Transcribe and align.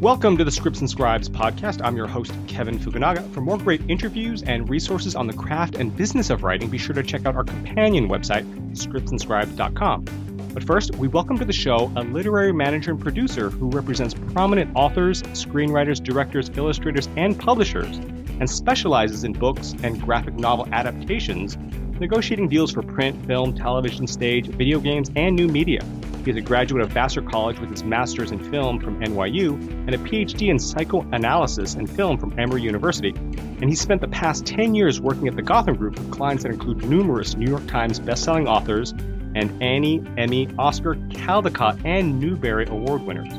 Welcome 0.00 0.36
to 0.36 0.44
the 0.44 0.50
Scripts 0.50 0.80
and 0.80 0.90
Scribes 0.90 1.26
podcast. 1.26 1.80
I'm 1.82 1.96
your 1.96 2.06
host, 2.06 2.30
Kevin 2.48 2.78
Fukunaga. 2.78 3.32
For 3.32 3.40
more 3.40 3.56
great 3.56 3.80
interviews 3.88 4.42
and 4.42 4.68
resources 4.68 5.16
on 5.16 5.26
the 5.26 5.32
craft 5.32 5.76
and 5.76 5.96
business 5.96 6.28
of 6.28 6.42
writing, 6.42 6.68
be 6.68 6.76
sure 6.76 6.94
to 6.94 7.02
check 7.02 7.24
out 7.24 7.34
our 7.34 7.44
companion 7.44 8.06
website, 8.06 8.44
scriptsandscribes.com. 8.72 10.04
But 10.52 10.64
first, 10.64 10.94
we 10.96 11.08
welcome 11.08 11.38
to 11.38 11.46
the 11.46 11.52
show 11.54 11.90
a 11.96 12.02
literary 12.02 12.52
manager 12.52 12.90
and 12.90 13.00
producer 13.00 13.48
who 13.48 13.70
represents 13.70 14.12
prominent 14.34 14.70
authors, 14.76 15.22
screenwriters, 15.22 16.02
directors, 16.02 16.50
illustrators, 16.58 17.08
and 17.16 17.38
publishers, 17.38 17.96
and 18.38 18.50
specializes 18.50 19.24
in 19.24 19.32
books 19.32 19.74
and 19.82 19.98
graphic 20.02 20.34
novel 20.34 20.68
adaptations, 20.72 21.56
negotiating 21.98 22.50
deals 22.50 22.70
for 22.70 22.82
print, 22.82 23.24
film, 23.26 23.54
television, 23.54 24.06
stage, 24.06 24.46
video 24.46 24.78
games, 24.78 25.10
and 25.16 25.34
new 25.34 25.48
media. 25.48 25.80
He 26.26 26.30
is 26.30 26.38
a 26.38 26.40
graduate 26.40 26.82
of 26.82 26.90
Vassar 26.90 27.22
College 27.22 27.60
with 27.60 27.70
his 27.70 27.84
master's 27.84 28.32
in 28.32 28.40
film 28.50 28.80
from 28.80 28.98
NYU 28.98 29.52
and 29.86 29.94
a 29.94 29.98
PhD 29.98 30.48
in 30.48 30.58
psychoanalysis 30.58 31.74
and 31.74 31.88
film 31.88 32.18
from 32.18 32.36
Emory 32.36 32.62
University. 32.62 33.10
And 33.10 33.70
he 33.70 33.76
spent 33.76 34.00
the 34.00 34.08
past 34.08 34.44
10 34.44 34.74
years 34.74 35.00
working 35.00 35.28
at 35.28 35.36
the 35.36 35.42
Gotham 35.42 35.76
Group 35.76 35.96
with 35.96 36.10
clients 36.10 36.42
that 36.42 36.50
include 36.50 36.84
numerous 36.84 37.36
New 37.36 37.48
York 37.48 37.64
Times 37.68 38.00
bestselling 38.00 38.48
authors 38.48 38.90
and 39.36 39.62
Annie, 39.62 40.02
Emmy, 40.16 40.48
Oscar, 40.58 40.96
Caldecott, 41.10 41.80
and 41.84 42.18
Newbery 42.18 42.66
Award 42.66 43.02
winners. 43.02 43.32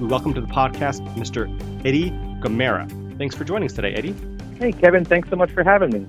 We 0.00 0.06
welcome 0.06 0.32
to 0.32 0.40
the 0.40 0.46
podcast 0.46 1.06
Mr. 1.16 1.46
Eddie 1.84 2.10
Gamarra. 2.40 3.18
Thanks 3.18 3.34
for 3.34 3.44
joining 3.44 3.66
us 3.66 3.74
today, 3.74 3.92
Eddie. 3.92 4.14
Hey, 4.58 4.72
Kevin, 4.72 5.04
thanks 5.04 5.28
so 5.28 5.36
much 5.36 5.50
for 5.52 5.62
having 5.62 5.90
me. 5.90 6.06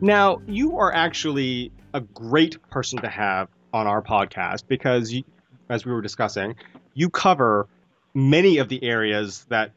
Now, 0.00 0.40
you 0.46 0.78
are 0.78 0.94
actually 0.94 1.72
a 1.92 2.00
great 2.00 2.56
person 2.70 3.02
to 3.02 3.08
have 3.10 3.50
on 3.74 3.86
our 3.86 4.00
podcast 4.00 4.66
because 4.66 5.12
you, 5.12 5.24
as 5.68 5.84
we 5.84 5.92
were 5.92 6.02
discussing, 6.02 6.56
you 6.94 7.10
cover 7.10 7.68
many 8.14 8.58
of 8.58 8.68
the 8.68 8.82
areas 8.82 9.46
that 9.48 9.72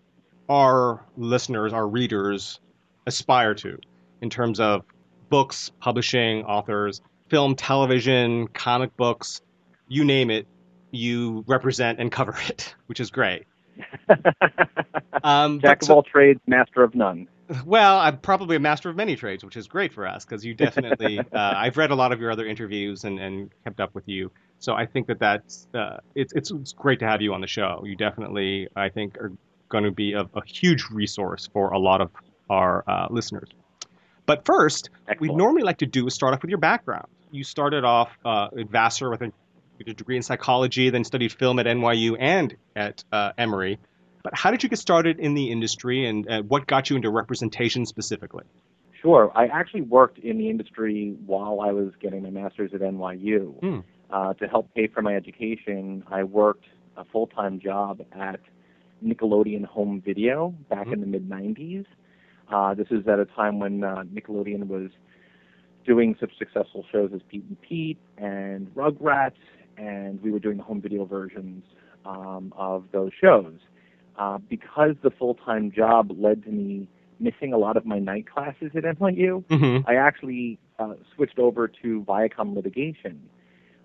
our 0.49 1.03
listeners, 1.17 1.73
our 1.73 1.87
readers 1.87 2.59
aspire 3.05 3.53
to 3.55 3.77
in 4.21 4.29
terms 4.29 4.59
of 4.59 4.83
books, 5.29 5.71
publishing, 5.79 6.43
authors, 6.43 7.01
film, 7.29 7.55
television, 7.55 8.47
comic 8.47 8.95
books, 8.97 9.41
you 9.87 10.03
name 10.03 10.29
it, 10.29 10.47
you 10.91 11.43
represent 11.47 11.99
and 11.99 12.11
cover 12.11 12.35
it, 12.47 12.75
which 12.87 12.99
is 12.99 13.11
great. 13.11 13.45
um, 15.23 15.59
Jack 15.59 15.81
of 15.81 15.87
so, 15.87 15.95
all 15.95 16.03
trades, 16.03 16.41
master 16.45 16.83
of 16.83 16.93
none. 16.93 17.27
Well, 17.65 17.97
I'm 17.97 18.17
probably 18.17 18.55
a 18.55 18.59
master 18.59 18.89
of 18.89 18.95
many 18.95 19.15
trades, 19.15 19.43
which 19.43 19.57
is 19.57 19.67
great 19.67 19.93
for 19.93 20.07
us 20.07 20.23
because 20.25 20.45
you 20.45 20.53
definitely. 20.53 21.19
uh, 21.19 21.23
I've 21.33 21.77
read 21.77 21.91
a 21.91 21.95
lot 21.95 22.11
of 22.11 22.19
your 22.19 22.31
other 22.31 22.45
interviews 22.45 23.03
and, 23.03 23.19
and 23.19 23.49
kept 23.63 23.79
up 23.79 23.93
with 23.93 24.07
you. 24.07 24.31
So 24.61 24.75
I 24.75 24.85
think 24.85 25.07
that 25.07 25.17
that's 25.17 25.67
uh, 25.73 25.97
it's, 26.13 26.33
it's 26.33 26.51
it's 26.51 26.73
great 26.73 26.99
to 26.99 27.07
have 27.07 27.19
you 27.21 27.33
on 27.33 27.41
the 27.41 27.47
show. 27.47 27.81
You 27.83 27.95
definitely, 27.95 28.67
I 28.75 28.89
think, 28.89 29.17
are 29.17 29.31
going 29.69 29.85
to 29.85 29.91
be 29.91 30.13
a, 30.13 30.21
a 30.21 30.45
huge 30.45 30.85
resource 30.91 31.49
for 31.51 31.71
a 31.71 31.79
lot 31.79 31.99
of 31.99 32.11
our 32.47 32.83
uh, 32.87 33.07
listeners. 33.09 33.49
But 34.27 34.45
first, 34.45 34.91
we 35.19 35.29
normally 35.29 35.63
like 35.63 35.79
to 35.79 35.87
do 35.87 36.05
is 36.05 36.13
start 36.13 36.35
off 36.35 36.43
with 36.43 36.49
your 36.49 36.59
background. 36.59 37.07
You 37.31 37.43
started 37.43 37.83
off 37.83 38.11
uh, 38.23 38.49
at 38.59 38.69
Vassar 38.69 39.09
with 39.09 39.23
a, 39.23 39.33
with 39.79 39.87
a, 39.87 39.93
degree 39.95 40.15
in 40.15 40.21
psychology, 40.21 40.91
then 40.91 41.05
studied 41.05 41.31
film 41.31 41.57
at 41.57 41.65
NYU 41.65 42.15
and 42.19 42.55
at 42.75 43.03
uh, 43.11 43.31
Emory. 43.39 43.79
But 44.21 44.37
how 44.37 44.51
did 44.51 44.61
you 44.61 44.69
get 44.69 44.77
started 44.77 45.19
in 45.19 45.33
the 45.33 45.49
industry, 45.49 46.05
and 46.05 46.29
uh, 46.29 46.43
what 46.43 46.67
got 46.67 46.91
you 46.91 46.97
into 46.97 47.09
representation 47.09 47.87
specifically? 47.87 48.43
Sure. 49.01 49.31
I 49.33 49.47
actually 49.47 49.81
worked 49.81 50.19
in 50.19 50.37
the 50.37 50.51
industry 50.51 51.15
while 51.25 51.61
I 51.61 51.71
was 51.71 51.93
getting 51.99 52.21
my 52.21 52.29
master's 52.29 52.75
at 52.75 52.81
NYU. 52.81 53.59
Mm. 53.59 53.83
Uh, 54.11 54.33
to 54.33 54.47
help 54.47 54.73
pay 54.73 54.87
for 54.87 55.01
my 55.01 55.15
education, 55.15 56.03
I 56.11 56.23
worked 56.23 56.65
a 56.97 57.05
full 57.05 57.27
time 57.27 57.59
job 57.59 58.01
at 58.11 58.39
Nickelodeon 59.03 59.65
Home 59.65 60.01
Video 60.05 60.53
back 60.69 60.87
mm-hmm. 60.87 60.93
in 60.93 61.01
the 61.01 61.07
mid 61.07 61.29
90s. 61.29 61.85
Uh, 62.51 62.73
this 62.73 62.87
is 62.91 63.07
at 63.07 63.19
a 63.19 63.25
time 63.25 63.59
when 63.59 63.83
uh, 63.83 64.03
Nickelodeon 64.13 64.67
was 64.67 64.91
doing 65.85 66.15
such 66.19 66.37
successful 66.37 66.85
shows 66.91 67.11
as 67.13 67.21
Pete 67.29 67.45
and 67.47 67.61
Pete 67.61 67.97
and 68.17 68.73
Rugrats, 68.75 69.31
and 69.77 70.21
we 70.21 70.31
were 70.31 70.39
doing 70.39 70.57
the 70.57 70.63
home 70.63 70.81
video 70.81 71.05
versions 71.05 71.63
um, 72.05 72.53
of 72.57 72.85
those 72.91 73.11
shows. 73.19 73.55
Uh, 74.17 74.37
because 74.49 74.95
the 75.03 75.09
full 75.09 75.35
time 75.35 75.71
job 75.71 76.11
led 76.17 76.43
to 76.43 76.49
me 76.49 76.87
missing 77.19 77.53
a 77.53 77.57
lot 77.57 77.77
of 77.77 77.85
my 77.85 77.97
night 77.97 78.25
classes 78.29 78.71
at 78.75 78.83
NYU, 78.83 79.43
mm-hmm. 79.45 79.89
I 79.89 79.95
actually 79.95 80.59
uh, 80.79 80.95
switched 81.15 81.39
over 81.39 81.67
to 81.81 82.03
Viacom 82.07 82.53
litigation, 82.55 83.21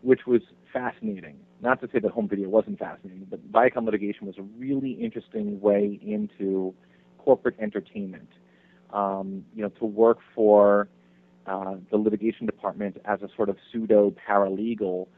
which 0.03 0.21
was 0.27 0.43
fascinating. 0.73 1.37
Not 1.61 1.81
to 1.81 1.89
say 1.93 1.99
that 2.01 2.11
home 2.11 2.29
video 2.29 2.49
wasn't 2.49 2.79
fascinating, 2.79 3.27
but 3.31 3.41
Viacom 3.51 3.84
litigation 3.84 4.27
was 4.27 4.37
a 4.39 4.43
really 4.43 4.93
interesting 4.93 5.61
way 5.61 5.99
into 6.03 6.75
corporate 7.19 7.57
entertainment. 7.59 8.29
Um, 8.91 9.45
you 9.55 9.62
know, 9.62 9.69
to 9.81 9.84
work 9.84 10.19
for 10.34 10.89
uh, 11.47 11.77
the 11.91 11.97
litigation 11.97 12.47
department 12.47 12.99
as 13.05 13.21
a 13.23 13.29
sort 13.37 13.49
of 13.49 13.57
pseudo 13.73 14.15
paralegal 14.29 15.09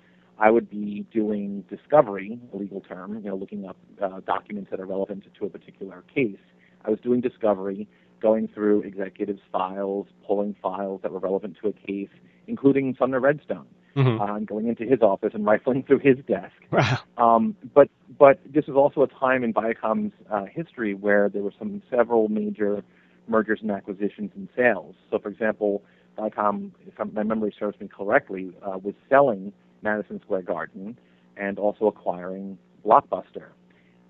I 0.41 0.51
would 0.51 0.71
be 0.71 1.05
doing 1.13 1.65
discovery, 1.69 2.39
a 2.53 2.57
legal 2.57 2.81
term, 2.81 3.17
you 3.17 3.31
know, 3.31 3.37
looking 3.37 3.67
up 3.67 3.77
uh, 4.01 4.21
documents 4.21 4.71
that 4.71 4.79
are 4.79 4.87
relevant 4.87 5.25
to 5.39 5.47
a 5.47 5.51
particular 5.51 6.05
case. 6.15 6.39
I 6.85 6.91
was 6.91 7.01
doing 7.01 7.21
discovery, 7.21 7.89
going 8.23 8.49
through 8.55 8.83
executives' 8.83 9.41
files, 9.51 10.07
pulling 10.25 10.55
files 10.63 11.01
that 11.03 11.11
were 11.11 11.19
relevant 11.19 11.57
to 11.63 11.69
a 11.69 11.73
case, 11.73 12.11
including 12.47 12.95
Sumner 12.99 13.19
Redstone, 13.19 13.67
mm-hmm. 13.99 14.21
uh, 14.21 14.37
and 14.37 14.47
going 14.47 14.69
into 14.69 14.85
his 14.85 15.01
office 15.03 15.33
and 15.35 15.45
rifling 15.45 15.83
through 15.83 15.99
his 15.99 16.17
desk. 16.27 16.53
Wow. 16.71 16.99
Um, 17.17 17.57
but 17.75 17.89
but 18.19 18.39
this 18.47 18.67
was 18.67 18.77
also 18.77 19.03
a 19.03 19.09
time 19.09 19.43
in 19.43 19.53
Viacom's 19.53 20.13
uh, 20.31 20.45
history 20.45 20.95
where 20.95 21.29
there 21.29 21.43
were 21.43 21.55
some 21.59 21.83
several 21.91 22.29
major 22.29 22.85
mergers 23.27 23.61
and 23.63 23.71
acquisitions 23.71 24.31
and 24.37 24.49
sales. 24.55 24.95
So, 25.11 25.19
for 25.19 25.29
example, 25.29 25.83
Viacom, 26.19 26.71
if 26.87 26.95
my 27.15 27.23
memory 27.23 27.55
serves 27.59 27.81
me 27.81 27.89
correctly, 27.89 28.53
uh, 28.63 28.79
was 28.79 28.95
selling 29.09 29.53
Madison 29.83 30.21
Square 30.21 30.43
Garden 30.43 30.99
and 31.37 31.59
also 31.59 31.87
acquiring 31.87 32.59
Blockbuster. 32.85 33.49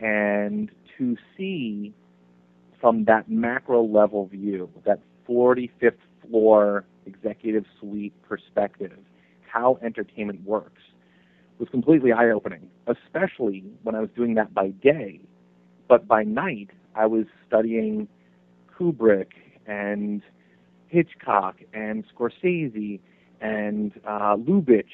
And 0.01 0.71
to 0.99 1.17
see 1.37 1.95
from 2.81 3.05
that 3.05 3.29
macro 3.31 3.83
level 3.83 4.27
view, 4.27 4.69
that 4.85 5.01
45th 5.29 5.93
floor 6.29 6.85
executive 7.07 7.65
suite 7.81 8.13
perspective, 8.29 8.99
how 9.51 9.79
entertainment 9.83 10.45
works 10.45 10.83
was 11.59 11.69
completely 11.71 12.13
eye 12.13 12.31
opening, 12.31 12.69
especially 12.87 13.65
when 13.83 13.95
I 13.95 14.01
was 14.01 14.11
doing 14.15 14.35
that 14.35 14.55
by 14.55 14.69
day. 14.69 15.21
But 15.89 16.07
by 16.07 16.23
night, 16.23 16.71
I 16.95 17.07
was 17.07 17.27
studying 17.47 18.09
Kubrick 18.73 19.33
and 19.67 20.23
Hitchcock 20.87 21.57
and 21.73 22.05
Scorsese 22.15 23.01
and 23.41 23.93
uh, 24.07 24.37
Lubitsch 24.37 24.85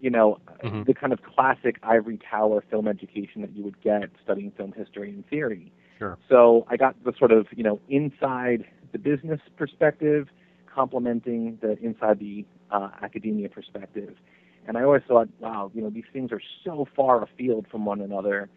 you 0.00 0.10
know, 0.10 0.38
mm-hmm. 0.62 0.82
the 0.84 0.94
kind 0.94 1.12
of 1.12 1.20
classic 1.22 1.78
ivory 1.82 2.18
tower 2.30 2.62
film 2.70 2.86
education 2.86 3.40
that 3.40 3.54
you 3.56 3.64
would 3.64 3.80
get 3.80 4.10
studying 4.22 4.52
film 4.52 4.72
history 4.76 5.10
and 5.10 5.26
theory. 5.28 5.72
Sure. 5.98 6.18
So 6.28 6.66
I 6.68 6.76
got 6.76 7.02
the 7.04 7.12
sort 7.18 7.32
of, 7.32 7.46
you 7.56 7.62
know, 7.62 7.80
inside 7.88 8.64
the 8.92 8.98
business 8.98 9.40
perspective, 9.56 10.28
complementing 10.72 11.58
the 11.62 11.78
inside 11.78 12.18
the 12.18 12.44
uh, 12.70 12.90
academia 13.02 13.48
perspective. 13.48 14.14
And 14.66 14.76
I 14.76 14.82
always 14.82 15.02
thought, 15.06 15.28
wow, 15.38 15.70
you 15.74 15.82
know, 15.82 15.90
these 15.90 16.04
things 16.12 16.32
are 16.32 16.42
so 16.64 16.86
far 16.96 17.22
afield 17.22 17.66
from 17.70 17.84
one 17.84 18.00
another. 18.00 18.48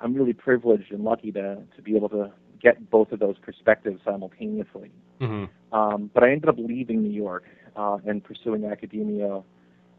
I'm 0.00 0.14
really 0.14 0.32
privileged 0.32 0.92
and 0.92 1.04
lucky 1.04 1.32
to 1.32 1.62
to 1.76 1.82
be 1.82 1.96
able 1.96 2.08
to 2.10 2.32
get 2.60 2.90
both 2.90 3.10
of 3.12 3.18
those 3.18 3.36
perspectives 3.38 4.00
simultaneously. 4.04 4.90
Mm-hmm. 5.20 5.76
Um, 5.76 6.10
but 6.14 6.22
I 6.22 6.30
ended 6.30 6.48
up 6.48 6.56
leaving 6.58 7.02
New 7.02 7.10
York 7.10 7.44
uh, 7.76 7.98
and 8.06 8.22
pursuing 8.22 8.64
academia 8.64 9.42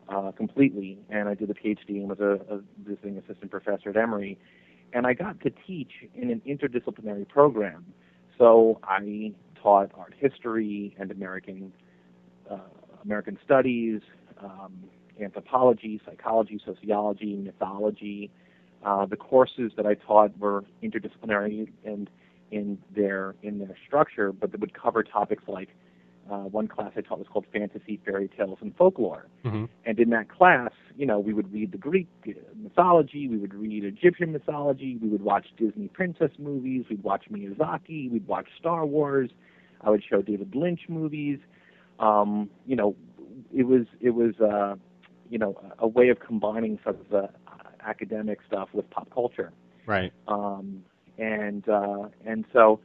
uh, 0.08 0.32
completely, 0.32 1.00
and 1.10 1.28
I 1.28 1.34
did 1.34 1.50
a 1.50 1.54
PhD 1.54 1.90
and 1.90 2.10
was 2.10 2.20
a, 2.20 2.40
a 2.54 2.62
visiting 2.86 3.18
assistant 3.18 3.52
professor 3.52 3.90
at 3.90 3.98
Emory, 3.98 4.38
and 4.94 5.06
I 5.06 5.14
got 5.14 5.42
to 5.42 5.52
teach 5.68 5.92
in 6.16 6.30
an 6.30 6.42
interdisciplinary 6.48 7.28
program. 7.28 7.86
So 8.38 8.80
I 8.84 9.34
taught 9.62 9.92
art 9.96 10.14
history 10.18 10.96
and 11.00 11.12
American 11.12 11.74
uh, 12.50 12.58
American 13.04 13.38
studies, 13.44 14.02
um, 14.42 14.74
anthropology, 15.22 16.02
psychology, 16.06 16.60
sociology, 16.66 17.36
mythology. 17.36 18.32
Uh, 18.84 19.06
the 19.06 19.16
courses 19.16 19.72
that 19.78 19.86
I 19.86 19.94
taught 19.94 20.38
were 20.38 20.66
interdisciplinary 20.84 21.72
and 21.86 22.10
in 22.52 22.78
their 22.96 23.36
in 23.42 23.60
their 23.60 23.76
structure, 23.88 24.32
but 24.32 24.52
they 24.52 24.58
would 24.58 24.74
cover 24.74 25.04
topics 25.04 25.44
like 25.48 25.70
uh, 26.32 26.38
one 26.38 26.68
class 26.68 26.92
I 26.96 27.02
taught 27.02 27.20
was 27.20 27.28
called 27.28 27.46
Fantasy, 27.52 28.00
Fairy 28.06 28.30
Tales, 28.30 28.60
and 28.62 28.76
Folklore. 28.78 29.28
Mm-hmm. 29.44 29.66
And 29.86 30.00
in 30.00 30.10
that 30.12 30.30
class, 30.30 30.72
you 30.96 31.06
know, 31.06 31.20
we 31.20 31.34
would 31.34 31.52
read 31.52 31.72
the 31.72 31.78
Greek 31.78 32.08
mythology, 32.56 33.28
we 33.28 33.38
would 33.38 33.54
read 33.54 33.84
Egyptian 33.84 34.32
mythology, 34.32 34.98
we 35.02 35.10
would 35.10 35.22
watch 35.22 35.48
Disney 35.58 35.90
princess 35.90 36.32
movies, 36.40 36.86
we'd 36.90 37.04
watch 37.04 37.26
Miyazaki, 37.32 38.10
we'd 38.10 38.28
watch 38.28 38.48
Star 38.58 38.86
Wars. 38.86 39.32
I 39.82 39.90
would 39.90 40.04
show 40.10 40.22
David 40.22 40.56
Lynch 40.56 40.82
movies. 40.88 41.40
Um, 42.04 42.50
you 42.66 42.76
know, 42.76 42.96
it 43.56 43.64
was 43.64 43.86
it 44.02 44.12
was 44.12 44.40
uh, 44.40 44.76
you 45.30 45.38
know 45.38 45.60
a 45.80 45.88
way 45.88 46.10
of 46.10 46.20
combining 46.20 46.80
sort 46.84 47.00
of 47.00 47.10
the 47.10 47.30
academic 47.86 48.40
stuff 48.48 48.70
with 48.74 48.90
pop 48.90 49.10
culture. 49.14 49.52
Right. 49.86 50.12
Um, 50.28 50.84
and 51.18 51.68
uh, 51.70 52.10
and 52.26 52.46
so 52.52 52.80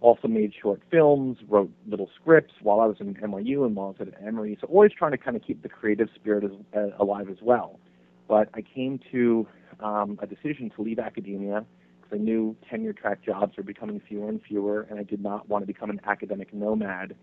also 0.00 0.28
made 0.28 0.52
short 0.60 0.82
films, 0.90 1.38
wrote 1.48 1.70
little 1.88 2.10
scripts 2.20 2.52
while 2.60 2.80
I 2.80 2.86
was 2.86 2.96
in 3.00 3.14
NYU 3.14 3.64
and 3.64 3.74
while 3.74 3.86
I 3.98 4.02
was 4.02 4.08
at 4.08 4.22
Emory. 4.22 4.58
So 4.60 4.66
always 4.66 4.92
trying 4.92 5.12
to 5.12 5.18
kind 5.18 5.34
of 5.36 5.42
keep 5.42 5.62
the 5.62 5.68
creative 5.68 6.08
spirit 6.14 6.44
as, 6.44 6.50
uh, 6.76 7.02
alive 7.02 7.30
as 7.30 7.38
well. 7.40 7.80
But 8.28 8.50
I 8.52 8.60
came 8.60 9.00
to 9.12 9.46
um, 9.80 10.18
a 10.22 10.26
decision 10.26 10.70
to 10.76 10.82
leave 10.82 10.98
academia 10.98 11.64
because 12.02 12.18
I 12.20 12.22
knew 12.22 12.54
tenure 12.68 12.92
track 12.92 13.22
jobs 13.24 13.56
were 13.56 13.62
becoming 13.62 14.00
fewer 14.06 14.28
and 14.28 14.42
fewer, 14.42 14.86
and 14.90 14.98
I 14.98 15.04
did 15.04 15.22
not 15.22 15.48
want 15.48 15.62
to 15.62 15.66
become 15.66 15.88
an 15.88 16.00
academic 16.04 16.52
nomad 16.52 17.14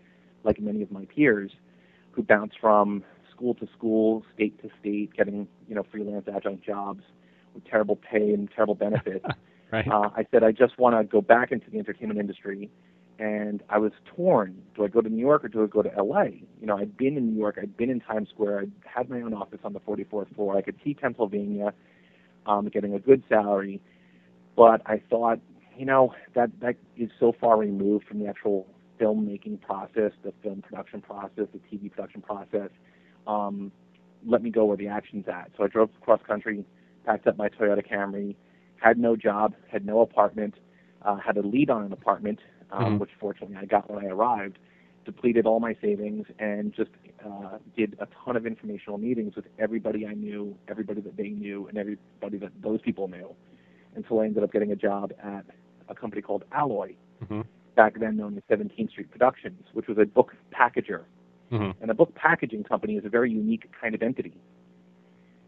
like 0.44 0.60
many 0.60 0.82
of 0.82 0.90
my 0.90 1.04
peers 1.06 1.52
who 2.12 2.22
bounce 2.22 2.52
from 2.60 3.04
school 3.30 3.54
to 3.54 3.66
school, 3.76 4.24
state 4.34 4.60
to 4.62 4.70
state, 4.80 5.14
getting 5.16 5.48
you 5.68 5.74
know 5.74 5.84
freelance 5.90 6.26
adjunct 6.32 6.64
jobs 6.64 7.02
with 7.54 7.64
terrible 7.64 7.96
pay 7.96 8.32
and 8.32 8.50
terrible 8.54 8.74
benefits. 8.74 9.24
right. 9.72 9.86
Uh, 9.88 10.10
I 10.16 10.26
said 10.30 10.44
I 10.44 10.52
just 10.52 10.78
want 10.78 10.96
to 10.96 11.04
go 11.04 11.20
back 11.20 11.52
into 11.52 11.70
the 11.70 11.78
entertainment 11.78 12.20
industry, 12.20 12.70
and 13.18 13.62
I 13.68 13.78
was 13.78 13.92
torn. 14.04 14.62
Do 14.74 14.84
I 14.84 14.88
go 14.88 15.00
to 15.00 15.08
New 15.08 15.20
York 15.20 15.44
or 15.44 15.48
do 15.48 15.62
I 15.62 15.66
go 15.66 15.82
to 15.82 15.90
LA? 16.02 16.24
You 16.60 16.66
know, 16.66 16.76
I'd 16.76 16.96
been 16.96 17.16
in 17.16 17.32
New 17.32 17.38
York, 17.38 17.58
I'd 17.60 17.76
been 17.76 17.90
in 17.90 18.00
Times 18.00 18.28
Square, 18.30 18.60
I 18.60 18.98
had 18.98 19.10
my 19.10 19.20
own 19.20 19.34
office 19.34 19.60
on 19.64 19.72
the 19.72 19.80
44th 19.80 20.34
floor. 20.34 20.56
I 20.56 20.62
could 20.62 20.76
see 20.84 20.94
Pennsylvania, 20.94 21.72
um, 22.46 22.68
getting 22.68 22.94
a 22.94 22.98
good 22.98 23.22
salary, 23.28 23.80
but 24.56 24.82
I 24.86 25.02
thought, 25.10 25.40
you 25.76 25.86
know, 25.86 26.14
that 26.34 26.50
that 26.60 26.76
is 26.96 27.10
so 27.18 27.32
far 27.38 27.56
removed 27.56 28.06
from 28.06 28.18
the 28.18 28.26
actual 28.26 28.66
filmmaking 29.02 29.60
process, 29.60 30.12
the 30.22 30.32
film 30.42 30.62
production 30.62 31.00
process, 31.00 31.46
the 31.52 31.58
TV 31.70 31.90
production 31.90 32.22
process. 32.22 32.70
Um, 33.26 33.72
let 34.24 34.42
me 34.42 34.50
go 34.50 34.64
where 34.64 34.76
the 34.76 34.88
action's 34.88 35.26
at. 35.28 35.50
So 35.56 35.64
I 35.64 35.68
drove 35.68 35.90
cross 36.00 36.20
country, 36.26 36.64
packed 37.04 37.26
up 37.26 37.36
my 37.36 37.48
Toyota 37.48 37.84
Camry, 37.86 38.36
had 38.76 38.98
no 38.98 39.16
job, 39.16 39.54
had 39.68 39.84
no 39.84 40.00
apartment, 40.00 40.54
uh, 41.02 41.16
had 41.16 41.36
a 41.36 41.42
lead 41.42 41.70
on 41.70 41.84
an 41.84 41.92
apartment, 41.92 42.40
um, 42.70 42.94
Mhm. 42.94 43.00
which 43.00 43.10
fortunately 43.18 43.56
I 43.56 43.64
got 43.64 43.90
when 43.90 44.04
I 44.04 44.08
arrived, 44.08 44.58
depleted 45.04 45.46
all 45.46 45.58
my 45.58 45.74
savings, 45.80 46.26
and 46.38 46.72
just 46.72 46.90
uh, 47.24 47.58
did 47.76 47.96
a 48.00 48.06
ton 48.24 48.36
of 48.36 48.46
informational 48.46 48.98
meetings 48.98 49.36
with 49.36 49.46
everybody 49.58 50.06
I 50.06 50.14
knew, 50.14 50.56
everybody 50.68 51.00
that 51.02 51.16
they 51.16 51.28
knew, 51.30 51.66
and 51.68 51.78
everybody 51.78 52.38
that 52.38 52.50
those 52.60 52.80
people 52.80 53.08
knew. 53.08 53.34
Until 53.94 54.20
I 54.20 54.24
ended 54.26 54.42
up 54.42 54.52
getting 54.52 54.72
a 54.72 54.76
job 54.76 55.12
at 55.22 55.44
a 55.88 55.94
company 55.94 56.22
called 56.22 56.44
Alloy, 56.52 56.94
Mhm. 57.24 57.44
Back 57.74 57.98
then 57.98 58.16
known 58.16 58.36
as 58.36 58.42
17th 58.58 58.90
Street 58.90 59.10
Productions, 59.10 59.62
which 59.72 59.86
was 59.86 59.98
a 59.98 60.04
book 60.04 60.34
packager. 60.52 61.02
Mhm. 61.50 61.74
And 61.80 61.90
a 61.90 61.94
book 61.94 62.14
packaging 62.14 62.64
company 62.64 62.96
is 62.96 63.04
a 63.04 63.08
very 63.08 63.30
unique 63.30 63.70
kind 63.78 63.94
of 63.94 64.02
entity. 64.02 64.32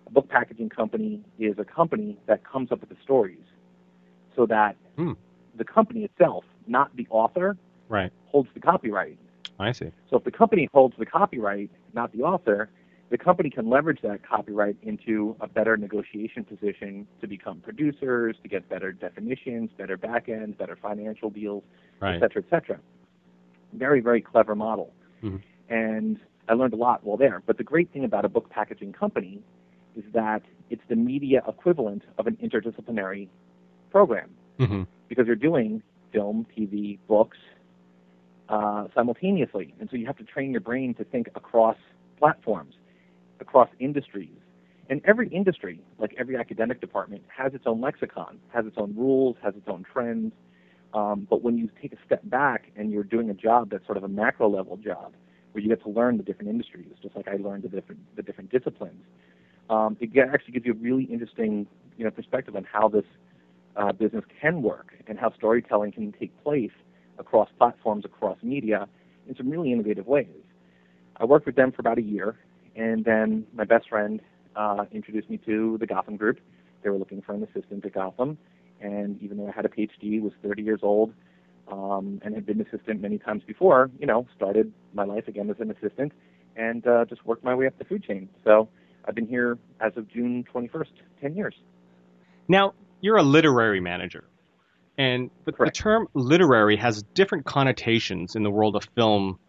A 0.07 0.11
book 0.11 0.29
packaging 0.29 0.69
company 0.69 1.23
is 1.39 1.59
a 1.59 1.65
company 1.65 2.19
that 2.27 2.45
comes 2.45 2.71
up 2.73 2.81
with 2.81 2.91
the 2.91 2.97
stories 3.03 3.45
so 4.37 4.47
that 4.47 4.77
Hmm. 4.97 5.13
the 5.57 5.65
company 5.65 6.05
itself, 6.05 6.45
not 6.67 6.95
the 6.97 7.07
author, 7.11 7.57
Right. 7.89 8.13
holds 8.27 8.49
the 8.55 8.61
copyright. 8.61 9.19
I 9.59 9.73
see. 9.73 9.91
So 10.11 10.17
if 10.17 10.25
the 10.25 10.31
company 10.31 10.69
holds 10.73 10.97
the 10.97 11.07
copyright, 11.07 11.71
not 11.93 12.13
the 12.13 12.23
author, 12.23 12.69
the 13.11 13.19
company 13.19 13.51
can 13.51 13.69
leverage 13.69 14.01
that 14.03 14.27
copyright 14.27 14.77
into 14.83 15.37
a 15.41 15.47
better 15.47 15.77
negotiation 15.77 16.45
position 16.45 17.07
to 17.21 17.27
become 17.27 17.61
producers, 17.61 18.37
to 18.43 18.49
get 18.49 18.69
better 18.69 18.93
definitions, 18.93 19.71
better 19.77 19.97
back 19.97 20.29
ends, 20.29 20.57
better 20.57 20.77
financial 20.77 21.31
deals, 21.31 21.63
Right. 22.01 22.17
et 22.17 22.21
cetera, 22.21 22.43
et 22.43 22.51
cetera. 22.51 22.81
Very, 23.73 24.01
very 24.01 24.21
clever 24.21 24.55
model. 24.55 24.93
Mhm. 25.23 25.41
And 25.69 26.19
I 26.49 26.55
learned 26.55 26.75
a 26.75 26.77
lot 26.77 27.05
while 27.05 27.17
there. 27.17 27.43
But 27.47 27.57
the 27.59 27.65
great 27.65 27.91
thing 27.91 28.05
about 28.05 28.25
a 28.25 28.29
book 28.29 28.49
packaging 28.51 28.93
company 28.93 29.43
is 29.97 30.05
that 30.13 30.43
it's 30.71 30.83
the 30.89 30.97
media 30.97 31.43
equivalent 31.47 32.03
of 32.19 32.27
an 32.27 32.37
interdisciplinary 32.37 33.29
program 33.91 34.31
hmm 34.59 34.83
because 35.09 35.27
you're 35.27 35.37
doing 35.37 35.83
film, 36.13 36.47
TV, 36.57 36.99
books 37.07 37.37
uh, 38.49 38.89
simultaneously. 38.95 39.75
And 39.79 39.89
so 39.91 39.97
you 39.97 40.07
have 40.07 40.17
to 40.17 40.25
train 40.25 40.51
your 40.51 40.61
brain 40.61 40.95
to 40.95 41.05
think 41.05 41.29
across 41.35 41.77
platforms, 42.19 42.75
across 43.41 43.69
industries. 43.79 44.37
And 44.91 45.01
every 45.07 45.29
industry, 45.29 45.81
like 45.99 46.15
every 46.19 46.37
academic 46.37 46.81
department, 46.81 47.23
has 47.35 47.55
its 47.55 47.65
own 47.67 47.81
lexicon, 47.81 48.39
has 48.53 48.67
its 48.67 48.77
own 48.79 48.95
rules, 48.97 49.37
has 49.43 49.55
its 49.55 49.67
own 49.67 49.85
trends. 49.91 50.33
Um, 50.93 51.27
but 51.29 51.43
when 51.43 51.57
you 51.57 51.71
take 51.81 51.93
a 51.93 51.97
step 52.05 52.21
back 52.25 52.71
and 52.77 52.91
you're 52.91 53.05
doing 53.05 53.31
a 53.31 53.35
job 53.35 53.71
that's 53.71 53.85
sort 53.87 53.97
of 53.97 54.05
a 54.05 54.09
macro 54.09 54.49
level 54.49 54.77
job, 54.77 55.15
where 55.53 55.63
you 55.63 55.69
get 55.69 55.83
to 55.85 55.89
learn 55.89 56.17
the 56.17 56.23
different 56.23 56.51
industries, 56.51 56.89
just 57.03 57.17
like 57.17 57.29
I 57.29 57.37
learned 57.37 57.63
the 57.63 57.69
different 57.69 58.01
the 58.17 58.23
different 58.23 58.51
disciplines, 58.51 59.03
um, 59.71 59.97
it 60.01 60.11
actually 60.19 60.53
gives 60.53 60.67
you 60.67 60.73
a 60.73 60.77
really 60.77 61.05
interesting 61.05 61.67
you 61.97 62.05
know 62.05 62.11
perspective 62.11 62.55
on 62.57 62.65
how 62.65 62.89
this 62.89 63.05
uh, 63.77 63.93
business 63.93 64.25
can 64.41 64.63
work 64.63 64.93
and 65.07 65.19
how 65.19 65.33
storytelling 65.35 65.93
can 65.93 66.13
take 66.13 66.31
place 66.43 66.73
across 67.19 67.49
platforms, 67.57 68.05
across 68.05 68.37
media, 68.43 68.89
in 69.29 69.37
some 69.37 69.49
really 69.49 69.73
innovative 69.73 70.07
ways. 70.07 70.29
I 71.17 71.25
worked 71.25 71.47
with 71.47 71.57
them 71.57 71.73
for 71.73 71.81
about 71.81 71.99
a 71.99 72.03
year, 72.03 72.37
and 72.77 73.05
then 73.05 73.47
my 73.55 73.65
best 73.65 73.89
friend 73.89 74.21
uh, 74.57 74.85
introduced 74.93 75.31
me 75.31 75.39
to 75.47 75.77
the 75.79 75.87
Gotham 75.87 76.17
Group. 76.17 76.41
They 76.83 76.91
were 76.91 76.99
looking 76.99 77.23
for 77.23 77.35
an 77.35 77.43
assistant 77.43 77.85
at 77.85 77.93
Gotham, 77.95 78.39
and 78.81 79.21
even 79.23 79.39
though 79.39 79.49
I 79.49 79.53
had 79.53 79.65
a 79.65 79.69
PhD, 79.69 80.21
was 80.21 80.33
30 80.43 80.63
years 80.63 80.81
old, 80.83 81.13
um, 81.71 82.21
and 82.23 82.35
had 82.35 82.47
been 82.47 82.61
an 82.61 82.67
assistant 82.67 83.01
many 83.01 83.19
times 83.19 83.43
before, 83.47 83.91
you 83.99 84.07
know, 84.07 84.27
started 84.37 84.73
my 84.93 85.05
life 85.05 85.29
again 85.29 85.49
as 85.51 85.57
an 85.61 85.71
assistant, 85.71 86.13
and 86.57 86.87
uh, 86.87 87.05
just 87.07 87.25
worked 87.25 87.43
my 87.45 87.55
way 87.55 87.67
up 87.67 87.79
the 87.79 87.85
food 87.85 88.05
chain. 88.05 88.29
So 88.45 88.69
I've 89.07 89.15
been 89.15 89.27
here 89.27 89.59
as 89.81 89.97
of 89.97 90.09
June 90.09 90.45
21st, 90.55 90.87
10 91.21 91.35
years. 91.35 91.55
Now, 92.49 92.75
you're 93.01 93.17
a 93.17 93.23
literary 93.23 93.81
manager. 93.81 94.25
And 94.97 95.31
but 95.45 95.57
Correct. 95.57 95.77
the 95.77 95.83
term 95.83 96.09
literary 96.15 96.77
has 96.77 97.03
different 97.15 97.45
connotations 97.45 98.37
in 98.37 98.45
the 98.45 98.51
world 98.51 98.77
of 98.77 98.85
film, 98.95 99.41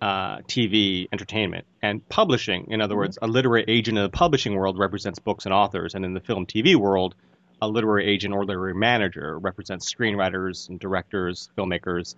uh, 0.00 0.38
TV, 0.42 1.06
entertainment, 1.12 1.66
and 1.82 2.06
publishing. 2.08 2.66
In 2.70 2.80
other 2.80 2.94
Mhm. 2.94 2.98
words, 2.98 3.18
a 3.22 3.26
literary 3.26 3.64
agent 3.68 3.96
in 3.98 4.04
the 4.04 4.10
publishing 4.10 4.54
world 4.54 4.78
represents 4.78 5.18
books 5.18 5.44
and 5.46 5.54
authors, 5.54 5.94
and 5.94 6.04
in 6.04 6.14
the 6.14 6.20
film 6.20 6.46
TV 6.46 6.74
world, 6.76 7.14
a 7.60 7.68
literary 7.68 8.06
agent 8.06 8.34
or 8.34 8.44
literary 8.44 8.74
manager 8.74 9.38
represents 9.38 9.92
screenwriters 9.92 10.68
and 10.68 10.78
directors, 10.80 11.48
filmmakers. 11.56 12.14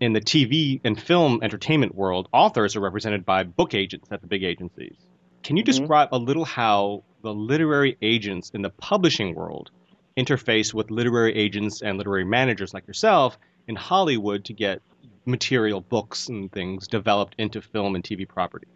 In 0.00 0.14
the 0.14 0.20
TV 0.20 0.80
and 0.84 1.00
film 1.00 1.40
entertainment 1.42 1.94
world, 1.94 2.28
authors 2.32 2.74
are 2.76 2.80
represented 2.80 3.24
by 3.26 3.42
book 3.44 3.74
agents 3.74 4.08
at 4.10 4.22
the 4.22 4.26
big 4.26 4.42
agencies. 4.44 4.96
Can 5.42 5.56
you 5.58 5.62
Mhm. 5.62 5.66
describe 5.66 6.08
a 6.12 6.18
little 6.18 6.44
how 6.46 7.04
the 7.22 7.34
literary 7.34 7.98
agents 8.00 8.50
in 8.54 8.62
the 8.62 8.70
publishing 8.70 9.34
world 9.34 9.70
interface 10.18 10.72
with 10.72 10.90
literary 10.90 11.34
agents 11.34 11.82
and 11.82 11.98
literary 11.98 12.24
managers 12.24 12.72
like 12.72 12.86
yourself 12.86 13.38
in 13.68 13.76
Hollywood 13.76 14.44
to 14.46 14.54
get 14.54 14.80
material 15.26 15.80
books 15.80 16.28
and 16.28 16.50
things 16.52 16.88
developed 16.88 17.34
into 17.38 17.60
film 17.60 17.94
and 17.94 18.04
TV 18.04 18.26
properties? 18.28 18.68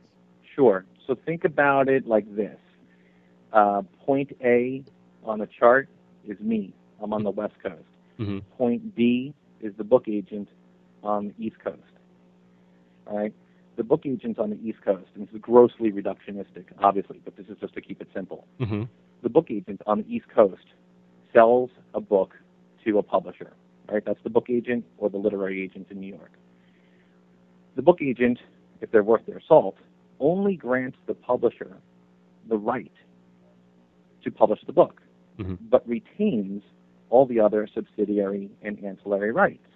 Sure. 0.55 0.85
So 1.07 1.15
think 1.27 1.45
about 1.45 1.89
it 1.89 2.07
like 2.07 2.25
this. 2.37 2.59
Uh, 3.53 3.83
point 4.05 4.33
A 4.45 4.83
on 5.25 5.39
the 5.39 5.49
chart 5.59 5.89
is 6.27 6.39
me. 6.41 6.73
I'm 7.03 7.13
on 7.13 7.23
the 7.23 7.31
West 7.31 7.55
Coast. 7.63 7.83
hmm 8.17 8.39
Point 8.57 8.95
B 8.95 9.35
is 9.61 9.73
the 9.77 9.85
book 9.85 10.05
agent 10.09 10.49
on 11.03 11.29
the 11.29 11.45
East 11.45 11.57
Coast. 11.63 11.79
All 13.07 13.19
right. 13.19 13.33
The 13.77 13.83
book 13.85 14.03
agent 14.07 14.39
on 14.39 14.51
the 14.51 14.59
East 14.63 14.79
Coast, 14.85 15.09
and 15.15 15.27
this 15.27 15.35
is 15.35 15.41
grossly 15.41 15.91
reductionistic, 15.91 16.65
obviously, 16.81 17.21
but 17.25 17.37
this 17.37 17.47
is 17.49 17.57
just 17.61 17.75
to 17.75 17.81
keep 17.81 18.01
it 18.01 18.09
simple. 18.15 18.47
hmm 18.59 18.85
The 19.23 19.29
book 19.29 19.51
agent 19.51 19.83
on 19.87 19.99
the 19.99 20.09
East 20.15 20.27
Coast 20.35 20.65
sells 21.33 21.71
a 21.93 22.01
book 22.01 22.35
to 22.85 22.99
a 22.99 23.03
publisher. 23.03 23.53
Right. 23.91 24.03
That's 24.05 24.23
the 24.23 24.31
book 24.31 24.47
agent 24.49 24.85
or 24.99 25.11
the 25.11 25.19
literary 25.19 25.63
agent 25.63 25.89
in 25.91 26.01
New 26.01 26.13
York. 26.15 26.33
The 27.77 27.83
book 27.83 28.01
agent, 28.01 28.39
if 28.81 28.91
they're 28.91 29.03
worth 29.03 29.27
their 29.27 29.41
salt, 29.47 29.77
only 30.21 30.57
grants 30.57 30.97
the 31.07 31.15
publisher 31.15 31.77
the 32.49 32.57
right 32.57 32.93
to 34.23 34.31
publish 34.31 34.61
the 34.67 34.73
book, 34.73 35.03
Mhm. 35.39 35.59
but 35.69 35.87
retains 35.89 36.63
all 37.11 37.27
the 37.27 37.41
other 37.41 37.67
subsidiary 37.67 38.51
and 38.63 38.83
ancillary 38.85 39.33
rights, 39.33 39.67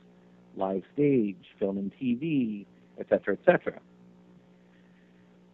live 0.57 0.85
stage, 0.93 1.55
film 1.59 1.77
and 1.79 1.93
TV, 1.95 2.67
etc., 2.99 3.09
cetera, 3.09 3.35
et 3.35 3.45
cetera. 3.45 3.81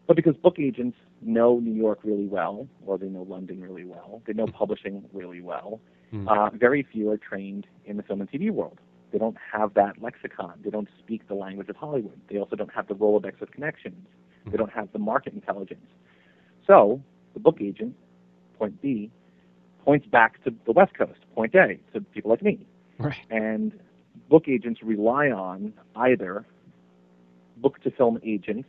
But 0.07 0.17
because 0.17 0.37
book 0.37 0.59
agents 0.59 0.99
know 1.23 1.59
New 1.61 1.73
York 1.73 2.01
really 2.05 2.27
well, 2.27 2.67
or 2.87 2.99
they 2.99 3.09
know 3.09 3.23
London 3.23 3.61
really 3.63 3.85
well, 3.85 4.21
they 4.27 4.35
know 4.35 4.47
publishing 4.47 5.05
really 5.13 5.41
well, 5.41 5.81
Mhm. 6.13 6.29
uh, 6.29 6.51
very 6.51 6.83
few 6.83 7.11
are 7.11 7.17
trained 7.17 7.67
in 7.87 7.97
the 7.97 8.03
film 8.03 8.21
and 8.21 8.31
TV 8.31 8.51
world. 8.51 8.81
They 9.11 9.19
don't 9.19 9.37
have 9.53 9.75
that 9.75 10.03
lexicon. 10.03 10.61
They 10.63 10.71
don't 10.71 10.89
speak 10.99 11.27
the 11.29 11.35
language 11.35 11.69
of 11.69 11.77
Hollywood. 11.77 12.21
They 12.29 12.39
also 12.39 12.57
don't 12.57 12.73
have 12.73 12.87
the 12.89 12.95
Rolodex 12.95 13.41
of 13.41 13.51
connections. 13.53 14.07
They 14.47 14.59
don't 14.59 14.73
have 14.73 14.93
the 14.93 14.99
market 14.99 15.33
intelligence. 15.33 15.87
So 16.67 17.01
the 17.33 17.41
book 17.41 17.61
agent, 17.61 17.97
point 18.59 18.81
B, 18.83 19.11
points 19.85 20.07
back 20.07 20.43
to 20.45 20.53
the 20.67 20.73
West 20.73 20.95
Coast, 20.95 21.21
point 21.35 21.55
A, 21.55 21.79
to 21.93 22.01
people 22.01 22.31
like 22.31 22.43
me. 22.43 22.67
Right. 22.99 23.15
And 23.31 23.73
book 24.29 24.49
agents 24.49 24.83
rely 24.83 25.31
on 25.31 25.73
either 25.97 26.45
book 27.59 27.81
to 27.83 27.91
film 27.91 28.19
agents 28.23 28.69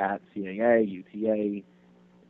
at 0.00 0.20
CAA, 0.34 0.82
UTA, 0.88 1.62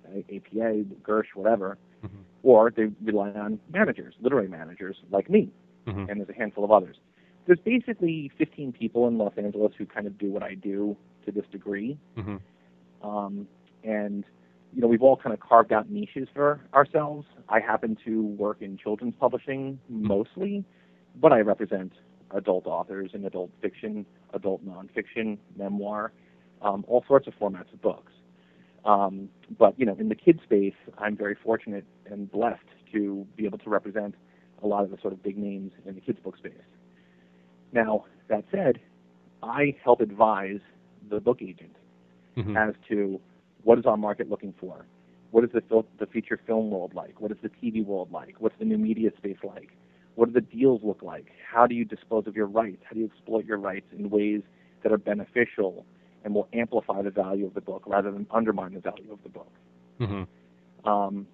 APA, 0.08 0.84
Gersh, 1.02 1.26
whatever, 1.34 1.78
Mhm. 2.04 2.24
or 2.42 2.70
they 2.70 2.90
rely 3.02 3.30
on 3.32 3.60
managers, 3.72 4.14
literary 4.20 4.48
managers 4.48 4.96
like 5.10 5.30
me. 5.30 5.50
mm-hmm. 5.86 6.10
and 6.10 6.20
there's 6.20 6.28
a 6.28 6.34
handful 6.34 6.62
of 6.62 6.70
others. 6.70 6.96
There's 7.46 7.58
basically 7.60 8.30
15 8.36 8.70
people 8.70 9.08
in 9.08 9.16
Los 9.16 9.32
Angeles 9.38 9.72
who 9.78 9.86
kind 9.86 10.06
of 10.06 10.18
do 10.18 10.30
what 10.30 10.42
I 10.42 10.54
do 10.54 10.94
to 11.24 11.32
this 11.32 11.46
degree. 11.50 11.96
Mm-hmm. 12.18 12.36
Um, 13.08 13.48
and 13.82 14.24
you 14.74 14.82
know, 14.82 14.86
we've 14.86 15.02
all 15.02 15.16
kind 15.16 15.32
of 15.32 15.40
carved 15.40 15.72
out 15.72 15.90
niches 15.90 16.28
for 16.34 16.60
ourselves. 16.74 17.26
I 17.48 17.60
happen 17.60 17.96
to 18.04 18.22
work 18.22 18.58
in 18.60 18.76
children's 18.76 19.14
publishing 19.18 19.80
mostly, 19.88 20.64
but 21.18 21.32
I 21.32 21.40
represent 21.40 21.92
adult 22.32 22.66
authors 22.66 23.10
in 23.14 23.24
adult 23.24 23.50
fiction, 23.62 24.04
adult 24.34 24.60
nonfiction, 24.64 25.38
memoir, 25.56 26.12
um, 26.62 26.84
all 26.88 27.04
sorts 27.06 27.26
of 27.26 27.34
formats 27.34 27.72
of 27.72 27.80
books. 27.82 28.12
Um, 28.84 29.28
but 29.58 29.78
you 29.78 29.86
know, 29.86 29.96
in 29.98 30.08
the 30.08 30.14
kid 30.14 30.40
space, 30.42 30.74
I'm 30.98 31.16
very 31.16 31.36
fortunate 31.42 31.84
and 32.06 32.30
blessed 32.30 32.60
to 32.92 33.26
be 33.36 33.44
able 33.44 33.58
to 33.58 33.70
represent 33.70 34.14
a 34.62 34.66
lot 34.66 34.84
of 34.84 34.90
the 34.90 34.98
sort 35.00 35.12
of 35.12 35.22
big 35.22 35.36
names 35.36 35.72
in 35.86 35.94
the 35.94 36.00
kids 36.00 36.18
book 36.22 36.36
space. 36.36 36.52
Now, 37.72 38.04
that 38.28 38.44
said, 38.50 38.80
I 39.42 39.76
help 39.82 40.00
advise 40.00 40.60
the 41.08 41.20
book 41.20 41.38
agent 41.40 41.76
mm-hmm. 42.36 42.56
as 42.56 42.74
to 42.88 43.20
what 43.62 43.78
is 43.78 43.86
our 43.86 43.96
market 43.96 44.28
looking 44.28 44.54
for, 44.58 44.86
what 45.30 45.44
is 45.44 45.50
the 45.52 45.60
fil- 45.62 45.86
the 45.98 46.06
feature 46.06 46.38
film 46.46 46.70
world 46.70 46.94
like, 46.94 47.20
what 47.20 47.30
is 47.30 47.38
the 47.42 47.48
TV 47.48 47.84
world 47.84 48.10
like, 48.10 48.36
what's 48.38 48.54
the 48.58 48.64
new 48.64 48.78
media 48.78 49.10
space 49.16 49.38
like, 49.44 49.70
what 50.14 50.26
do 50.26 50.32
the 50.32 50.40
deals 50.40 50.80
look 50.82 51.02
like, 51.02 51.26
how 51.50 51.66
do 51.66 51.74
you 51.74 51.84
dispose 51.84 52.26
of 52.26 52.36
your 52.36 52.46
rights, 52.46 52.82
how 52.84 52.94
do 52.94 53.00
you 53.00 53.06
exploit 53.06 53.44
your 53.44 53.58
rights 53.58 53.86
in 53.96 54.10
ways 54.10 54.42
that 54.82 54.92
are 54.92 54.98
beneficial 54.98 55.84
and 56.24 56.34
will 56.34 56.48
amplify 56.52 57.02
the 57.02 57.10
value 57.10 57.46
of 57.46 57.54
the 57.54 57.60
book 57.60 57.82
rather 57.86 58.10
than 58.10 58.26
undermine 58.30 58.74
the 58.74 58.80
value 58.80 59.12
of 59.12 59.22
the 59.22 59.28
book. 59.28 59.52
Mm-hmm. 60.00 60.88
Um, 60.88 61.26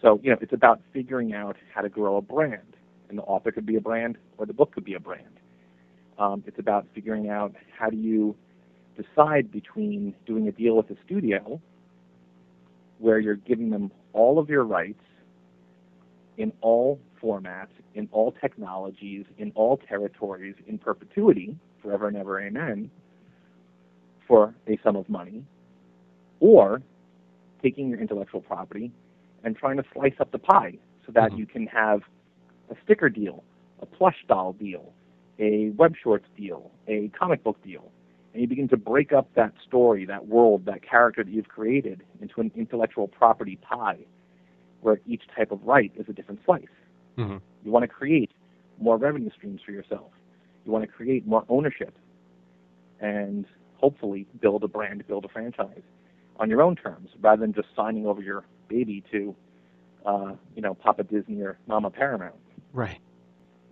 so, 0.00 0.20
you 0.22 0.30
know, 0.30 0.36
it's 0.40 0.52
about 0.52 0.80
figuring 0.92 1.32
out 1.32 1.56
how 1.74 1.80
to 1.80 1.88
grow 1.88 2.16
a 2.16 2.22
brand. 2.22 2.76
And 3.08 3.18
the 3.18 3.22
author 3.22 3.52
could 3.52 3.66
be 3.66 3.76
a 3.76 3.80
brand 3.80 4.16
or 4.38 4.46
the 4.46 4.52
book 4.52 4.72
could 4.72 4.84
be 4.84 4.94
a 4.94 5.00
brand. 5.00 5.38
Um, 6.18 6.42
it's 6.46 6.58
about 6.58 6.86
figuring 6.94 7.28
out 7.28 7.54
how 7.76 7.90
do 7.90 7.96
you 7.96 8.36
decide 8.96 9.50
between 9.50 10.14
doing 10.26 10.48
a 10.48 10.52
deal 10.52 10.76
with 10.76 10.90
a 10.90 10.96
studio 11.04 11.60
where 12.98 13.18
you're 13.18 13.36
giving 13.36 13.70
them 13.70 13.90
all 14.12 14.38
of 14.38 14.48
your 14.48 14.64
rights 14.64 15.02
in 16.36 16.52
all 16.60 17.00
formats, 17.22 17.68
in 17.94 18.08
all 18.12 18.32
technologies, 18.32 19.24
in 19.38 19.52
all 19.54 19.76
territories, 19.76 20.54
in 20.66 20.78
perpetuity, 20.78 21.56
forever 21.82 22.08
and 22.08 22.16
ever, 22.16 22.40
amen, 22.40 22.90
for 24.26 24.54
a 24.66 24.78
sum 24.82 24.96
of 24.96 25.08
money, 25.08 25.44
or 26.40 26.82
taking 27.62 27.88
your 27.88 28.00
intellectual 28.00 28.40
property 28.40 28.90
and 29.44 29.56
trying 29.56 29.76
to 29.76 29.84
slice 29.92 30.14
up 30.20 30.30
the 30.32 30.38
pie 30.38 30.76
so 31.06 31.12
that 31.12 31.30
mm-hmm. 31.30 31.38
you 31.38 31.46
can 31.46 31.66
have 31.66 32.02
a 32.70 32.76
sticker 32.84 33.08
deal, 33.08 33.42
a 33.80 33.86
plush 33.86 34.24
doll 34.28 34.52
deal, 34.52 34.92
a 35.38 35.70
web 35.76 35.94
shorts 36.00 36.26
deal, 36.36 36.70
a 36.88 37.10
comic 37.18 37.42
book 37.42 37.62
deal. 37.64 37.90
And 38.32 38.40
you 38.40 38.48
begin 38.48 38.68
to 38.68 38.76
break 38.76 39.12
up 39.12 39.28
that 39.34 39.52
story, 39.66 40.06
that 40.06 40.26
world, 40.26 40.64
that 40.66 40.82
character 40.82 41.22
that 41.22 41.30
you've 41.30 41.48
created 41.48 42.02
into 42.20 42.40
an 42.40 42.50
intellectual 42.56 43.08
property 43.08 43.56
pie 43.56 43.98
where 44.80 45.00
each 45.06 45.22
type 45.36 45.52
of 45.52 45.62
right 45.64 45.92
is 45.96 46.06
a 46.08 46.12
different 46.12 46.40
slice. 46.44 46.64
Mm-hmm. 47.18 47.36
You 47.64 47.70
want 47.70 47.82
to 47.82 47.88
create 47.88 48.30
more 48.80 48.96
revenue 48.96 49.30
streams 49.36 49.60
for 49.64 49.72
yourself. 49.72 50.10
You 50.64 50.72
want 50.72 50.84
to 50.84 50.90
create 50.90 51.26
more 51.26 51.44
ownership. 51.48 51.94
And 53.00 53.44
hopefully 53.82 54.26
build 54.40 54.62
a 54.64 54.68
brand, 54.68 55.06
build 55.06 55.24
a 55.24 55.28
franchise 55.28 55.82
on 56.38 56.48
your 56.48 56.62
own 56.62 56.76
terms, 56.76 57.10
rather 57.20 57.40
than 57.40 57.52
just 57.52 57.68
signing 57.76 58.06
over 58.06 58.22
your 58.22 58.44
baby 58.68 59.02
to, 59.10 59.34
uh, 60.06 60.32
you 60.54 60.62
know, 60.62 60.74
Papa 60.74 61.02
Disney 61.02 61.42
or 61.42 61.58
Mama 61.66 61.90
Paramount. 61.90 62.34
Right. 62.72 62.98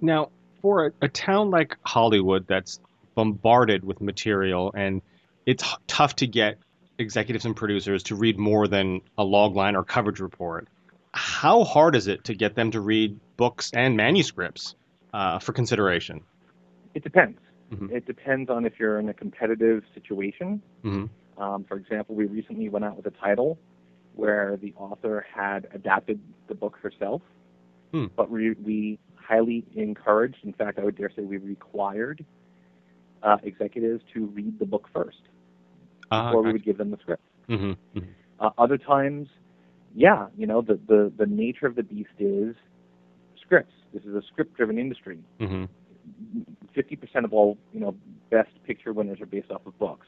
Now, 0.01 0.31
for 0.61 0.87
a, 0.87 0.93
a 1.03 1.09
town 1.09 1.51
like 1.51 1.77
Hollywood 1.85 2.47
that's 2.47 2.81
bombarded 3.15 3.85
with 3.85 4.01
material 4.01 4.73
and 4.77 5.03
it's 5.47 5.65
tough 5.87 6.17
to 6.17 6.27
get 6.27 6.59
executives 6.99 7.47
and 7.47 7.57
producers 7.57 8.03
to 8.05 8.15
read 8.15 8.39
more 8.39 8.69
than 8.69 9.01
a 9.17 9.25
log 9.25 9.57
line 9.57 9.75
or 9.75 9.85
coverage 9.85 10.21
report. 10.21 10.69
How 11.13 11.65
hard 11.65 11.97
is 11.97 12.07
it 12.07 12.25
to 12.25 12.35
get 12.35 12.55
them 12.55 12.71
to 12.73 12.81
read 12.81 13.19
books 13.37 13.71
and 13.75 13.97
manuscripts 13.97 14.75
uh, 15.13 15.39
for 15.39 15.53
consideration? 15.53 16.21
It 16.95 17.03
depends. 17.03 17.41
Mm-hmm. 17.73 17.95
It 17.95 18.07
depends 18.07 18.51
on 18.51 18.65
if 18.65 18.75
you're 18.79 18.99
in 18.99 19.09
a 19.09 19.15
competitive 19.15 19.85
situation. 19.95 20.63
Mm-hmm. 20.85 21.43
Um, 21.43 21.65
for 21.65 21.77
example, 21.77 22.15
we 22.15 22.27
recently 22.27 22.69
went 22.69 22.85
out 22.85 22.97
with 22.97 23.07
a 23.07 23.17
title 23.19 23.59
where 24.15 24.59
the 24.61 24.75
author 24.77 25.25
had 25.35 25.69
adapted 25.73 26.21
the 26.49 26.55
book 26.55 26.77
herself, 26.83 27.23
hmm. 27.93 28.07
but 28.17 28.29
we, 28.29 28.53
we 28.53 28.99
highly 29.15 29.65
encouraged, 29.75 30.39
in 30.43 30.53
fact, 30.53 30.79
I 30.79 30.85
would 30.85 30.99
dare 30.99 31.11
say 31.15 31.23
we 31.23 31.39
required 31.39 32.25
uh, 33.23 33.37
executives 33.43 34.03
to 34.15 34.27
read 34.27 34.59
the 34.59 34.67
book 34.67 34.89
first 34.93 35.23
uh, 36.11 36.27
before 36.27 36.43
we 36.43 36.53
would 36.53 36.65
give 36.65 36.77
them 36.77 36.91
the 36.91 36.99
script. 37.01 37.23
Mm-hmm. 37.49 37.99
mm-hmm. 37.99 38.11
Uh, 38.41 38.51
other 38.57 38.79
times, 38.79 39.29
yeah, 39.95 40.27
you 40.37 40.47
know, 40.47 40.63
the, 40.63 40.81
the, 40.89 41.13
the 41.19 41.27
nature 41.27 41.67
of 41.67 41.75
the 41.77 41.83
beast 41.83 42.09
is 42.19 42.57
scripts. 43.41 43.75
This 43.93 44.03
is 44.05 44.15
a 44.15 44.23
script 44.33 44.57
driven 44.57 44.79
industry. 44.79 45.19
Mm-hmm. 45.41 45.65
50% 46.77 47.25
of 47.25 47.33
all 47.33 47.59
you 47.73 47.81
know 47.81 47.95
best 48.31 48.51
picture 48.65 48.93
winners 48.93 49.21
are 49.21 49.27
based 49.27 49.51
off 49.51 49.67
of 49.67 49.79
books. 49.79 50.07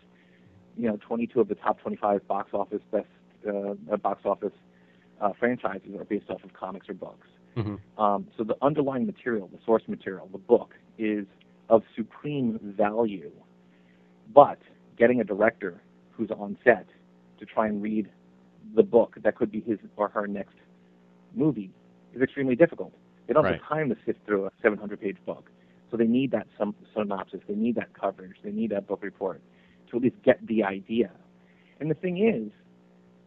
You 0.76 0.88
know, 0.88 0.99
22 1.07 1.40
of 1.40 1.49
the 1.49 1.54
top 1.54 1.81
25 1.81 2.26
box 2.26 2.50
office 2.54 2.81
best 2.90 3.07
uh, 3.47 3.75
uh, 3.92 3.97
box 3.97 4.23
office 4.25 4.52
uh, 5.21 5.33
franchises 5.38 5.95
are 5.99 6.04
based 6.04 6.31
off 6.31 6.42
of 6.45 6.52
comics 6.54 6.88
or 6.88 6.95
books. 6.95 7.28
Mm-hmm. 7.57 8.02
Um, 8.02 8.26
so 8.37 8.45
the 8.45 8.57
underlying 8.62 9.04
material, 9.04 9.49
the 9.52 9.59
source 9.66 9.83
material, 9.87 10.28
the 10.33 10.38
book, 10.38 10.75
is 10.99 11.26
of 11.69 11.83
supreme 11.95 12.59
value. 12.62 13.31
But 14.35 14.59
getting 14.99 15.21
a 15.21 15.25
director 15.25 15.83
who's 16.12 16.31
on 16.31 16.57
set 16.64 16.87
to 17.38 17.47
try 17.47 17.66
and 17.66 17.83
read 17.83 18.09
the 18.75 18.83
book 18.83 19.16
that 19.23 19.37
could 19.37 19.50
be 19.50 19.61
his 19.61 19.78
or 19.97 20.09
her 20.09 20.26
next 20.26 20.54
movie 21.35 21.71
is 22.14 22.23
extremely 22.23 22.57
difficult. 22.57 22.92
They 23.26 23.35
don't 23.35 23.45
right. 23.45 23.59
have 23.61 23.69
time 23.69 23.88
to 23.90 23.97
sift 24.07 24.25
through 24.26 24.47
a 24.47 24.50
700-page 24.64 25.19
book. 25.26 25.50
So 25.92 25.99
they 25.99 26.06
need 26.06 26.30
that 26.30 26.46
some 26.58 26.75
synopsis, 26.96 27.40
they 27.46 27.54
need 27.54 27.75
that 27.75 27.92
coverage, 27.92 28.37
they 28.42 28.50
need 28.50 28.70
that 28.70 28.88
book 28.88 29.02
report 29.02 29.42
to 29.90 29.99
at 29.99 30.02
least 30.02 30.16
get 30.25 30.44
the 30.46 30.64
idea. 30.64 31.11
And 31.80 31.90
the 31.90 31.94
thing 31.94 32.16
is, 32.26 32.50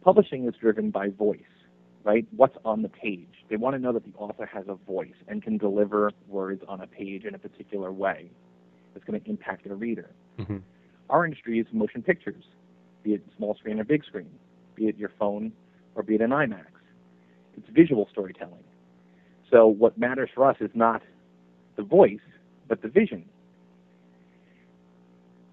publishing 0.02 0.48
is 0.48 0.54
driven 0.60 0.90
by 0.90 1.10
voice, 1.10 1.38
right? 2.02 2.26
What's 2.34 2.56
on 2.64 2.82
the 2.82 2.88
page. 2.88 3.28
They 3.48 3.54
want 3.56 3.76
to 3.76 3.78
know 3.78 3.92
that 3.92 4.04
the 4.04 4.18
author 4.18 4.46
has 4.46 4.64
a 4.66 4.74
voice 4.74 5.14
and 5.28 5.44
can 5.44 5.58
deliver 5.58 6.10
words 6.26 6.64
on 6.66 6.80
a 6.80 6.88
page 6.88 7.24
in 7.24 7.36
a 7.36 7.38
particular 7.38 7.92
way 7.92 8.28
that's 8.92 9.06
going 9.06 9.20
to 9.20 9.30
impact 9.30 9.64
their 9.64 9.76
reader. 9.76 10.10
Mm-hmm. 10.40 10.56
Our 11.08 11.24
industry 11.24 11.60
is 11.60 11.66
motion 11.72 12.02
pictures, 12.02 12.42
be 13.04 13.14
it 13.14 13.22
small 13.36 13.54
screen 13.54 13.78
or 13.78 13.84
big 13.84 14.04
screen, 14.04 14.30
be 14.74 14.88
it 14.88 14.96
your 14.96 15.12
phone 15.20 15.52
or 15.94 16.02
be 16.02 16.16
it 16.16 16.20
an 16.20 16.30
IMAX. 16.30 16.66
It's 17.56 17.68
visual 17.70 18.08
storytelling. 18.10 18.64
So 19.52 19.68
what 19.68 19.96
matters 19.96 20.30
for 20.34 20.44
us 20.50 20.56
is 20.58 20.70
not 20.74 21.02
the 21.76 21.84
voice, 21.84 22.18
but 22.68 22.82
the 22.82 22.88
vision. 22.88 23.24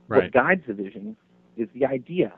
Right. 0.08 0.24
What 0.24 0.32
guides 0.32 0.64
the 0.68 0.74
vision 0.74 1.16
is 1.58 1.68
the 1.74 1.86
idea. 1.86 2.34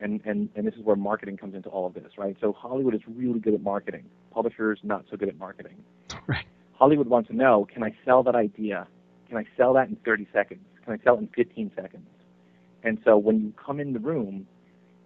And, 0.00 0.20
and, 0.24 0.48
and 0.56 0.66
this 0.66 0.74
is 0.74 0.80
where 0.82 0.96
marketing 0.96 1.36
comes 1.36 1.54
into 1.54 1.68
all 1.68 1.86
of 1.86 1.94
this, 1.94 2.18
right? 2.18 2.36
So 2.40 2.52
Hollywood 2.52 2.94
is 2.94 3.02
really 3.06 3.38
good 3.38 3.54
at 3.54 3.62
marketing. 3.62 4.04
Publishers 4.32 4.80
not 4.82 5.04
so 5.10 5.16
good 5.16 5.28
at 5.28 5.38
marketing. 5.38 5.76
Right. 6.28 6.46
Hollywood 6.74 7.08
wants 7.08 7.28
to 7.30 7.36
know, 7.36 7.66
can 7.72 7.82
I 7.82 7.92
sell 8.04 8.22
that 8.24 8.36
idea? 8.36 8.86
Can 9.28 9.36
I 9.36 9.44
sell 9.56 9.72
that 9.74 9.88
in 9.88 9.96
30 10.04 10.28
seconds? 10.32 10.60
Can 10.84 10.92
I 10.92 11.02
sell 11.02 11.16
it 11.16 11.20
in 11.20 11.28
15 11.34 11.72
seconds? 11.74 12.06
And 12.84 12.98
so 13.04 13.18
when 13.18 13.40
you 13.40 13.52
come 13.56 13.80
in 13.80 13.92
the 13.92 13.98
room 13.98 14.46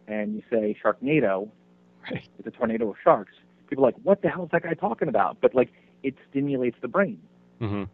and 0.06 0.34
you 0.34 0.42
say 0.50 0.76
Sharknado, 0.82 1.48
right. 2.10 2.28
it's 2.38 2.46
a 2.46 2.50
tornado 2.50 2.90
of 2.90 2.96
sharks, 3.02 3.32
people 3.68 3.84
are 3.84 3.88
like, 3.88 3.96
what 4.02 4.20
the 4.20 4.28
hell 4.28 4.44
is 4.44 4.50
that 4.52 4.62
guy 4.62 4.74
talking 4.74 5.08
about? 5.08 5.38
But 5.40 5.54
like, 5.54 5.72
it 6.02 6.14
stimulates 6.30 6.76
the 6.82 6.88
brain. 6.88 7.18
Mm-hmm 7.60 7.84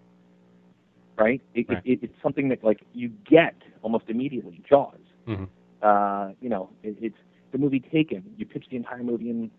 right? 1.17 1.41
It, 1.55 1.67
right. 1.69 1.83
It, 1.85 1.93
it, 1.93 1.99
it's 2.03 2.23
something 2.23 2.49
that 2.49 2.63
like 2.65 2.83
you 2.93 3.11
get 3.29 3.55
almost 3.83 4.05
immediately. 4.09 4.63
Jaws. 4.69 4.99
Mm-hmm. 5.27 5.45
Uh, 5.83 6.33
you 6.41 6.49
know, 6.49 6.71
it, 6.83 6.97
it's 7.01 7.19
the 7.53 7.59
movie 7.59 7.81
Taken. 7.81 8.23
You 8.37 8.47
pitch 8.47 8.67
the 8.71 8.77
entire 8.77 9.03
movie 9.03 9.31
in 9.31 9.51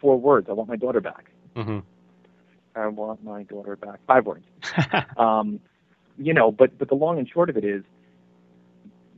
four 0.00 0.18
words. 0.18 0.48
I 0.48 0.52
want 0.52 0.68
my 0.68 0.76
daughter 0.76 1.00
back. 1.00 1.30
Mm-hmm. 1.54 1.78
I 2.74 2.86
want 2.88 3.24
my 3.24 3.42
daughter 3.44 3.76
back. 3.76 4.00
Five 4.06 4.26
words. 4.26 4.44
um, 5.16 5.60
you 6.18 6.34
know, 6.34 6.50
but 6.50 6.78
but 6.78 6.88
the 6.88 6.94
long 6.94 7.18
and 7.18 7.28
short 7.28 7.50
of 7.50 7.56
it 7.56 7.64
is, 7.64 7.82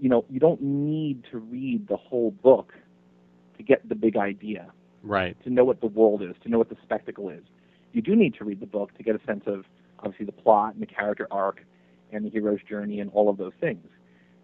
you 0.00 0.08
know, 0.08 0.24
you 0.30 0.40
don't 0.40 0.62
need 0.62 1.24
to 1.30 1.38
read 1.38 1.88
the 1.88 1.96
whole 1.96 2.30
book 2.30 2.72
to 3.56 3.62
get 3.62 3.88
the 3.88 3.94
big 3.94 4.16
idea. 4.16 4.66
Right. 5.02 5.36
To 5.44 5.50
know 5.50 5.64
what 5.64 5.80
the 5.80 5.86
world 5.86 6.22
is, 6.22 6.34
to 6.42 6.48
know 6.48 6.58
what 6.58 6.68
the 6.68 6.76
spectacle 6.82 7.28
is. 7.28 7.42
You 7.92 8.02
do 8.02 8.14
need 8.14 8.34
to 8.34 8.44
read 8.44 8.60
the 8.60 8.66
book 8.66 8.96
to 8.96 9.02
get 9.02 9.14
a 9.14 9.24
sense 9.24 9.44
of 9.46 9.64
obviously 10.00 10.26
the 10.26 10.32
plot 10.32 10.74
and 10.74 10.82
the 10.82 10.86
character 10.86 11.26
arc 11.30 11.64
and 12.12 12.24
the 12.24 12.30
hero's 12.30 12.60
journey 12.68 13.00
and 13.00 13.10
all 13.12 13.28
of 13.28 13.36
those 13.36 13.52
things. 13.60 13.86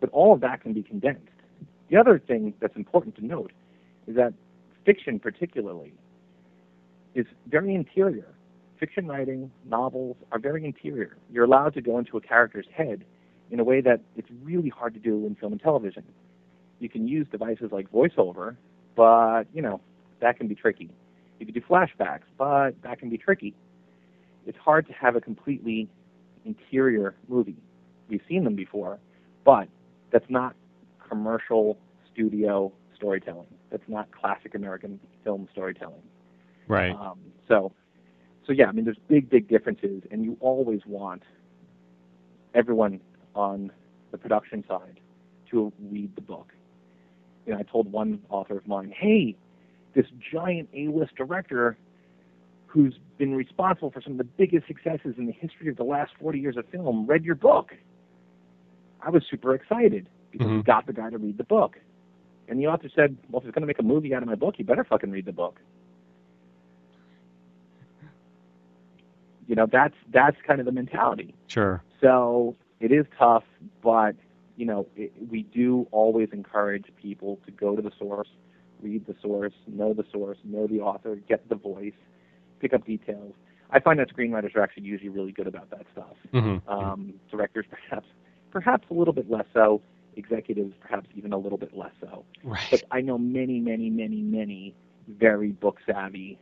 But 0.01 0.11
all 0.11 0.33
of 0.33 0.41
that 0.41 0.61
can 0.61 0.73
be 0.73 0.83
condensed. 0.83 1.29
The 1.91 1.97
other 1.97 2.19
thing 2.19 2.55
that's 2.61 2.77
important 2.77 3.17
to 3.17 3.25
note 3.25 3.53
is 4.07 4.17
that 4.17 4.35
fiction, 4.85 5.19
particularly, 5.19 5.95
is 7.15 7.27
very 7.49 7.75
interior. 7.75 8.29
fiction 8.79 9.07
writing, 9.07 9.51
novels 9.65 10.17
are 10.33 10.39
very 10.39 10.65
interior. 10.65 11.17
You're 11.31 11.45
allowed 11.45 11.75
to 11.75 11.81
go 11.81 11.99
into 11.99 12.17
a 12.17 12.21
character's 12.21 12.67
head 12.75 13.05
in 13.51 13.61
a 13.61 13.65
way 13.65 13.81
that 13.81 14.01
it's 14.17 14.29
really 14.43 14.69
hard 14.69 14.95
to 14.95 15.01
do 15.01 15.27
in 15.27 15.35
film 15.37 15.53
and 15.53 15.63
television. 15.63 16.05
You 16.81 16.89
can 16.89 17.09
use 17.09 17.27
devices 17.31 17.71
like 17.73 17.91
voiceover, 17.91 18.57
but 18.97 19.45
you 19.55 19.63
know 19.63 19.81
that 20.21 20.37
can 20.37 20.49
be 20.49 20.55
tricky. 20.55 20.91
You 21.39 21.47
can 21.47 21.55
do 21.55 21.61
flashbacks, 21.61 22.25
but 22.37 22.73
that 22.83 22.99
can 22.99 23.09
be 23.09 23.17
tricky. 23.17 23.55
It's 24.47 24.59
hard 24.59 24.87
to 24.89 24.93
have 24.93 25.17
a 25.17 25.21
completely 25.21 25.89
interior 26.45 27.15
movie. 27.29 27.57
We've 28.09 28.23
seen 28.29 28.45
them 28.45 28.55
before, 28.55 28.99
but 29.45 29.69
that's 30.11 30.29
not 30.29 30.55
commercial 31.09 31.79
studio 32.13 32.73
storytelling. 32.95 33.47
That's 33.71 33.89
not 33.89 34.09
classic 34.13 34.55
American 34.55 35.01
film 35.25 35.49
storytelling. 35.53 36.03
Right. 36.69 36.95
Um, 36.95 37.19
so, 37.49 37.73
so 38.47 38.53
yeah, 38.53 38.67
I 38.67 38.73
mean, 38.73 38.85
there's 38.85 38.99
big, 39.09 39.29
big 39.29 39.49
differences, 39.49 40.03
and 40.11 40.25
you 40.25 40.37
always 40.41 40.81
want 40.87 41.23
everyone 42.55 43.01
on 43.35 43.73
the 44.11 44.19
production 44.19 44.65
side 44.69 45.01
to 45.51 45.73
read 45.91 46.15
the 46.15 46.23
book. 46.23 46.53
You 47.47 47.53
know, 47.53 47.59
I 47.59 47.63
told 47.63 47.91
one 47.91 48.21
author 48.31 48.57
of 48.57 48.67
mine, 48.67 48.95
"Hey, 48.97 49.37
this 49.95 50.07
giant 50.33 50.69
A-list 50.73 51.15
director 51.17 51.77
who's 52.67 52.95
been 53.18 53.35
responsible 53.35 53.90
for 53.90 54.00
some 54.00 54.12
of 54.12 54.18
the 54.18 54.25
biggest 54.25 54.66
successes 54.66 55.14
in 55.18 55.26
the 55.26 55.33
history 55.33 55.68
of 55.68 55.76
the 55.76 55.85
last 55.85 56.12
40 56.21 56.38
years 56.38 56.56
of 56.56 56.66
film 56.66 57.06
read 57.06 57.25
your 57.25 57.35
book." 57.35 57.75
I 59.00 59.11
was 59.11 59.25
super 59.30 59.54
excited 59.54 60.09
because 60.30 60.49
Mhm. 60.49 60.56
we 60.59 60.62
got 60.62 60.87
the 60.87 60.92
guy 60.92 61.11
to 61.11 61.18
read 61.18 61.37
the 61.38 61.44
book. 61.44 61.78
And 62.49 62.59
the 62.59 62.66
author 62.66 62.88
said, 62.88 63.16
"Well, 63.30 63.38
if 63.40 63.44
he's 63.44 63.52
going 63.52 63.62
to 63.62 63.66
make 63.66 63.78
a 63.78 63.83
movie 63.83 64.14
out 64.14 64.23
of 64.23 64.28
my 64.28 64.35
book, 64.35 64.59
you 64.59 64.64
better 64.64 64.85
fucking 64.85 65.11
read 65.11 65.25
the 65.25 65.33
book." 65.33 65.61
You 69.47 69.54
know, 69.54 69.66
that's 69.66 69.94
that's 70.11 70.37
kind 70.47 70.61
of 70.61 70.66
the 70.66 70.73
mentality. 70.73 71.35
Sure. 71.49 71.83
So 72.00 72.56
it 72.80 72.92
is 72.92 73.06
tough, 73.18 73.44
but 73.83 74.16
you 74.56 74.66
know, 74.66 74.87
it, 74.97 75.12
we 75.30 75.42
do 75.42 75.87
always 75.90 76.30
encourage 76.33 76.87
people 76.97 77.38
to 77.44 77.50
go 77.50 77.76
to 77.76 77.83
the 77.83 77.90
source, 77.99 78.28
read 78.80 79.06
the 79.06 79.14
source, 79.21 79.52
know 79.66 79.92
the 79.92 80.04
source, 80.12 80.38
know 80.44 80.66
the 80.66 80.80
author, 80.80 81.16
get 81.16 81.49
the 81.49 81.56
voice, 81.56 81.92
pick 82.61 82.73
up 82.73 82.87
details. 82.87 83.35
I 83.71 83.81
find 83.81 83.99
that 83.99 84.15
screenwriters 84.15 84.55
are 84.55 84.63
actually 84.63 84.85
usually 84.85 85.09
really 85.09 85.33
good 85.33 85.47
about 85.47 85.71
that 85.71 85.87
stuff. 85.93 86.17
hmm 86.33 86.57
Um, 86.69 87.15
directors, 87.31 87.67
perhaps, 87.69 88.07
perhaps 88.51 88.87
a 88.91 88.95
little 88.95 89.15
bit 89.15 89.31
less 89.31 89.47
so. 89.53 89.83
Executives, 90.17 90.73
perhaps 90.81 91.09
even 91.17 91.33
a 91.33 91.39
little 91.39 91.59
bit 91.59 91.77
less 91.77 91.91
so. 92.01 92.25
Right. 92.45 92.63
But 92.71 92.85
I 92.93 93.01
know 93.01 93.19
many, 93.19 93.59
many, 93.59 93.91
many, 93.91 94.23
many 94.23 94.75
very 95.09 95.51
book 95.51 95.79
savvy 95.85 96.39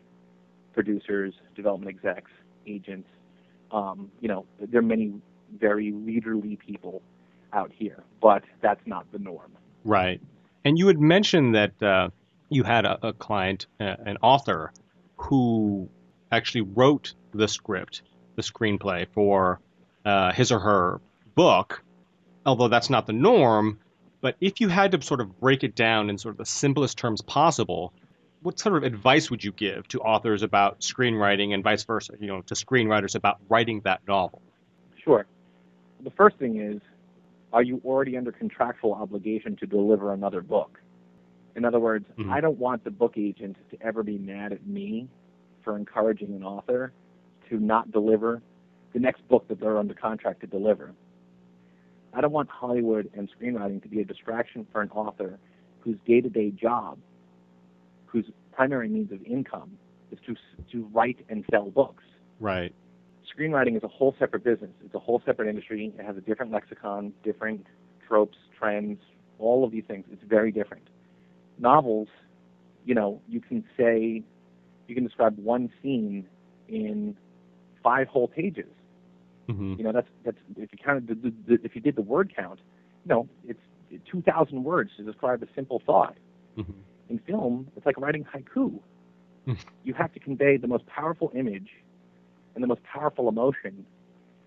producers, 0.75 1.33
development 1.57 1.89
execs, 1.97 2.31
agents. 2.67 3.09
Um, 3.71 4.11
you 4.21 4.29
know, 4.29 4.45
there 4.61 4.81
are 4.81 4.85
many 4.85 5.15
very 5.59 5.91
leaderly 5.91 6.59
people 6.59 7.01
out 7.55 7.73
here, 7.75 8.03
but 8.21 8.43
that's 8.61 8.81
not 8.87 9.11
the 9.13 9.19
norm. 9.19 9.53
Right. 9.85 10.21
And 10.65 10.79
you 10.79 10.87
had 10.87 11.01
mentioned 11.01 11.55
that 11.55 11.83
uh, 11.83 12.11
you 12.51 12.63
had 12.63 12.85
a, 12.85 13.09
a 13.09 13.13
client, 13.15 13.67
uh, 13.81 13.97
an 14.05 14.19
author, 14.23 14.73
who 15.17 15.89
actually 16.33 16.63
wrote 16.63 17.15
the 17.33 17.47
script, 17.47 18.03
the 18.37 18.43
screenplay 18.43 19.07
for 19.13 19.61
uh, 20.05 20.33
his 20.33 20.51
or 20.51 20.59
her 20.59 21.01
book, 21.35 21.85
although 22.45 22.69
that's 22.69 22.91
not 22.91 23.07
the 23.07 23.13
norm. 23.13 23.79
But 24.21 24.37
if 24.41 24.61
you 24.61 24.69
had 24.69 24.93
to 24.93 25.03
sort 25.03 25.21
of 25.21 25.39
break 25.39 25.63
it 25.63 25.75
down 25.75 26.09
in 26.11 26.19
sort 26.19 26.33
of 26.33 26.39
the 26.39 26.47
simplest 26.47 26.97
terms 26.97 27.21
possible, 27.21 27.93
what 28.43 28.59
sort 28.59 28.77
of 28.77 28.83
advice 28.83 29.31
would 29.31 29.45
you 29.45 29.53
give 29.53 29.87
to 29.89 30.01
authors 30.01 30.43
about 30.43 30.81
screenwriting 30.81 31.55
and 31.55 31.63
vice 31.63 31.85
versa, 31.85 32.15
you 32.19 32.27
know, 32.27 32.41
to 32.43 32.55
screenwriters 32.55 33.15
about 33.15 33.39
writing 33.49 33.81
that 33.85 34.01
novel? 34.09 34.43
Sure. 35.05 35.27
The 36.03 36.11
first 36.11 36.37
thing 36.39 36.61
is, 36.61 36.81
are 37.53 37.63
you 37.63 37.81
already 37.85 38.17
under 38.17 38.33
contractual 38.33 38.95
obligation 38.95 39.57
to 39.57 39.67
deliver 39.67 40.13
another 40.13 40.41
book? 40.41 40.81
In 41.55 41.65
other 41.65 41.79
words, 41.79 42.07
Mhm. 42.17 42.31
I 42.31 42.41
don't 42.41 42.59
want 42.59 42.83
the 42.83 42.91
book 42.91 43.19
agent 43.19 43.57
to 43.71 43.83
ever 43.83 44.03
be 44.03 44.19
mad 44.19 44.53
at 44.53 44.67
me 44.67 45.09
for 45.65 45.77
encouraging 45.77 46.35
an 46.35 46.45
author 46.45 46.93
to 47.49 47.59
not 47.59 47.91
deliver 47.93 48.43
the 48.93 48.99
next 48.99 49.27
book 49.29 49.49
that 49.49 49.61
they're 49.61 49.79
under 49.79 49.95
contract 49.95 50.41
to 50.41 50.47
deliver. 50.47 50.93
I 52.13 52.21
don't 52.21 52.33
want 52.33 52.51
Hollywood 52.51 53.11
and 53.15 53.29
screenwriting 53.31 53.83
to 53.83 53.89
be 53.89 54.01
a 54.01 54.05
distraction 54.05 54.67
for 54.71 54.83
an 54.83 54.91
author 54.91 55.39
whose 55.81 55.97
day-to-day 56.07 56.51
job, 56.51 56.99
whose 58.07 58.27
primary 58.53 58.89
means 58.89 59.11
of 59.13 59.23
income, 59.25 59.79
is 60.11 60.19
to 60.27 60.37
to 60.71 60.85
write 60.93 61.25
and 61.31 61.45
sell 61.51 61.71
books 61.71 62.05
Right. 62.43 62.75
screenwriting 63.33 63.77
is 63.77 63.85
a 63.85 63.89
whole 63.89 64.17
separate 64.19 64.43
business. 64.43 64.73
It's 64.85 64.95
a 64.95 64.99
whole 64.99 65.23
separate 65.25 65.49
industry. 65.49 65.93
It 65.97 66.05
has 66.05 66.17
a 66.17 66.21
different 66.21 66.51
lexicon, 66.51 67.13
different 67.23 67.67
tropes, 68.07 68.37
trends, 68.59 68.99
all 69.39 69.65
of 69.65 69.71
these 69.71 69.85
things. 69.87 70.05
It's 70.13 70.25
very 70.25 70.51
different. 70.51 70.89
Novels, 71.59 72.09
you 72.85 72.97
know, 72.97 73.23
you 73.29 73.41
can 73.41 73.65
say, 73.77 74.25
you 74.93 74.97
can 74.97 75.05
describe 75.05 75.39
one 75.39 75.71
scene 75.83 76.29
in 76.69 77.17
five 77.83 78.09
whole 78.09 78.29
pages. 78.29 78.69
hmm 79.49 79.75
You 79.79 79.85
know, 79.85 79.93
that's 79.93 80.09
that's 80.23 80.37
if 80.57 80.69
you 80.71 80.79
counted 80.85 81.09
the, 81.09 81.15
the, 81.15 81.33
the 81.49 81.65
if 81.65 81.75
you 81.75 81.81
did 81.81 81.97
the 81.97 82.03
word 82.03 82.31
count, 82.37 82.61
you 83.05 83.09
know, 83.09 83.27
it's 83.49 83.59
2,000 84.11 84.63
words 84.63 84.91
to 84.99 85.03
describe 85.03 85.43
a 85.43 85.47
simple 85.55 85.83
thought. 85.87 86.17
hmm 86.57 86.63
In 87.09 87.19
film, 87.21 87.69
it's 87.75 87.87
like 87.87 87.99
writing 87.99 88.25
haiku. 88.25 88.81
You 89.85 89.95
have 89.95 90.13
to 90.13 90.21
convey 90.21 90.59
the 90.59 90.69
most 90.69 90.87
powerful 90.87 91.33
image 91.35 91.71
and 92.55 92.63
the 92.63 92.69
most 92.69 92.83
powerful 92.85 93.29
emotion 93.29 93.85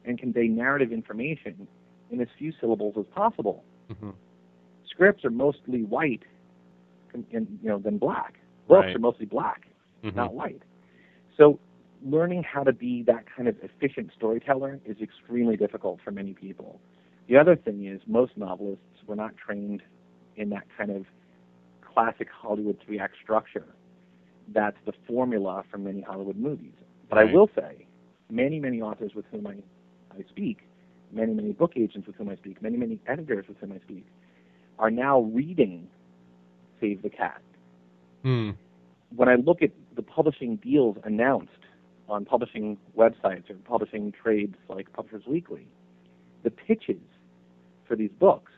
and 0.05 0.17
convey 0.17 0.47
narrative 0.47 0.93
information 0.93 1.67
in 2.12 2.21
as 2.21 2.27
few 2.38 2.53
syllables 2.62 2.93
as 2.97 3.05
possible. 3.13 3.63
hmm 3.99 4.12
Scripts 4.91 5.25
are 5.25 5.31
mostly 5.31 5.81
white 5.84 6.23
and, 7.13 7.25
and, 7.34 7.60
you 7.62 7.69
know 7.69 7.79
than 7.79 7.97
black. 7.97 8.36
Books 8.67 8.86
Right. 8.88 8.95
are 8.95 8.99
mostly 8.99 9.25
black, 9.25 9.62
hmm 10.11 10.15
not 10.15 10.33
white. 10.33 10.61
So 11.37 11.59
learning 12.05 12.43
how 12.43 12.63
to 12.63 12.73
be 12.73 13.03
that 13.03 13.25
kind 13.35 13.47
of 13.47 13.55
efficient 13.61 14.11
storyteller 14.15 14.79
is 14.85 14.97
extremely 15.01 15.57
difficult 15.57 15.99
for 16.03 16.11
many 16.11 16.33
people. 16.33 16.79
The 17.27 17.37
other 17.37 17.55
thing 17.55 17.85
is 17.85 18.01
most 18.07 18.37
novelists 18.37 18.83
were 19.07 19.15
not 19.15 19.35
trained 19.37 19.81
in 20.35 20.49
that 20.49 20.63
kind 20.77 20.91
of 20.91 21.05
classic 21.81 22.27
Hollywood 22.29 22.77
three 22.85 22.99
act 22.99 23.15
structure. 23.23 23.65
That's 24.53 24.77
the 24.85 24.93
formula 25.07 25.63
for 25.71 25.77
many 25.77 26.01
Hollywood 26.01 26.37
movies. 26.37 26.73
But 27.09 27.17
Right. 27.17 27.29
I 27.29 27.33
will 27.33 27.49
say, 27.55 27.87
many, 28.29 28.59
many 28.59 28.81
authors 28.81 29.13
with 29.15 29.25
whom 29.31 29.47
I, 29.47 29.55
I 30.15 30.23
speak, 30.29 30.59
many, 31.11 31.33
many 31.33 31.51
book 31.53 31.73
agents 31.75 32.05
with 32.05 32.15
whom 32.15 32.29
I 32.29 32.35
speak, 32.35 32.61
many, 32.61 32.77
many 32.77 32.99
editors 33.07 33.47
with 33.47 33.57
whom 33.57 33.71
I 33.71 33.79
speak, 33.79 34.05
are 34.77 34.91
now 34.91 35.21
reading 35.21 35.87
Save 36.79 37.01
the 37.01 37.09
Cat 37.09 37.41
Mm. 38.25 38.55
when 39.15 39.29
I 39.29 39.35
look 39.35 39.61
at 39.61 39.69
the 39.95 40.01
publishing 40.01 40.58
deals 40.58 40.97
announced 41.03 41.49
on 42.08 42.25
publishing 42.25 42.77
websites 42.97 43.49
or 43.49 43.55
publishing 43.63 44.12
trades 44.12 44.55
like 44.69 44.91
Publishers 44.93 45.23
Weekly, 45.27 45.67
the 46.43 46.51
pitches 46.51 47.01
for 47.88 47.95
these 47.95 48.12
books 48.19 48.51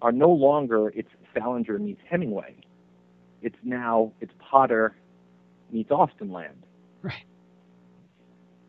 are 0.00 0.12
no 0.12 0.30
longer 0.30 0.88
it's 0.94 1.08
Salinger 1.34 1.78
meets 1.78 2.00
Hemingway. 2.08 2.56
It's 3.40 3.56
now 3.62 4.12
it's 4.20 4.32
Potter 4.38 4.96
meets 5.70 5.90
Austin 5.90 6.32
Land. 6.32 6.64
Right. 7.02 7.24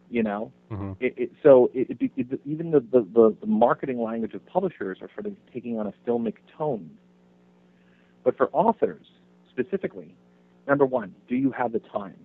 You 0.09 0.23
know, 0.23 0.51
hmm 0.69 0.91
it, 0.99 1.13
it, 1.17 1.31
so 1.41 1.71
it, 1.73 1.97
it, 1.99 2.11
it, 2.15 2.39
even 2.45 2.69
the, 2.69 2.79
the, 2.79 3.01
the, 3.13 3.35
the 3.41 3.47
marketing 3.47 3.99
language 4.01 4.35
of 4.35 4.45
publishers 4.45 4.99
are 5.01 5.09
sort 5.15 5.25
of 5.25 5.33
taking 5.51 5.79
on 5.79 5.87
a 5.87 5.93
filmic 6.07 6.35
tone. 6.55 6.91
But 8.23 8.37
for 8.37 8.49
authors 8.53 9.05
specifically, 9.49 10.15
number 10.67 10.85
one, 10.85 11.13
do 11.27 11.35
you 11.35 11.51
have 11.51 11.71
the 11.71 11.79
time? 11.79 12.17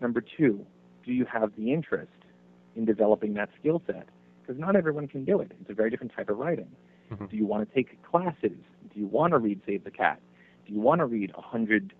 Number 0.00 0.20
two, 0.20 0.64
do 1.04 1.12
you 1.12 1.24
have 1.24 1.52
the 1.56 1.72
interest 1.72 2.10
in 2.76 2.84
developing 2.84 3.34
that 3.34 3.50
skill 3.58 3.82
set? 3.86 4.08
Because 4.42 4.60
not 4.60 4.76
everyone 4.76 5.08
can 5.08 5.24
do 5.24 5.40
it. 5.40 5.52
It's 5.60 5.70
a 5.70 5.74
very 5.74 5.90
different 5.90 6.12
type 6.14 6.28
of 6.30 6.38
writing. 6.38 6.70
Mhm. 7.10 7.28
Do 7.30 7.36
you 7.36 7.46
want 7.46 7.68
to 7.68 7.74
take 7.74 8.02
classes? 8.02 8.58
Do 8.92 9.00
you 9.00 9.06
want 9.06 9.32
to 9.32 9.38
read 9.38 9.60
Save 9.66 9.84
the 9.84 9.90
Cat? 9.90 10.20
Do 10.66 10.72
you 10.72 10.80
want 10.80 11.00
to 11.00 11.06
read 11.06 11.30
hundred 11.32 11.92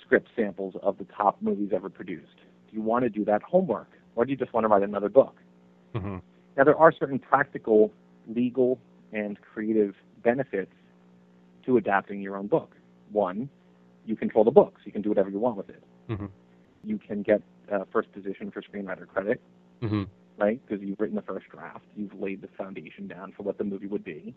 script 0.00 0.28
samples 0.36 0.74
of 0.82 0.98
the 0.98 1.04
top 1.04 1.40
movies 1.40 1.70
ever 1.72 1.88
produced? 1.88 2.36
Do 2.68 2.76
you 2.76 2.82
want 2.82 3.04
to 3.04 3.08
do 3.10 3.24
that 3.26 3.42
homework? 3.42 3.90
Or 4.16 4.24
do 4.24 4.30
you 4.30 4.36
just 4.36 4.52
want 4.52 4.64
to 4.64 4.68
write 4.68 4.82
another 4.82 5.08
book? 5.08 5.36
hmm 5.94 6.18
Now, 6.56 6.64
there 6.64 6.76
are 6.76 6.92
certain 6.92 7.18
practical, 7.18 7.92
legal, 8.26 8.78
and 9.12 9.40
creative 9.40 9.94
benefits 10.22 10.72
to 11.64 11.76
adapting 11.78 12.20
your 12.20 12.36
own 12.36 12.46
book. 12.46 12.76
One, 13.10 13.48
you 14.06 14.16
control 14.16 14.44
the 14.44 14.50
books. 14.50 14.82
You 14.84 14.92
can 14.92 15.02
do 15.02 15.08
whatever 15.08 15.30
you 15.30 15.38
want 15.38 15.56
with 15.56 15.68
it. 15.68 15.82
Mhm. 16.08 16.28
You 16.84 16.98
can 16.98 17.22
get 17.22 17.42
uh, 17.70 17.84
first 17.92 18.12
position 18.12 18.50
for 18.50 18.60
screenwriter 18.62 19.06
credit, 19.06 19.40
hmm 19.80 20.04
right? 20.38 20.60
Because 20.66 20.82
you've 20.82 20.98
written 20.98 21.16
the 21.16 21.22
first 21.22 21.46
draft. 21.48 21.84
You've 21.96 22.14
laid 22.18 22.42
the 22.42 22.48
foundation 22.48 23.06
down 23.06 23.32
for 23.32 23.42
what 23.42 23.58
the 23.58 23.64
movie 23.64 23.86
would 23.86 24.02
be. 24.04 24.34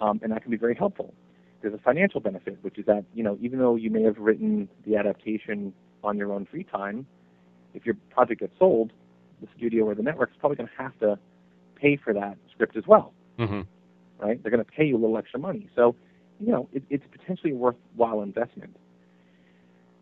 Um, 0.00 0.20
and 0.22 0.32
that 0.32 0.42
can 0.42 0.50
be 0.50 0.56
very 0.56 0.74
helpful. 0.74 1.12
There's 1.60 1.74
a 1.74 1.78
financial 1.78 2.20
benefit, 2.20 2.58
which 2.62 2.78
is 2.78 2.86
that, 2.86 3.04
you 3.14 3.24
know, 3.24 3.36
even 3.40 3.58
though 3.58 3.74
you 3.74 3.90
may 3.90 4.02
have 4.04 4.16
written 4.18 4.68
the 4.86 4.96
adaptation 4.96 5.72
on 6.04 6.16
your 6.16 6.32
own 6.32 6.46
free 6.46 6.62
time, 6.64 7.06
if 7.74 7.84
your 7.84 7.96
project 8.10 8.40
gets 8.40 8.56
sold, 8.58 8.92
the 9.40 9.48
studio 9.56 9.84
or 9.84 9.94
the 9.94 10.02
network 10.02 10.30
is 10.30 10.36
probably 10.38 10.56
going 10.56 10.68
to 10.68 10.82
have 10.82 10.98
to 11.00 11.18
pay 11.74 11.96
for 11.96 12.12
that 12.14 12.36
script 12.52 12.76
as 12.76 12.86
well, 12.86 13.12
hmm 13.38 13.62
right? 14.18 14.42
They're 14.42 14.50
going 14.50 14.64
to 14.64 14.70
pay 14.70 14.84
you 14.84 14.96
a 14.96 14.98
little 14.98 15.16
extra 15.16 15.38
money. 15.38 15.68
So, 15.76 15.94
you 16.40 16.52
know, 16.52 16.68
it, 16.72 16.82
it's 16.90 17.04
potentially 17.10 17.52
a 17.52 17.56
worthwhile 17.56 18.22
investment. 18.22 18.76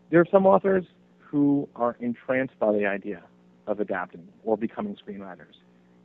There 0.09 0.19
are 0.19 0.27
some 0.31 0.45
authors 0.45 0.85
who 1.17 1.67
are 1.75 1.97
entranced 1.99 2.57
by 2.59 2.71
the 2.71 2.85
idea 2.85 3.23
of 3.65 3.79
adapting 3.79 4.27
or 4.43 4.57
becoming 4.57 4.95
screenwriters. 4.95 5.55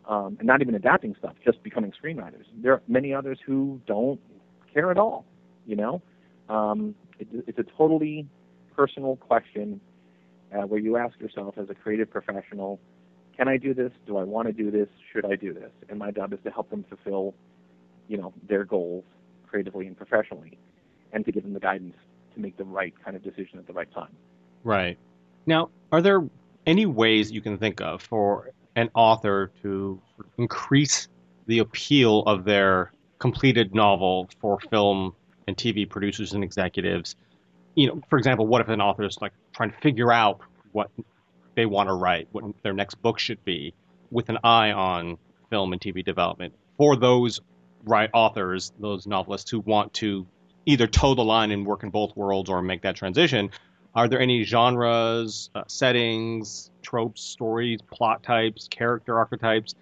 Um, 0.08 0.36
and 0.40 0.48
not 0.48 0.60
even 0.60 0.74
adapting 0.74 1.14
stuff, 1.16 1.34
just 1.44 1.62
becoming 1.62 1.92
screenwriters. 1.92 2.44
There 2.60 2.72
are 2.72 2.82
many 2.88 3.14
others 3.14 3.38
who 3.46 3.80
don't 3.86 4.20
care 4.74 4.90
at 4.90 4.98
all. 4.98 5.24
You 5.64 5.76
know, 5.76 6.02
um, 6.48 6.96
it, 7.20 7.28
it's 7.46 7.58
a 7.58 7.64
totally 7.78 8.26
personal 8.74 9.14
question 9.16 9.80
uh, 10.52 10.62
where 10.62 10.80
you 10.80 10.96
ask 10.96 11.18
yourself 11.20 11.56
as 11.56 11.70
a 11.70 11.74
creative 11.74 12.10
professional, 12.10 12.80
can 13.36 13.46
I 13.46 13.56
do 13.56 13.74
this? 13.74 13.92
Do 14.06 14.16
I 14.16 14.24
want 14.24 14.48
to 14.48 14.52
do 14.52 14.72
this? 14.72 14.88
Should 15.12 15.24
I 15.24 15.36
do 15.36 15.54
this? 15.54 15.70
And 15.88 16.00
my 16.00 16.10
job 16.10 16.32
is 16.32 16.40
to 16.44 16.50
help 16.50 16.68
them 16.70 16.84
fulfill, 16.88 17.34
you 18.08 18.18
know, 18.18 18.34
their 18.48 18.64
goals 18.64 19.04
creatively 19.52 19.86
and 19.86 19.96
professionally, 19.96 20.58
and 21.12 21.24
to 21.26 21.30
give 21.30 21.42
them 21.42 21.52
the 21.52 21.60
guidance 21.60 21.94
to 22.34 22.40
make 22.40 22.56
the 22.56 22.64
right 22.64 22.94
kind 23.04 23.14
of 23.16 23.22
decision 23.22 23.58
at 23.58 23.66
the 23.66 23.72
right 23.72 23.92
time. 23.92 24.16
Right. 24.64 24.98
Now, 25.44 25.68
are 25.92 26.00
there 26.00 26.26
any 26.66 26.86
ways 26.86 27.30
you 27.30 27.42
can 27.42 27.58
think 27.58 27.80
of 27.82 28.00
for 28.02 28.50
an 28.76 28.88
author 28.94 29.52
to 29.62 30.00
increase 30.38 31.08
the 31.46 31.58
appeal 31.58 32.20
of 32.20 32.44
their 32.44 32.92
completed 33.18 33.74
novel 33.74 34.30
for 34.40 34.58
film 34.70 35.14
and 35.46 35.56
TV 35.56 35.88
producers 35.88 36.32
and 36.32 36.42
executives? 36.42 37.14
You 37.74 37.88
know, 37.88 38.00
for 38.08 38.18
example, 38.18 38.46
what 38.46 38.62
if 38.62 38.68
an 38.68 38.80
author 38.80 39.04
is 39.04 39.18
like 39.20 39.32
trying 39.54 39.70
to 39.70 39.76
figure 39.78 40.10
out 40.12 40.40
what 40.72 40.90
they 41.56 41.66
want 41.66 41.90
to 41.90 41.94
write, 41.94 42.28
what 42.32 42.44
their 42.62 42.72
next 42.72 42.94
book 43.02 43.18
should 43.18 43.44
be, 43.44 43.74
with 44.10 44.30
an 44.30 44.38
eye 44.44 44.72
on 44.72 45.18
film 45.50 45.74
and 45.74 45.80
TV 45.82 46.02
development 46.02 46.54
for 46.78 46.96
those 46.96 47.40
right 47.84 48.10
authors, 48.12 48.72
those 48.78 49.06
novelists 49.06 49.50
who 49.50 49.60
want 49.60 49.92
to 49.94 50.26
either 50.66 50.86
toe 50.86 51.14
the 51.14 51.24
line 51.24 51.50
and 51.50 51.66
work 51.66 51.82
in 51.82 51.90
both 51.90 52.16
worlds 52.16 52.48
or 52.48 52.62
make 52.62 52.82
that 52.82 52.96
transition. 52.96 53.50
Are 53.94 54.08
there 54.08 54.20
any 54.20 54.44
genres, 54.44 55.50
uh, 55.54 55.64
settings, 55.66 56.70
tropes, 56.82 57.22
stories, 57.22 57.80
plot 57.92 58.22
types, 58.22 58.68
character 58.68 59.18
archetypes 59.18 59.74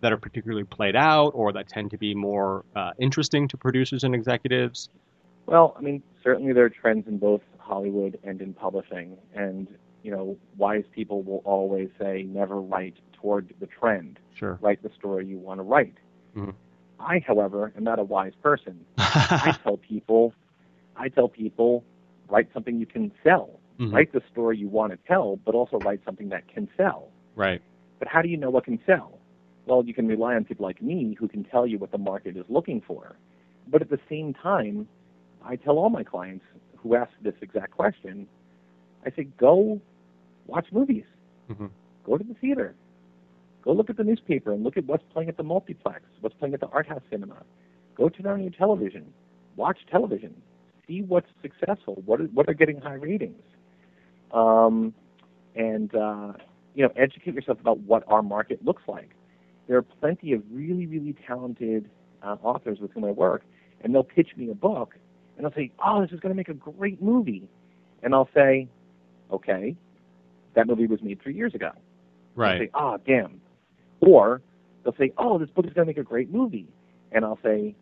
that 0.00 0.12
are 0.12 0.18
particularly 0.18 0.64
played 0.64 0.96
out 0.96 1.30
or 1.30 1.52
that 1.52 1.68
tend 1.68 1.90
to 1.92 1.98
be 1.98 2.14
more 2.14 2.64
uh, 2.76 2.90
interesting 2.98 3.48
to 3.48 3.56
producers 3.56 4.04
and 4.04 4.14
executives? 4.14 4.90
Well, 5.46 5.74
I 5.78 5.80
mean, 5.80 6.02
certainly 6.22 6.52
there 6.52 6.64
are 6.64 6.70
trends 6.70 7.06
in 7.06 7.18
both 7.18 7.40
Hollywood 7.58 8.18
and 8.22 8.40
in 8.42 8.52
publishing, 8.52 9.16
and 9.34 9.66
you 10.02 10.10
know, 10.10 10.36
wise 10.58 10.84
people 10.94 11.22
will 11.22 11.40
always 11.44 11.88
say 11.98 12.24
never 12.24 12.60
write 12.60 12.96
toward 13.14 13.54
the 13.60 13.66
trend. 13.66 14.18
Sure. 14.34 14.58
Write 14.60 14.82
the 14.82 14.90
story 14.98 15.24
you 15.24 15.38
want 15.38 15.58
to 15.58 15.62
write. 15.62 15.94
Mhm. 16.36 16.54
I, 17.00 17.18
however, 17.26 17.72
am 17.76 17.84
not 17.84 17.98
a 17.98 18.04
wise 18.04 18.32
person. 18.42 18.84
I 18.98 19.56
tell 19.62 19.76
people, 19.76 20.32
I 20.96 21.08
tell 21.08 21.28
people, 21.28 21.84
write 22.28 22.48
something 22.54 22.78
you 22.78 22.86
can 22.86 23.12
sell. 23.22 23.60
Mhm. 23.78 23.92
Write 23.92 24.12
the 24.12 24.22
story 24.30 24.56
you 24.56 24.68
want 24.68 24.92
to 24.92 24.98
tell, 25.08 25.36
but 25.44 25.54
also 25.54 25.78
write 25.78 26.00
something 26.04 26.28
that 26.28 26.46
can 26.48 26.68
sell. 26.76 27.10
Right. 27.34 27.60
But 27.98 28.08
how 28.08 28.22
do 28.22 28.28
you 28.28 28.36
know 28.36 28.50
what 28.50 28.64
can 28.64 28.78
sell? 28.86 29.18
Well, 29.66 29.84
you 29.84 29.94
can 29.94 30.06
rely 30.06 30.34
on 30.34 30.44
people 30.44 30.64
like 30.64 30.80
me 30.82 31.14
who 31.18 31.26
can 31.26 31.44
tell 31.44 31.66
you 31.66 31.78
what 31.78 31.90
the 31.90 31.98
market 31.98 32.36
is 32.36 32.44
looking 32.48 32.80
for. 32.80 33.16
But 33.66 33.82
at 33.82 33.90
the 33.90 33.98
same 34.08 34.34
time, 34.34 34.86
I 35.42 35.56
tell 35.56 35.78
all 35.78 35.90
my 35.90 36.04
clients 36.04 36.44
who 36.76 36.94
ask 36.94 37.10
this 37.22 37.34
exact 37.40 37.72
question, 37.72 38.28
I 39.04 39.10
say, 39.10 39.24
go 39.38 39.80
watch 40.46 40.66
movies. 40.70 41.04
Mhm. 41.50 41.70
Go 42.04 42.18
to 42.18 42.24
the 42.24 42.34
theater. 42.34 42.74
Go 43.64 43.72
look 43.72 43.88
at 43.88 43.96
the 43.96 44.04
newspaper 44.04 44.52
and 44.52 44.62
look 44.62 44.76
at 44.76 44.84
what's 44.84 45.04
playing 45.12 45.30
at 45.30 45.38
the 45.38 45.42
multiplex, 45.42 46.02
what's 46.20 46.34
playing 46.36 46.52
at 46.52 46.60
the 46.60 46.68
art 46.68 46.86
house 46.86 47.00
cinema. 47.10 47.42
Go 47.96 48.10
turn 48.10 48.26
on 48.26 48.42
your 48.42 48.50
television. 48.50 49.06
Watch 49.56 49.78
television. 49.90 50.34
See 50.86 51.00
what's 51.00 51.28
successful. 51.40 52.02
What 52.04 52.20
are, 52.20 52.24
what 52.24 52.46
are 52.48 52.52
getting 52.54 52.78
high 52.78 52.94
ratings. 52.94 53.42
Um, 54.32 54.92
and 55.54 55.94
uh, 55.94 56.32
you 56.74 56.82
know, 56.82 56.92
educate 56.94 57.34
yourself 57.34 57.58
about 57.58 57.78
what 57.80 58.02
our 58.06 58.22
market 58.22 58.62
looks 58.62 58.82
like. 58.86 59.10
There 59.66 59.78
are 59.78 59.82
plenty 59.82 60.32
of 60.32 60.42
really, 60.50 60.86
really 60.86 61.14
talented 61.26 61.88
uh, 62.22 62.36
authors 62.42 62.80
with 62.80 62.92
whom 62.92 63.04
I 63.04 63.12
work, 63.12 63.44
and 63.80 63.94
they'll 63.94 64.04
pitch 64.04 64.28
me 64.36 64.50
a 64.50 64.54
book, 64.54 64.94
and 65.36 65.46
they'll 65.46 65.54
say, 65.54 65.70
"Oh, 65.82 66.02
this 66.02 66.10
is 66.10 66.20
going 66.20 66.32
to 66.32 66.36
make 66.36 66.50
a 66.50 66.54
great 66.54 67.00
movie," 67.00 67.48
and 68.02 68.14
I'll 68.14 68.28
say, 68.34 68.68
"Okay, 69.32 69.74
that 70.54 70.66
movie 70.66 70.86
was 70.86 71.00
made 71.00 71.22
three 71.22 71.34
years 71.34 71.54
ago." 71.54 71.70
Right. 72.34 72.62
say, 72.62 72.70
"Ah, 72.74 72.98
damn," 73.06 73.40
or 74.06 74.40
they'll 74.82 74.94
say, 74.96 75.12
"Oh, 75.18 75.38
this 75.38 75.50
book 75.50 75.66
is 75.66 75.72
going 75.72 75.86
to 75.86 75.90
make 75.90 75.98
a 75.98 76.02
great 76.02 76.30
movie," 76.30 76.68
and 77.12 77.24
I'll 77.24 77.38
say, 77.42 77.74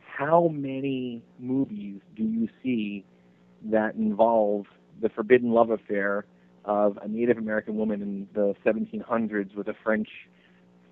"How 0.00 0.48
many 0.48 1.22
movies 1.38 2.00
do 2.16 2.22
you 2.24 2.48
see 2.62 3.04
that 3.70 3.94
involve 3.94 4.66
the 5.00 5.08
forbidden 5.08 5.52
love 5.52 5.70
affair 5.70 6.26
of 6.64 6.98
a 7.02 7.08
Native 7.08 7.38
American 7.38 7.76
woman 7.76 8.02
in 8.02 8.28
the 8.34 8.54
1700s 8.64 9.54
with 9.54 9.68
a 9.68 9.74
French 9.82 10.08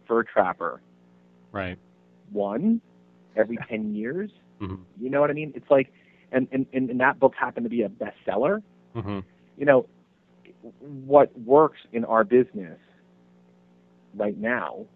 fur 0.06 0.22
trapper? 0.22 0.80
Right. 1.52 1.78
One 2.32 2.80
every 3.36 3.58
10 3.68 3.94
years. 3.94 4.30
hmm 4.58 4.76
You 5.00 5.10
know 5.10 5.20
what 5.20 5.30
I 5.30 5.34
mean? 5.34 5.52
It's 5.54 5.70
like, 5.70 5.92
and 6.32 6.48
and 6.52 6.66
and, 6.72 7.00
that 7.00 7.18
book 7.18 7.34
happened 7.38 7.64
to 7.64 7.70
be 7.70 7.82
a 7.82 7.88
bestseller. 7.88 8.62
hmm 8.94 9.20
You 9.56 9.66
know, 9.66 9.86
what 10.80 11.38
works 11.40 11.78
in 11.92 12.04
our 12.04 12.24
business 12.24 12.78
right 14.14 14.36
now, 14.36 14.86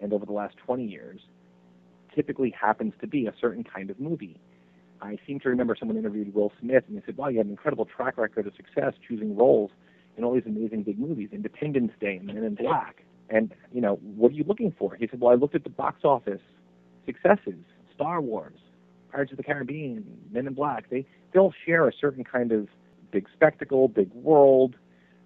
and 0.00 0.12
over 0.12 0.26
the 0.26 0.32
last 0.32 0.56
20 0.58 0.84
years, 0.84 1.20
typically 2.14 2.50
happens 2.58 2.94
to 3.00 3.06
be 3.06 3.26
a 3.26 3.34
certain 3.40 3.64
kind 3.64 3.90
of 3.90 4.00
movie. 4.00 4.38
I 5.00 5.18
seem 5.26 5.40
to 5.40 5.48
remember 5.48 5.76
someone 5.78 5.96
interviewed 5.96 6.34
Will 6.34 6.52
Smith, 6.60 6.84
and 6.88 6.96
they 6.96 7.02
said, 7.06 7.16
"Wow, 7.16 7.28
you 7.28 7.38
have 7.38 7.46
an 7.46 7.52
incredible 7.52 7.86
track 7.86 8.18
record 8.18 8.46
of 8.46 8.54
success 8.54 8.94
choosing 9.06 9.36
roles 9.36 9.70
in 10.16 10.24
all 10.24 10.34
these 10.34 10.46
amazing 10.46 10.82
big 10.82 10.98
movies, 10.98 11.30
Independence 11.32 11.92
Day 12.00 12.16
and 12.16 12.26
Men 12.26 12.44
in 12.44 12.54
Black." 12.54 13.04
And 13.30 13.54
you 13.72 13.80
know, 13.80 13.96
what 14.16 14.32
are 14.32 14.34
you 14.34 14.44
looking 14.44 14.72
for? 14.72 14.94
He 14.94 15.06
said, 15.06 15.20
"Well, 15.20 15.32
I 15.32 15.36
looked 15.36 15.54
at 15.54 15.64
the 15.64 15.70
box 15.70 16.04
office 16.04 16.42
successes, 17.06 17.64
Star 17.94 18.20
Wars, 18.20 18.58
Pirates 19.10 19.32
of 19.32 19.38
the 19.38 19.44
Caribbean, 19.44 20.04
Men 20.30 20.46
in 20.46 20.54
Black. 20.54 20.90
They 20.90 21.06
they 21.32 21.38
all 21.38 21.54
share 21.64 21.88
a 21.88 21.92
certain 21.92 22.24
kind 22.24 22.52
of 22.52 22.68
big 23.10 23.26
spectacle, 23.32 23.88
big 23.88 24.12
world, 24.12 24.76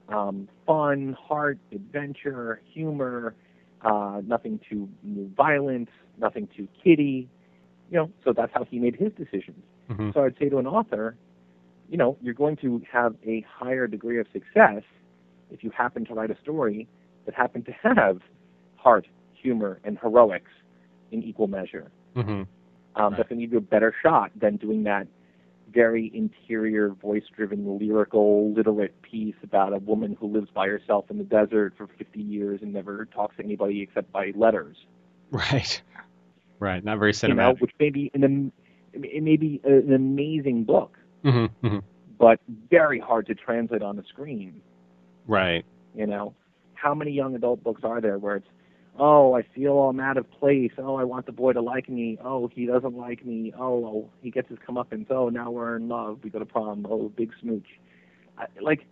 um, 0.09 0.49
fun, 0.67 1.17
heart, 1.19 1.59
adventure, 1.73 2.61
humor, 2.73 3.35
uh, 3.83 4.21
nothing 4.27 4.61
too 4.69 4.89
violent, 5.37 5.89
nothing 6.19 6.49
too 6.57 6.69
kiddie. 6.83 7.29
You 7.91 7.99
know, 7.99 8.11
so 8.25 8.33
that's 8.33 8.53
how 8.53 8.65
he 8.65 8.79
made 8.79 8.97
his 8.97 9.13
decisions. 9.13 9.63
hmm 9.89 10.11
So 10.13 10.25
I'd 10.25 10.37
say 10.39 10.49
to 10.49 10.59
an 10.59 10.67
author, 10.67 11.17
you 11.89 11.99
know, 11.99 12.17
you're 12.23 12.35
going 12.35 12.57
to 12.57 12.83
have 12.91 13.15
a 13.27 13.45
higher 13.49 13.87
degree 13.87 14.19
of 14.19 14.27
success 14.33 14.83
if 15.51 15.63
you 15.63 15.71
happen 15.71 16.05
to 16.07 16.15
write 16.15 16.31
a 16.31 16.37
story 16.43 16.89
that 17.27 17.35
happened 17.35 17.67
to 17.67 17.73
have 17.83 18.21
heart, 18.77 19.07
humor, 19.35 19.81
and 19.85 19.99
heroics 20.01 20.51
in 21.13 21.23
equal 21.23 21.47
measure. 21.47 21.91
hmm 22.15 22.21
Um, 22.31 22.47
Right. 22.97 23.17
That's 23.17 23.29
going 23.29 23.41
to 23.41 23.47
give 23.47 23.53
you 23.53 23.59
a 23.59 23.61
better 23.61 23.95
shot 24.03 24.31
than 24.35 24.57
doing 24.57 24.85
that 24.85 25.07
very 25.75 26.11
interior, 26.15 26.91
voice-driven, 26.91 27.79
lyrical, 27.79 28.53
literate 28.55 29.01
piece 29.03 29.35
about 29.43 29.73
a 29.73 29.79
woman 29.79 30.17
who 30.21 30.29
lives 30.33 30.49
by 30.55 30.69
herself 30.69 31.11
in 31.11 31.19
the 31.19 31.25
desert 31.25 31.75
for 31.77 31.89
50 31.99 32.21
years 32.21 32.61
and 32.63 32.73
never 32.73 33.07
talks 33.07 33.37
to 33.37 33.45
anybody 33.45 33.83
except 33.83 34.13
by 34.13 34.33
letters. 34.37 34.77
Right. 35.31 35.83
Right. 36.61 36.85
Not 36.85 36.99
very 36.99 37.13
You 37.23 37.35
know, 37.35 37.55
cinematic. 37.55 37.61
which 37.61 37.73
may 37.81 37.91
be 37.91 38.11
an, 38.15 38.53
it 38.93 39.23
may 39.23 39.37
be 39.37 39.61
an 39.65 39.93
amazing 39.93 40.65
book, 40.65 40.97
hmm 41.25 41.47
hmm 41.63 41.79
but 42.17 42.39
very 42.71 43.01
hard 43.01 43.27
to 43.27 43.35
translate 43.35 43.83
on 43.83 43.97
the 43.97 44.05
screen. 44.09 44.61
Right. 45.27 45.65
You 45.97 46.07
know, 46.07 46.35
how 46.75 46.95
many 46.95 47.11
young 47.11 47.35
adult 47.35 47.65
books 47.65 47.83
are 47.83 48.01
there 48.01 48.19
where 48.19 48.37
it's, 48.37 48.47
oh, 48.99 49.35
I 49.35 49.43
feel 49.55 49.79
I'm 49.79 50.01
out 50.01 50.17
of 50.17 50.31
place. 50.31 50.73
Oh, 50.79 50.97
I 50.97 51.05
want 51.05 51.27
the 51.27 51.33
boy 51.33 51.53
to 51.53 51.61
like 51.61 51.89
me. 51.89 52.19
Oh, 52.25 52.49
he 52.49 52.67
doesn't 52.67 52.97
like 52.97 53.25
me. 53.25 53.53
Oh, 53.59 53.85
oh 53.85 54.11
he 54.23 54.31
gets 54.31 54.49
his 54.49 54.59
comeuppance. 54.59 55.11
Oh, 55.11 55.29
now 55.29 55.51
we're 55.51 55.77
in 55.77 55.89
love. 55.89 56.21
We 56.23 56.31
go 56.31 56.39
to 56.39 56.47
prom. 56.47 56.87
Oh, 56.89 57.09
big 57.09 57.33
smooch. 57.41 57.67
I, 58.39 58.47
like, 58.61 58.87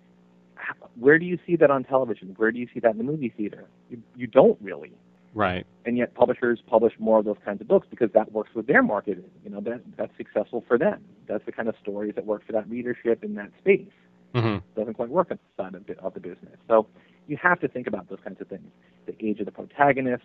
where 0.99 1.19
do 1.19 1.27
you 1.27 1.39
see 1.47 1.57
that 1.57 1.71
on 1.71 1.85
television? 1.85 2.35
Where 2.37 2.53
do 2.53 2.59
you 2.59 2.69
see 2.73 2.81
that 2.81 2.93
in 2.93 2.99
the 2.99 3.05
movie 3.05 3.33
theater? 3.37 3.67
You, 3.91 4.03
you 4.17 4.27
don't 4.27 4.59
really. 4.61 4.93
Right. 5.35 5.67
And 5.87 5.97
yet, 5.97 6.15
publishers 6.15 6.61
publish 6.67 6.93
more 6.99 7.19
of 7.19 7.25
those 7.25 7.39
kinds 7.45 7.61
of 7.61 7.69
books 7.69 7.87
because 7.91 8.11
that 8.13 8.31
works 8.33 8.51
with 8.55 8.67
their 8.67 8.83
market. 8.83 9.25
You 9.45 9.51
know, 9.51 9.61
that 9.63 9.81
that's 9.97 10.17
successful 10.17 10.65
for 10.69 10.79
them. 10.79 11.03
That's 11.27 11.45
the 11.47 11.53
kind 11.53 11.69
of 11.69 11.75
stories 11.81 12.15
that 12.17 12.27
work 12.27 12.47
for 12.47 12.53
that 12.53 12.69
readership 12.69 13.25
in 13.25 13.35
that 13.37 13.51
space 13.59 13.89
hmm 14.35 14.59
doesn't 14.77 14.95
quite 14.95 15.11
work 15.11 15.31
on 15.31 15.39
the 15.57 15.63
side 15.63 15.75
of 15.75 15.87
the, 15.87 15.99
of 16.01 16.15
the 16.15 16.21
business. 16.21 16.57
So 16.69 16.87
you 17.29 17.37
have 17.37 17.61
to 17.61 17.69
think 17.69 17.87
about 17.87 18.09
those 18.09 18.19
kinds 18.25 18.41
of 18.41 18.49
things: 18.49 18.71
the 19.07 19.15
age 19.25 19.41
of 19.41 19.47
the 19.47 19.53
protagonist, 19.53 20.25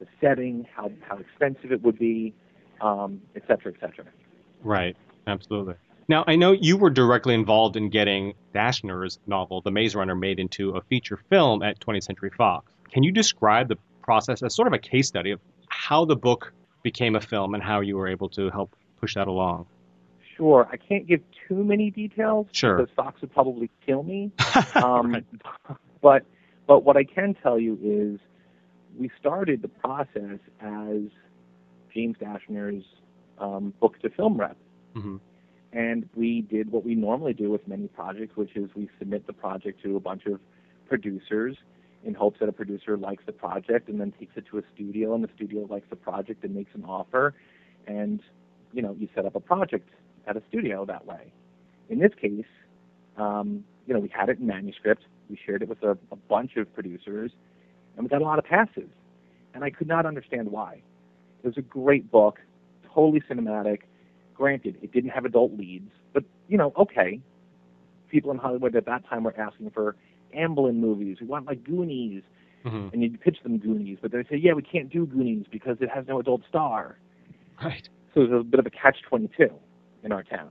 the 0.00 0.06
setting, 0.20 0.66
how 0.74 0.90
how 1.08 1.16
expensive 1.18 1.72
it 1.72 1.82
would 1.82 1.98
be, 1.98 2.34
um, 2.80 3.20
et 3.36 3.42
cetera, 3.46 3.72
et 3.72 3.80
cetera. 3.80 4.04
Right. 4.62 4.96
Absolutely. 5.26 5.74
Now, 6.06 6.22
I 6.26 6.36
know 6.36 6.52
you 6.52 6.76
were 6.76 6.90
directly 6.90 7.34
involved 7.34 7.76
in 7.76 7.88
getting 7.88 8.34
Dashner's 8.54 9.18
novel, 9.26 9.62
The 9.62 9.70
Maze 9.70 9.94
Runner, 9.94 10.14
made 10.14 10.38
into 10.38 10.70
a 10.76 10.82
feature 10.82 11.18
film 11.30 11.62
at 11.62 11.80
20th 11.80 12.02
Century 12.04 12.30
Fox. 12.36 12.70
Can 12.92 13.02
you 13.02 13.10
describe 13.10 13.68
the 13.68 13.76
process 14.02 14.42
as 14.42 14.54
sort 14.54 14.68
of 14.68 14.74
a 14.74 14.78
case 14.78 15.08
study 15.08 15.30
of 15.30 15.40
how 15.68 16.04
the 16.04 16.14
book 16.16 16.52
became 16.82 17.16
a 17.16 17.20
film 17.22 17.54
and 17.54 17.62
how 17.62 17.80
you 17.80 17.96
were 17.96 18.06
able 18.06 18.28
to 18.30 18.50
help 18.50 18.76
push 19.00 19.14
that 19.14 19.28
along? 19.28 19.64
Sure. 20.36 20.68
I 20.70 20.76
can't 20.76 21.06
give 21.06 21.22
too 21.48 21.64
many 21.64 21.90
details 21.90 22.48
Sure. 22.52 22.76
because 22.76 22.92
Fox 22.94 23.20
would 23.22 23.32
probably 23.32 23.70
kill 23.86 24.02
me. 24.02 24.30
Um, 24.74 25.12
Right. 25.12 25.24
But 26.04 26.26
but 26.66 26.84
what 26.84 26.98
I 26.98 27.04
can 27.04 27.34
tell 27.42 27.58
you 27.58 27.78
is 27.82 28.20
we 28.98 29.10
started 29.18 29.62
the 29.62 29.68
process 29.68 30.38
as 30.60 31.00
James 31.94 32.16
Dashner's 32.20 32.84
um, 33.38 33.72
book 33.80 33.98
to 34.02 34.10
film 34.10 34.36
rep. 34.38 34.56
Mhm. 34.94 35.18
And 35.72 36.08
we 36.14 36.42
did 36.42 36.70
what 36.70 36.84
we 36.84 36.94
normally 36.94 37.32
do 37.32 37.50
with 37.50 37.66
many 37.66 37.88
projects, 37.88 38.36
which 38.36 38.54
is 38.54 38.70
we 38.76 38.88
submit 38.98 39.26
the 39.26 39.32
project 39.32 39.82
to 39.82 39.96
a 39.96 40.00
bunch 40.00 40.26
of 40.26 40.40
producers 40.86 41.56
in 42.04 42.12
hopes 42.12 42.38
that 42.40 42.50
a 42.50 42.52
producer 42.52 42.98
likes 42.98 43.24
the 43.24 43.32
project 43.32 43.88
and 43.88 43.98
then 43.98 44.12
takes 44.12 44.36
it 44.36 44.44
to 44.50 44.58
a 44.58 44.62
studio 44.74 45.14
and 45.14 45.24
the 45.24 45.30
studio 45.34 45.66
likes 45.70 45.88
the 45.88 45.96
project 45.96 46.44
and 46.44 46.54
makes 46.54 46.74
an 46.74 46.84
offer 46.84 47.32
and 47.86 48.20
you 48.74 48.82
know 48.82 48.94
you 48.98 49.08
set 49.14 49.24
up 49.24 49.34
a 49.34 49.40
project 49.40 49.88
at 50.26 50.36
a 50.36 50.42
studio 50.48 50.84
that 50.84 51.06
way. 51.06 51.32
In 51.88 51.98
this 51.98 52.12
case, 52.20 52.44
um, 53.16 53.64
you 53.86 53.94
know 53.94 54.00
we 54.00 54.08
had 54.10 54.28
it 54.28 54.38
in 54.38 54.46
manuscript, 54.46 55.04
we 55.28 55.38
shared 55.44 55.62
it 55.62 55.68
with 55.68 55.82
a, 55.82 55.92
a 56.12 56.16
bunch 56.28 56.56
of 56.56 56.72
producers, 56.74 57.32
and 57.96 58.04
we 58.04 58.08
got 58.08 58.20
a 58.20 58.24
lot 58.24 58.38
of 58.38 58.44
passes, 58.44 58.88
and 59.54 59.64
I 59.64 59.70
could 59.70 59.88
not 59.88 60.06
understand 60.06 60.50
why. 60.50 60.82
It 61.42 61.46
was 61.46 61.56
a 61.56 61.62
great 61.62 62.10
book, 62.10 62.40
totally 62.92 63.20
cinematic. 63.28 63.80
Granted, 64.34 64.76
it 64.82 64.92
didn't 64.92 65.10
have 65.10 65.24
adult 65.24 65.52
leads, 65.56 65.90
but 66.12 66.24
you 66.48 66.58
know, 66.58 66.72
okay. 66.76 67.20
People 68.10 68.30
in 68.30 68.38
Hollywood 68.38 68.76
at 68.76 68.86
that 68.86 69.06
time 69.08 69.24
were 69.24 69.34
asking 69.38 69.70
for 69.70 69.96
Amblin 70.36 70.76
movies. 70.76 71.18
We 71.20 71.26
want 71.26 71.46
like 71.46 71.64
Goonies, 71.64 72.22
Mhm. 72.64 72.92
and 72.92 73.02
you'd 73.02 73.20
pitch 73.20 73.42
them 73.42 73.58
Goonies, 73.58 73.98
but 74.00 74.10
they'd 74.12 74.26
say, 74.28 74.36
"Yeah, 74.36 74.52
we 74.54 74.62
can't 74.62 74.88
do 74.88 75.04
Goonies 75.04 75.46
because 75.50 75.76
it 75.80 75.90
has 75.90 76.06
no 76.06 76.18
adult 76.20 76.42
star." 76.48 76.98
Right. 77.62 77.88
So 78.14 78.22
it 78.22 78.30
was 78.30 78.40
a 78.40 78.44
bit 78.44 78.60
of 78.60 78.66
a 78.66 78.70
catch-22 78.70 79.52
in 80.02 80.12
our 80.12 80.22
town. 80.22 80.50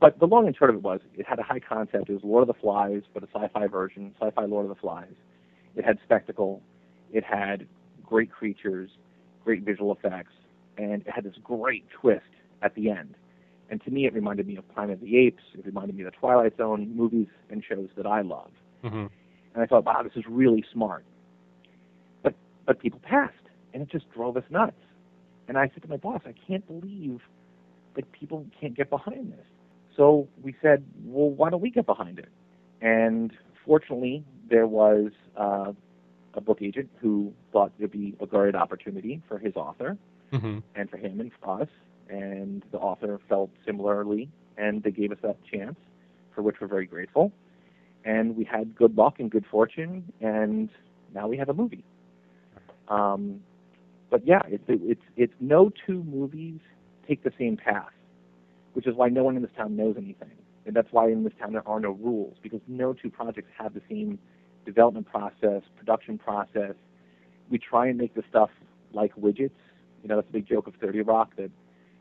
But 0.00 0.18
the 0.18 0.26
long 0.26 0.46
and 0.46 0.56
short 0.56 0.70
of 0.70 0.76
it 0.76 0.82
was, 0.82 1.00
it 1.14 1.26
had 1.26 1.38
a 1.38 1.42
high 1.42 1.60
concept. 1.60 2.10
It 2.10 2.12
was 2.12 2.24
Lord 2.24 2.42
of 2.42 2.48
the 2.48 2.60
Flies, 2.60 3.02
but 3.12 3.22
a 3.22 3.26
sci-fi 3.32 3.66
version, 3.68 4.14
sci-fi 4.20 4.44
Lord 4.44 4.64
of 4.64 4.68
the 4.68 4.80
Flies. 4.80 5.14
It 5.76 5.84
had 5.84 5.98
spectacle. 6.04 6.62
It 7.12 7.24
had 7.24 7.66
great 8.04 8.30
creatures, 8.30 8.90
great 9.44 9.62
visual 9.62 9.92
effects, 9.92 10.32
and 10.76 11.02
it 11.02 11.10
had 11.10 11.24
this 11.24 11.34
great 11.42 11.84
twist 11.90 12.22
at 12.62 12.74
the 12.74 12.90
end. 12.90 13.14
And 13.70 13.82
to 13.84 13.90
me, 13.90 14.06
it 14.06 14.12
reminded 14.12 14.46
me 14.46 14.56
of 14.56 14.68
Planet 14.74 14.94
of 14.94 15.00
the 15.00 15.16
Apes. 15.16 15.42
It 15.54 15.64
reminded 15.64 15.96
me 15.96 16.02
of 16.04 16.12
the 16.12 16.18
Twilight 16.18 16.56
Zone 16.56 16.94
movies 16.94 17.28
and 17.50 17.64
shows 17.64 17.88
that 17.96 18.06
I 18.06 18.20
love. 18.20 18.50
Mhm. 18.82 19.10
And 19.54 19.62
I 19.62 19.66
thought, 19.66 19.84
wow, 19.84 20.02
this 20.02 20.16
is 20.16 20.26
really 20.28 20.62
smart. 20.72 21.04
But 22.22 22.34
but 22.66 22.78
people 22.78 23.00
passed, 23.00 23.34
and 23.72 23.82
it 23.82 23.88
just 23.88 24.10
drove 24.10 24.36
us 24.36 24.44
nuts. 24.50 24.76
And 25.48 25.56
I 25.56 25.68
said 25.68 25.82
to 25.82 25.88
my 25.88 25.96
boss, 25.96 26.20
I 26.26 26.32
can't 26.32 26.66
believe 26.66 27.22
that 27.94 28.10
people 28.12 28.46
can't 28.60 28.74
get 28.74 28.90
behind 28.90 29.32
this. 29.32 29.46
So 29.96 30.28
we 30.42 30.54
said, 30.60 30.84
well, 31.04 31.30
why 31.30 31.50
don't 31.50 31.60
we 31.60 31.70
get 31.70 31.86
behind 31.86 32.18
it? 32.18 32.28
And 32.80 33.32
fortunately, 33.64 34.24
there 34.50 34.66
was 34.66 35.10
uh, 35.36 35.72
a 36.34 36.40
book 36.40 36.58
agent 36.62 36.90
who 37.00 37.32
thought 37.52 37.72
there'd 37.78 37.90
be 37.92 38.14
a 38.20 38.26
great 38.26 38.54
opportunity 38.54 39.22
for 39.28 39.38
his 39.38 39.54
author 39.56 39.96
Mhm. 40.32 40.62
and 40.74 40.90
for 40.90 40.96
him 40.96 41.20
and 41.20 41.32
for 41.40 41.62
us. 41.62 41.68
And 42.08 42.64
the 42.72 42.78
author 42.78 43.18
felt 43.28 43.50
similarly, 43.64 44.28
and 44.58 44.82
they 44.82 44.90
gave 44.90 45.12
us 45.12 45.18
that 45.22 45.42
chance, 45.44 45.76
for 46.34 46.42
which 46.42 46.60
we're 46.60 46.66
very 46.66 46.86
grateful. 46.86 47.32
And 48.04 48.36
we 48.36 48.44
had 48.44 48.74
good 48.74 48.96
luck 48.96 49.20
and 49.20 49.30
good 49.30 49.46
fortune, 49.46 50.12
and 50.20 50.68
now 51.14 51.28
we 51.28 51.38
have 51.38 51.48
a 51.48 51.54
movie. 51.54 51.84
Um, 52.88 53.40
but 54.10 54.26
yeah, 54.26 54.42
it's 54.46 54.64
it's 54.68 55.00
it's 55.16 55.32
no 55.40 55.70
two 55.86 56.02
movies 56.04 56.60
take 57.08 57.22
the 57.22 57.32
same 57.38 57.56
path, 57.56 57.92
which 58.74 58.86
is 58.86 58.94
why 58.94 59.08
no 59.08 59.24
one 59.24 59.36
in 59.36 59.42
this 59.42 59.50
town 59.56 59.76
knows 59.76 59.96
anything, 59.96 60.30
and 60.66 60.76
that's 60.76 60.88
why 60.92 61.08
in 61.08 61.24
this 61.24 61.32
town 61.40 61.52
there 61.52 61.66
are 61.66 61.80
no 61.80 61.90
rules 61.90 62.36
because 62.42 62.60
no 62.68 62.92
two 62.92 63.10
projects 63.10 63.48
have 63.58 63.74
the 63.74 63.82
same 63.88 64.18
development 64.64 65.06
process, 65.06 65.62
production 65.76 66.18
process. 66.18 66.74
We 67.50 67.58
try 67.58 67.88
and 67.88 67.98
make 67.98 68.14
the 68.14 68.22
stuff 68.28 68.50
like 68.92 69.14
widgets. 69.16 69.50
You 70.02 70.08
know, 70.08 70.16
that's 70.16 70.28
a 70.28 70.32
big 70.32 70.46
joke 70.48 70.66
of 70.66 70.74
30 70.76 71.00
Rock 71.02 71.36
that 71.36 71.50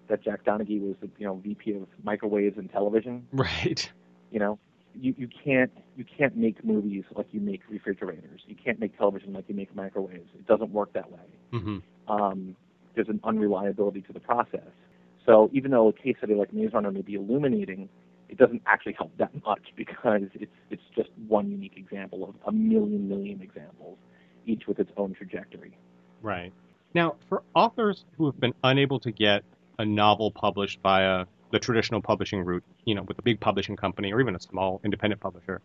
that 0.10 0.22
Jack 0.24 0.44
Donaghy 0.44 0.82
was 0.82 0.96
the 1.02 1.10
you 1.18 1.26
know 1.26 1.36
VP 1.36 1.74
of 1.74 1.88
microwaves 2.04 2.58
and 2.58 2.70
television. 2.72 3.28
Right. 3.32 3.90
You 4.32 4.40
know, 4.40 4.60
you 4.96 5.14
you 5.18 5.28
can't 5.28 5.72
you 5.96 6.06
can't 6.06 6.36
make 6.36 6.64
movies 6.64 7.04
like 7.16 7.28
you 7.32 7.40
make 7.40 7.62
refrigerators. 7.70 8.42
You 8.48 8.56
can't 8.56 8.80
make 8.80 8.98
television 8.98 9.34
like 9.34 9.46
you 9.48 9.56
make 9.56 9.76
microwaves. 9.76 10.30
It 10.38 10.48
doesn't 10.48 10.72
work 10.72 10.94
that 10.94 11.12
way. 11.12 11.20
Mhm. 11.54 11.82
Um, 12.08 12.56
there's 12.96 13.10
an 13.10 13.20
unreliability 13.24 14.02
to 14.02 14.14
the 14.14 14.20
process. 14.20 14.72
So 15.26 15.50
even 15.54 15.72
though 15.72 15.88
a 15.88 15.94
case 15.94 16.16
study 16.18 16.36
like 16.36 16.54
Maze 16.54 16.74
Runner 16.74 16.92
may 16.92 17.02
be 17.02 17.16
illuminating, 17.16 17.90
it 18.30 18.38
doesn't 18.38 18.62
actually 18.66 18.94
help 18.94 19.16
that 19.18 19.32
much 19.46 19.74
because 19.76 20.24
it's 20.34 20.52
it's 20.70 20.84
just 20.96 21.10
one 21.28 21.50
unique 21.50 21.78
example 21.78 22.24
of 22.28 22.36
a 22.48 22.52
million 22.52 23.08
million 23.08 23.42
examples, 23.42 23.98
each 24.46 24.68
with 24.68 24.80
its 24.80 24.92
own 24.98 25.14
trajectory. 25.14 25.78
Right. 26.22 26.54
Now, 26.94 27.16
for 27.28 27.44
authors 27.56 28.06
who 28.18 28.26
have 28.28 28.40
been 28.40 28.54
unable 28.64 29.00
to 29.02 29.12
get 29.12 29.44
a 29.80 29.86
novel 29.86 30.32
published 30.32 30.80
via 30.82 31.26
the 31.52 31.60
traditional 31.60 32.02
publishing 32.02 32.44
route, 32.44 32.64
you 32.86 32.96
know, 32.96 33.04
with 33.04 33.18
a 33.20 33.22
big 33.22 33.40
publishing 33.40 33.76
company 33.76 34.14
or 34.14 34.22
even 34.22 34.36
a 34.36 34.40
small 34.40 34.80
independent 34.84 35.22
publisher, 35.22 35.62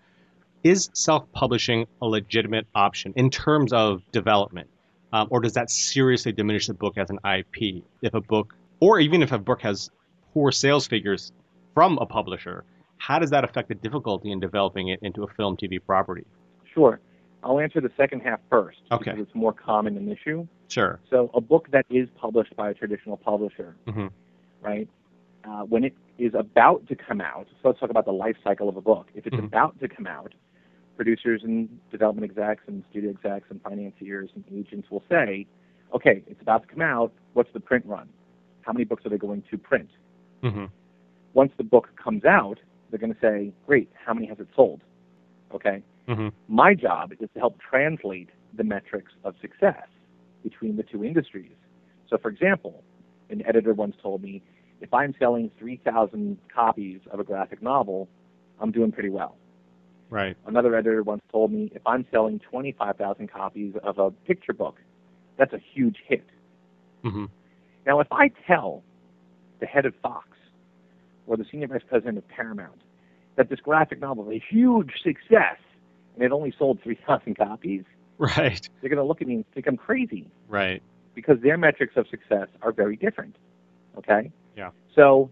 is 0.62 0.90
self-publishing 0.92 1.86
a 2.02 2.06
legitimate 2.06 2.66
option 2.74 3.12
in 3.16 3.30
terms 3.30 3.72
of 3.72 4.02
development, 4.12 4.68
um, 5.12 5.28
or 5.30 5.40
does 5.40 5.54
that 5.54 5.70
seriously 5.70 6.32
diminish 6.32 6.66
the 6.66 6.74
book 6.74 6.98
as 6.98 7.10
an 7.10 7.18
IP? 7.24 7.84
If 8.02 8.14
a 8.14 8.20
book, 8.20 8.54
or 8.80 9.00
even 9.00 9.22
if 9.22 9.32
a 9.32 9.38
book 9.38 9.62
has 9.62 9.90
poor 10.32 10.52
sales 10.52 10.86
figures 10.86 11.32
from 11.74 11.98
a 11.98 12.06
publisher, 12.06 12.64
how 12.98 13.18
does 13.18 13.30
that 13.30 13.44
affect 13.44 13.68
the 13.68 13.74
difficulty 13.74 14.30
in 14.32 14.40
developing 14.40 14.88
it 14.88 14.98
into 15.02 15.22
a 15.22 15.28
film 15.34 15.56
TV 15.56 15.78
property? 15.84 16.24
Sure. 16.74 17.00
I'll 17.42 17.60
answer 17.60 17.80
the 17.80 17.90
second 17.96 18.20
half 18.20 18.40
first 18.50 18.78
Okay. 18.90 19.12
because 19.12 19.20
it's 19.22 19.34
more 19.34 19.52
common 19.52 19.96
an 19.96 20.10
issue. 20.10 20.46
Sure. 20.68 21.00
So 21.08 21.30
a 21.34 21.40
book 21.40 21.68
that 21.70 21.86
is 21.88 22.08
published 22.16 22.54
by 22.56 22.70
a 22.70 22.74
traditional 22.74 23.16
publisher, 23.16 23.76
hmm 23.88 24.08
right? 24.60 24.88
Uh, 25.44 25.62
when 25.62 25.84
it 25.84 25.94
is 26.18 26.32
about 26.34 26.86
to 26.88 26.96
come 26.96 27.20
out, 27.20 27.46
so 27.62 27.68
let's 27.68 27.78
talk 27.78 27.90
about 27.90 28.04
the 28.04 28.12
life 28.12 28.36
cycle 28.42 28.68
of 28.68 28.76
a 28.76 28.80
book. 28.80 29.06
If 29.14 29.24
it's 29.26 29.36
Mhm. 29.36 29.44
about 29.46 29.78
to 29.78 29.88
come 29.88 30.06
out, 30.06 30.34
producers 30.96 31.44
and 31.44 31.68
development 31.92 32.24
execs 32.28 32.64
and 32.66 32.82
studio 32.90 33.10
execs 33.10 33.48
and 33.50 33.62
financiers 33.62 34.30
and 34.34 34.44
agents 34.52 34.90
will 34.90 35.04
say, 35.08 35.46
okay, 35.94 36.24
it's 36.26 36.42
about 36.42 36.62
to 36.62 36.68
come 36.68 36.82
out. 36.82 37.12
What's 37.34 37.52
the 37.52 37.60
print 37.60 37.86
run? 37.86 38.08
How 38.62 38.72
many 38.72 38.84
books 38.84 39.04
are 39.06 39.10
they 39.10 39.18
going 39.18 39.42
to 39.50 39.58
print? 39.58 39.90
hmm 40.42 40.66
Once 41.34 41.52
the 41.56 41.64
book 41.64 41.88
comes 42.02 42.24
out, 42.24 42.58
they're 42.90 42.98
going 42.98 43.14
to 43.14 43.20
say, 43.20 43.52
great, 43.66 43.90
how 44.04 44.14
many 44.14 44.26
has 44.26 44.38
it 44.38 44.48
sold? 44.54 44.82
Okay? 45.54 45.82
hmm 46.06 46.28
My 46.48 46.74
job 46.74 47.12
is 47.12 47.28
to 47.34 47.38
help 47.38 47.58
translate 47.60 48.30
the 48.56 48.64
metrics 48.64 49.12
of 49.24 49.34
success 49.40 49.86
between 50.42 50.76
the 50.76 50.82
two 50.82 51.04
industries. 51.04 51.52
So, 52.08 52.16
for 52.18 52.28
example, 52.28 52.82
an 53.30 53.42
editor 53.46 53.74
once 53.74 53.94
told 54.02 54.22
me, 54.22 54.42
if 54.80 54.92
I'm 54.94 55.14
selling 55.18 55.50
3,000 55.58 56.38
copies 56.54 57.00
of 57.10 57.20
a 57.20 57.24
graphic 57.24 57.60
novel, 57.62 58.08
I'm 58.60 58.70
doing 58.70 58.92
pretty 58.92 59.10
well. 59.10 59.36
Right. 60.10 60.36
Another 60.46 60.74
editor 60.74 61.02
once 61.02 61.22
told 61.30 61.52
me, 61.52 61.70
if 61.74 61.82
I'm 61.86 62.06
selling 62.10 62.38
25,000 62.38 63.30
copies 63.30 63.74
of 63.82 63.98
a 63.98 64.10
picture 64.10 64.52
book, 64.54 64.76
that's 65.36 65.52
a 65.52 65.60
huge 65.74 65.96
hit. 66.06 66.24
hmm 67.02 67.26
Now, 67.88 68.00
if 68.00 68.12
I 68.12 68.30
tell 68.46 68.82
the 69.60 69.66
head 69.66 69.86
of 69.86 69.94
Fox 70.02 70.28
or 71.26 71.38
the 71.38 71.46
senior 71.50 71.68
vice 71.68 71.80
president 71.88 72.18
of 72.18 72.28
Paramount 72.28 72.82
that 73.36 73.48
this 73.48 73.60
graphic 73.60 73.98
novel 73.98 74.28
is 74.28 74.36
a 74.42 74.54
huge 74.54 74.92
success 75.02 75.56
and 76.14 76.22
it 76.22 76.30
only 76.30 76.52
sold 76.58 76.80
3,000 76.82 77.34
copies, 77.36 77.84
Right. 78.18 78.68
they're 78.80 78.90
going 78.90 78.98
to 78.98 79.04
look 79.04 79.22
at 79.22 79.26
me 79.26 79.36
and 79.36 79.50
think 79.54 79.66
I'm 79.66 79.78
crazy 79.78 80.26
Right. 80.48 80.82
because 81.14 81.40
their 81.40 81.56
metrics 81.56 81.96
of 81.96 82.06
success 82.08 82.48
are 82.60 82.72
very 82.72 82.94
different. 82.94 83.36
Okay? 83.96 84.30
Yeah. 84.54 84.70
So 84.94 85.30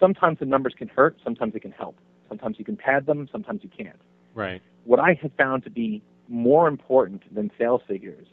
sometimes 0.00 0.40
the 0.40 0.46
numbers 0.46 0.74
can 0.76 0.88
hurt, 0.88 1.16
sometimes 1.22 1.52
they 1.52 1.60
can 1.60 1.70
help. 1.70 1.96
Sometimes 2.28 2.58
you 2.58 2.64
can 2.64 2.76
pad 2.76 3.06
them, 3.06 3.28
sometimes 3.30 3.62
you 3.62 3.68
can't. 3.68 4.00
Right. 4.34 4.60
What 4.86 4.98
I 4.98 5.16
have 5.22 5.30
found 5.38 5.62
to 5.64 5.70
be 5.70 6.02
more 6.28 6.66
important 6.66 7.32
than 7.32 7.52
sales 7.56 7.82
figures 7.86 8.26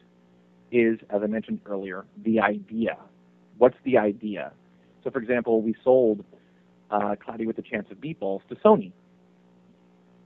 is, 0.72 0.98
as 1.12 1.22
I 1.22 1.28
mentioned 1.28 1.60
earlier, 1.68 2.06
the 2.24 2.40
idea. 2.40 2.98
What's 3.60 3.76
the 3.84 3.98
idea? 3.98 4.54
So, 5.04 5.12
for 5.12 5.20
example, 5.20 5.62
we 5.62 5.76
sold 5.84 6.26
uh, 6.90 7.16
Cloudy 7.24 7.46
with 7.46 7.58
a 7.60 7.62
Chance 7.62 7.88
of 7.92 7.98
Meatballs 7.98 8.42
to 8.48 8.56
Sony. 8.56 8.92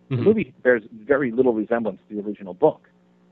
The 0.10 0.16
Mhm. 0.18 0.24
movie 0.24 0.54
bears 0.62 0.84
very 0.94 1.32
little 1.32 1.54
resemblance 1.54 2.00
to 2.08 2.16
the 2.16 2.22
original 2.22 2.54
book, 2.54 2.90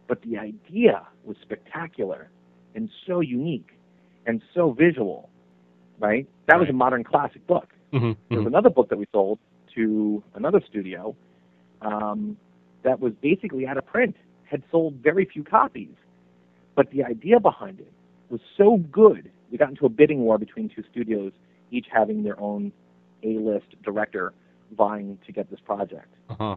but 0.08 0.22
the 0.24 0.38
idea 0.38 1.08
was 1.24 1.38
spectacular 1.42 2.30
and 2.76 2.90
so 3.06 3.20
unique 3.20 3.78
and 4.26 4.42
so 4.54 4.72
visual, 4.72 5.30
right? 6.00 6.28
That 6.48 6.60
was 6.60 6.68
a 6.70 6.74
modern 6.74 7.04
classic 7.04 7.46
book. 7.46 7.74
Mhm. 7.94 8.18
There 8.30 8.40
was 8.40 8.46
Mhm. 8.46 8.48
another 8.48 8.70
book 8.72 8.90
that 8.90 8.98
we 8.98 9.06
sold 9.14 9.40
to 9.76 10.24
another 10.34 10.60
studio 10.62 11.16
um, 11.82 12.38
that 12.84 13.00
was 13.00 13.14
basically 13.22 13.66
out 13.66 13.78
of 13.78 13.86
print, 13.86 14.16
had 14.44 14.62
sold 14.72 14.96
very 14.96 15.26
few 15.26 15.44
copies. 15.44 15.96
But 16.76 16.90
the 16.92 17.04
idea 17.04 17.40
behind 17.40 17.80
it 17.80 17.92
was 18.30 18.42
so 18.56 18.78
good, 18.92 19.32
we 19.52 19.58
got 19.58 19.70
into 19.70 19.86
a 19.86 19.90
bidding 19.90 20.22
war 20.22 20.38
between 20.38 20.70
two 20.70 20.84
studios, 20.92 21.34
each 21.70 21.88
having 21.92 22.24
their 22.24 22.40
own 22.40 22.72
A-list 23.24 23.68
director 23.84 24.34
vying 24.78 25.18
to 25.26 25.32
get 25.32 25.50
this 25.52 25.60
project. 25.60 26.14
Uh-huh. 26.30 26.56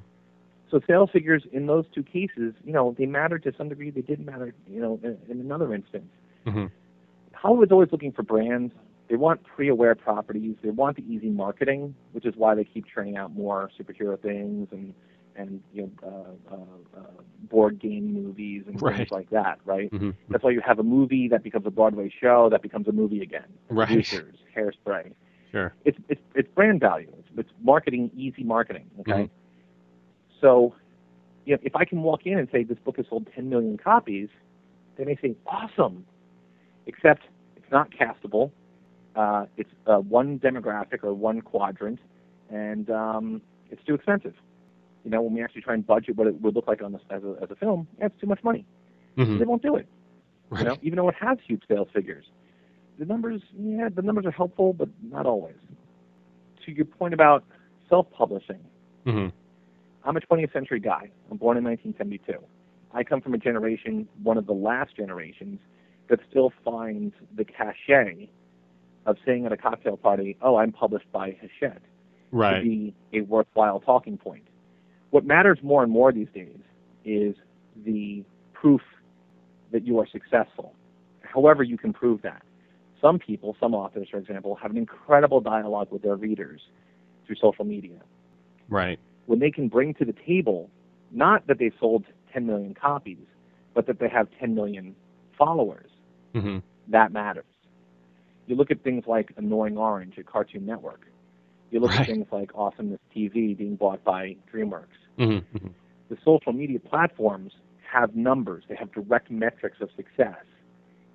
So 0.70 0.80
sales 0.86 1.10
figures 1.12 1.44
in 1.52 1.66
those 1.66 1.84
two 1.94 2.02
cases, 2.02 2.54
you 2.64 2.72
know, 2.72 2.94
they 2.98 3.06
mattered 3.06 3.42
to 3.44 3.52
some 3.56 3.68
degree. 3.68 3.90
They 3.90 4.00
didn't 4.00 4.24
matter, 4.24 4.54
you 4.68 4.80
know, 4.80 4.98
in, 5.02 5.18
in 5.28 5.40
another 5.40 5.74
instance. 5.74 6.10
Mm-hmm. 6.46 6.66
Hollywood's 7.32 7.72
always 7.72 7.90
looking 7.92 8.12
for 8.12 8.22
brands. 8.22 8.72
They 9.08 9.16
want 9.16 9.44
pre-aware 9.44 9.94
properties. 9.94 10.56
They 10.62 10.70
want 10.70 10.96
the 10.96 11.04
easy 11.04 11.28
marketing, 11.28 11.94
which 12.12 12.24
is 12.24 12.34
why 12.36 12.54
they 12.54 12.64
keep 12.64 12.86
churning 12.86 13.16
out 13.16 13.34
more 13.34 13.70
superhero 13.78 14.20
things 14.20 14.68
and 14.72 14.94
and 15.36 15.60
you 15.72 15.82
know 16.02 16.08
uh, 16.50 16.54
uh, 16.54 17.00
uh, 17.00 17.04
board 17.50 17.78
game 17.80 18.12
movies 18.12 18.64
and 18.66 18.80
Right. 18.80 18.96
things 18.96 19.10
like 19.10 19.30
that. 19.30 19.58
Right. 19.64 19.90
Mm-hmm. 19.92 20.10
That's 20.30 20.44
why 20.44 20.50
you 20.50 20.60
have 20.60 20.78
a 20.78 20.82
movie 20.84 21.28
that 21.28 21.42
becomes 21.42 21.66
a 21.66 21.70
Broadway 21.70 22.10
show 22.20 22.48
that 22.50 22.62
becomes 22.62 22.88
a 22.88 22.92
movie 22.92 23.20
again. 23.22 23.46
Right. 23.68 23.88
Hairspray. 24.56 25.12
Sure. 25.50 25.72
It's 25.84 25.98
it's 26.08 26.20
it's 26.34 26.48
brand 26.54 26.80
value. 26.80 27.12
It's, 27.18 27.28
it's 27.36 27.50
marketing, 27.62 28.10
easy 28.16 28.42
marketing. 28.44 28.90
Okay. 29.00 29.12
Mhm. 29.24 29.30
So, 30.40 30.74
you 31.44 31.54
know, 31.54 31.60
if 31.62 31.74
I 31.76 31.84
can 31.84 32.02
walk 32.02 32.26
in 32.26 32.38
and 32.38 32.48
say 32.50 32.64
this 32.64 32.78
book 32.84 32.96
has 32.96 33.06
sold 33.08 33.28
10 33.34 33.48
million 33.48 33.76
copies, 33.78 34.28
they 34.96 35.04
may 35.04 35.16
say 35.22 35.34
awesome, 35.46 36.04
except 36.86 37.22
it's 37.56 37.70
not 37.70 37.90
castable. 37.90 38.50
Uh, 39.14 39.46
it's 39.56 39.70
uh, 39.86 39.98
one 39.98 40.38
demographic 40.38 41.02
or 41.04 41.14
one 41.14 41.40
quadrant, 41.40 42.00
and 42.50 42.90
um, 42.90 43.40
it's 43.70 43.82
too 43.84 43.94
expensive. 43.94 44.34
You 45.04 45.10
know, 45.10 45.22
when 45.22 45.34
we 45.34 45.42
actually 45.42 45.62
try 45.62 45.74
and 45.74 45.86
budget 45.86 46.16
what 46.16 46.26
it 46.26 46.40
would 46.40 46.54
look 46.54 46.66
like 46.66 46.82
on 46.82 46.92
this 46.92 47.02
as 47.10 47.22
a, 47.22 47.36
as 47.42 47.50
a 47.50 47.56
film, 47.56 47.86
it's 47.98 48.18
too 48.20 48.26
much 48.26 48.42
money. 48.42 48.64
Mm-hmm. 49.16 49.38
They 49.38 49.44
won't 49.44 49.62
do 49.62 49.76
it 49.76 49.86
Right. 50.50 50.60
you 50.62 50.68
know, 50.68 50.76
even 50.82 50.96
though 50.96 51.08
it 51.08 51.14
has 51.20 51.38
huge 51.46 51.62
sales 51.68 51.88
figures. 51.94 52.26
The 52.98 53.04
numbers, 53.04 53.42
yeah, 53.58 53.88
the 53.94 54.02
numbers 54.02 54.24
are 54.24 54.30
helpful, 54.30 54.72
but 54.72 54.88
not 55.02 55.26
always. 55.26 55.56
To 56.64 56.72
your 56.72 56.84
point 56.84 57.14
about 57.14 57.44
self-publishing, 57.88 58.60
Mm-hmm. 59.06 59.36
I'm 60.08 60.16
a 60.16 60.20
20th 60.20 60.52
century 60.54 60.80
guy. 60.80 61.10
I'm 61.30 61.36
born 61.36 61.58
in 61.58 61.64
1972. 61.64 62.42
I 62.94 63.04
come 63.04 63.20
from 63.20 63.34
a 63.34 63.38
generation, 63.38 64.08
one 64.22 64.38
of 64.38 64.46
the 64.46 64.54
last 64.54 64.96
generations, 64.96 65.60
that 66.08 66.20
still 66.30 66.52
finds 66.64 67.14
the 67.36 67.44
cachet 67.44 68.30
of 69.04 69.16
saying 69.26 69.44
at 69.44 69.52
a 69.52 69.58
cocktail 69.58 69.98
party, 69.98 70.36
"Oh, 70.40 70.56
I'm 70.56 70.72
published 70.72 71.10
by 71.12 71.32
Hachette," 71.32 71.82
to 72.56 72.62
be 72.62 72.94
a 73.12 73.20
worthwhile 73.22 73.80
talking 73.80 74.16
point. 74.16 74.48
What 75.14 75.24
matters 75.24 75.60
more 75.62 75.84
and 75.84 75.92
more 75.92 76.10
these 76.10 76.26
days 76.34 76.58
is 77.04 77.36
the 77.86 78.24
proof 78.52 78.80
that 79.70 79.86
you 79.86 80.00
are 80.00 80.08
successful. 80.10 80.74
However, 81.20 81.62
you 81.62 81.78
can 81.78 81.92
prove 81.92 82.20
that. 82.22 82.42
Some 83.00 83.20
people, 83.20 83.56
some 83.60 83.76
authors, 83.76 84.08
for 84.10 84.16
example, 84.18 84.56
have 84.60 84.72
an 84.72 84.76
incredible 84.76 85.40
dialogue 85.40 85.86
with 85.92 86.02
their 86.02 86.16
readers 86.16 86.60
through 87.24 87.36
social 87.36 87.64
media. 87.64 88.00
Right. 88.68 88.98
When 89.26 89.38
they 89.38 89.52
can 89.52 89.68
bring 89.68 89.94
to 89.94 90.04
the 90.04 90.16
table 90.26 90.68
not 91.12 91.46
that 91.46 91.60
they've 91.60 91.72
sold 91.78 92.06
10 92.32 92.44
million 92.44 92.74
copies, 92.74 93.24
but 93.72 93.86
that 93.86 94.00
they 94.00 94.08
have 94.08 94.26
10 94.40 94.52
million 94.52 94.96
followers, 95.38 95.90
Mm-hmm. 96.34 96.58
that 96.90 97.12
matters. 97.12 97.44
You 98.48 98.56
look 98.56 98.72
at 98.72 98.82
things 98.82 99.04
like 99.06 99.32
Annoying 99.36 99.78
Orange 99.78 100.18
at 100.18 100.26
Cartoon 100.26 100.66
Network. 100.66 101.02
You 101.70 101.78
look 101.78 101.92
Right. 101.92 102.00
at 102.00 102.06
things 102.06 102.26
like 102.32 102.50
Awesomeness 102.56 102.98
TV 103.14 103.56
being 103.56 103.76
bought 103.76 104.02
by 104.02 104.34
DreamWorks. 104.52 104.86
Mm-hmm. 105.18 105.68
The 106.08 106.16
social 106.24 106.52
media 106.52 106.80
platforms 106.80 107.52
have 107.90 108.14
numbers. 108.14 108.64
They 108.68 108.76
have 108.76 108.92
direct 108.92 109.30
metrics 109.30 109.78
of 109.80 109.88
success 109.96 110.44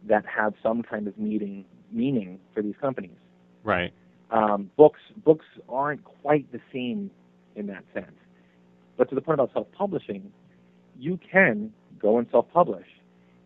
that 0.08 0.26
have 0.26 0.54
some 0.64 0.82
kind 0.84 1.08
of 1.08 1.18
meaning 1.18 1.66
meaning 1.92 2.40
for 2.54 2.62
these 2.62 2.76
companies. 2.80 3.18
Right. 3.64 3.92
Um, 4.32 4.70
books 4.78 5.00
books 5.24 5.46
aren't 5.68 6.04
quite 6.04 6.52
the 6.52 6.62
same 6.72 7.12
in 7.56 7.68
that 7.68 7.84
sense. 7.94 8.16
But 8.98 9.10
to 9.10 9.16
the 9.16 9.22
point 9.22 9.40
about 9.40 9.54
self-publishing, 9.54 10.32
you 10.98 11.20
can 11.32 11.72
go 12.00 12.18
and 12.18 12.28
self-publish, 12.32 12.88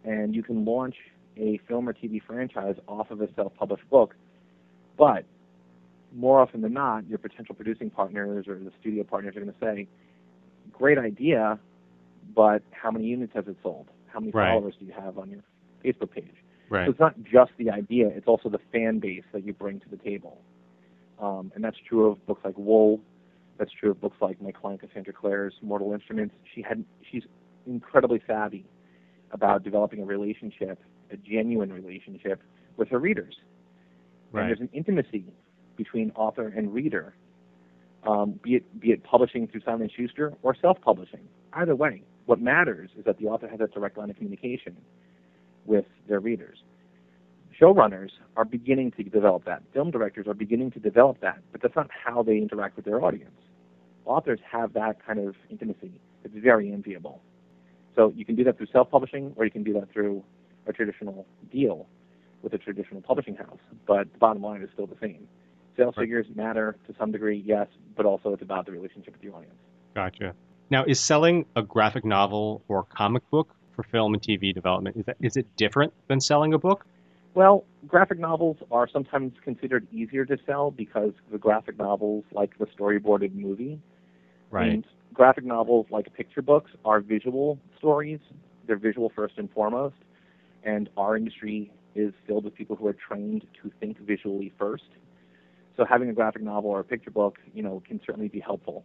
and 0.03 0.35
you 0.35 0.43
can 0.43 0.65
launch 0.65 0.95
a 1.37 1.59
film 1.67 1.87
or 1.87 1.93
TV 1.93 2.21
franchise 2.25 2.75
off 2.87 3.11
of 3.11 3.21
a 3.21 3.27
self-published 3.35 3.87
book. 3.89 4.15
But 4.97 5.25
more 6.15 6.39
often 6.39 6.61
than 6.61 6.73
not, 6.73 7.07
your 7.07 7.17
potential 7.17 7.55
producing 7.55 7.89
partners 7.89 8.47
or 8.47 8.55
the 8.59 8.71
studio 8.79 9.03
partners 9.03 9.35
are 9.35 9.41
going 9.41 9.53
to 9.53 9.59
say, 9.59 9.87
"Great 10.71 10.97
idea, 10.97 11.59
but 12.35 12.63
how 12.71 12.91
many 12.91 13.05
units 13.05 13.33
has 13.33 13.47
it 13.47 13.57
sold? 13.61 13.89
How 14.07 14.19
many 14.19 14.31
Right. 14.31 14.49
followers 14.49 14.75
do 14.77 14.85
you 14.85 14.93
have 14.93 15.17
on 15.17 15.29
your 15.29 15.41
Facebook 15.83 16.11
page?" 16.11 16.43
Right. 16.69 16.85
So 16.85 16.91
it's 16.91 16.99
not 16.99 17.21
just 17.23 17.51
the 17.57 17.69
idea; 17.69 18.07
it's 18.07 18.27
also 18.27 18.49
the 18.49 18.59
fan 18.71 18.99
base 18.99 19.23
that 19.31 19.43
you 19.43 19.53
bring 19.53 19.79
to 19.81 19.89
the 19.89 19.97
table. 19.97 20.41
Um, 21.19 21.51
and 21.55 21.63
that's 21.63 21.77
true 21.77 22.07
of 22.07 22.25
books 22.25 22.43
like 22.43 22.57
Wool. 22.57 22.99
That's 23.57 23.71
true 23.71 23.91
of 23.91 24.01
books 24.01 24.17
like 24.21 24.41
my 24.41 24.51
client 24.51 24.81
Cassandra 24.81 25.13
Clare's 25.13 25.53
Mortal 25.61 25.93
Instruments. 25.93 26.35
She 26.53 26.61
had 26.61 26.83
she's 27.09 27.23
incredibly 27.67 28.21
savvy 28.25 28.65
about 29.31 29.63
developing 29.63 30.01
a 30.01 30.05
relationship, 30.05 30.79
a 31.11 31.17
genuine 31.17 31.71
relationship 31.71 32.41
with 32.77 32.89
her 32.89 32.99
readers. 32.99 33.35
And 34.33 34.49
there's 34.49 34.59
an 34.59 34.69
intimacy 34.73 35.25
between 35.75 36.11
author 36.15 36.47
and 36.47 36.73
reader, 36.73 37.13
um, 38.07 38.39
be 38.43 38.55
it 38.55 38.79
be 38.79 38.91
it 38.91 39.03
publishing 39.03 39.47
through 39.47 39.61
Simon 39.65 39.89
Schuster 39.95 40.33
or 40.41 40.55
self-publishing. 40.59 41.21
Either 41.53 41.75
way, 41.75 42.03
what 42.25 42.41
matters 42.41 42.89
is 42.97 43.05
that 43.05 43.17
the 43.19 43.27
author 43.27 43.47
has 43.47 43.59
a 43.59 43.67
direct 43.67 43.97
line 43.97 44.09
of 44.09 44.15
communication 44.15 44.75
with 45.65 45.85
their 46.07 46.19
readers. 46.19 46.57
Showrunners 47.59 48.09
are 48.35 48.45
beginning 48.45 48.91
to 48.91 49.03
develop 49.03 49.45
that. 49.45 49.61
Film 49.73 49.91
directors 49.91 50.27
are 50.27 50.33
beginning 50.33 50.71
to 50.71 50.79
develop 50.79 51.21
that, 51.21 51.39
but 51.51 51.61
that's 51.61 51.75
not 51.75 51.89
how 51.91 52.23
they 52.23 52.37
interact 52.37 52.75
with 52.75 52.85
their 52.85 53.03
audience. 53.03 53.35
Authors 54.05 54.39
have 54.49 54.73
that 54.73 55.05
kind 55.05 55.19
of 55.19 55.35
intimacy. 55.49 55.91
It's 56.23 56.33
very 56.35 56.73
enviable. 56.73 57.21
So 57.95 58.11
you 58.15 58.25
can 58.25 58.35
do 58.35 58.43
that 58.45 58.57
through 58.57 58.67
self-publishing, 58.71 59.33
or 59.35 59.45
you 59.45 59.51
can 59.51 59.63
do 59.63 59.73
that 59.73 59.91
through 59.93 60.23
a 60.67 60.73
traditional 60.73 61.25
deal 61.51 61.87
with 62.41 62.53
a 62.53 62.57
traditional 62.57 63.01
publishing 63.01 63.35
house. 63.35 63.59
But 63.87 64.11
the 64.11 64.17
bottom 64.17 64.41
line 64.41 64.61
is 64.61 64.69
still 64.73 64.87
the 64.87 64.97
same. 64.99 65.27
Sales 65.77 65.95
Right. 65.97 66.03
figures 66.03 66.27
matter 66.35 66.77
to 66.87 66.95
some 66.99 67.11
degree, 67.11 67.43
yes, 67.45 67.67
but 67.95 68.05
also 68.05 68.33
it's 68.33 68.41
about 68.41 68.65
the 68.65 68.71
relationship 68.71 69.13
with 69.13 69.21
the 69.21 69.29
audience. 69.29 69.55
Gotcha. 69.95 70.35
Now, 70.69 70.83
is 70.85 70.99
selling 70.99 71.45
a 71.55 71.63
graphic 71.63 72.05
novel 72.05 72.63
or 72.67 72.83
comic 72.83 73.29
book 73.29 73.53
for 73.75 73.83
film 73.83 74.13
and 74.13 74.21
TV 74.21 74.53
development 74.53 74.97
is 74.97 75.05
that 75.05 75.17
is 75.19 75.35
it 75.35 75.47
different 75.57 75.93
than 76.07 76.19
selling 76.19 76.53
a 76.53 76.59
book? 76.59 76.85
Well, 77.33 77.65
graphic 77.87 78.19
novels 78.19 78.57
are 78.71 78.87
sometimes 78.87 79.33
considered 79.43 79.87
easier 79.91 80.25
to 80.25 80.37
sell 80.45 80.69
because 80.69 81.13
the 81.31 81.39
graphic 81.39 81.77
novels, 81.79 82.25
like 82.31 82.57
the 82.59 82.67
storyboarded 82.67 83.33
movie, 83.33 83.79
Right. 84.53 84.73
And 84.73 84.85
graphic 85.13 85.45
novels, 85.45 85.87
like 85.89 86.13
picture 86.13 86.43
books, 86.43 86.71
are 86.85 87.01
visual 87.01 87.57
stories. 87.79 88.19
They're 88.67 88.77
visual 88.77 89.11
first 89.15 89.37
and 89.37 89.51
foremost. 89.51 89.95
And 90.63 90.89
our 90.95 91.17
industry 91.17 91.71
is 91.95 92.13
filled 92.27 92.45
with 92.45 92.53
people 92.53 92.75
who 92.75 92.85
are 92.87 92.93
trained 92.93 93.47
to 93.63 93.71
think 93.79 93.97
visually 93.99 94.53
first. 94.59 94.83
So 95.75 95.85
having 95.85 96.09
a 96.09 96.13
graphic 96.13 96.41
novel 96.41 96.69
or 96.69 96.79
a 96.79 96.83
picture 96.83 97.11
book, 97.11 97.39
you 97.53 97.63
know, 97.63 97.81
can 97.87 97.99
certainly 98.05 98.27
be 98.27 98.39
helpful 98.39 98.83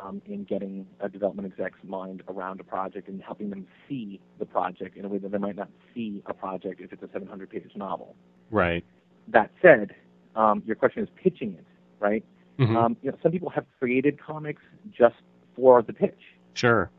um, 0.00 0.22
in 0.26 0.44
getting 0.44 0.86
a 1.00 1.08
development 1.08 1.52
exec's 1.52 1.82
mind 1.82 2.22
around 2.28 2.60
a 2.60 2.64
project 2.64 3.08
and 3.08 3.22
helping 3.22 3.50
them 3.50 3.66
see 3.88 4.20
the 4.38 4.46
project 4.46 4.96
in 4.96 5.04
a 5.04 5.08
way 5.08 5.18
that 5.18 5.32
they 5.32 5.38
might 5.38 5.56
not 5.56 5.68
see 5.94 6.22
a 6.26 6.34
project 6.34 6.80
if 6.80 6.92
it's 6.92 7.02
a 7.02 7.06
700-page 7.06 7.72
novel. 7.74 8.14
Right. 8.50 8.84
That 9.28 9.50
said, 9.60 9.94
um, 10.36 10.62
your 10.66 10.76
question 10.76 11.02
is 11.02 11.08
pitching 11.16 11.54
it, 11.54 11.66
right? 11.98 12.24
Mhm. 12.58 12.76
Um, 12.76 12.96
you 13.02 13.10
know, 13.10 13.16
some 13.22 13.32
people 13.32 13.50
have 13.50 13.64
created 13.78 14.20
comics 14.20 14.62
just 14.90 15.16
for 15.56 15.82
the 15.82 15.92
pitch. 15.92 16.20
sure. 16.54 16.90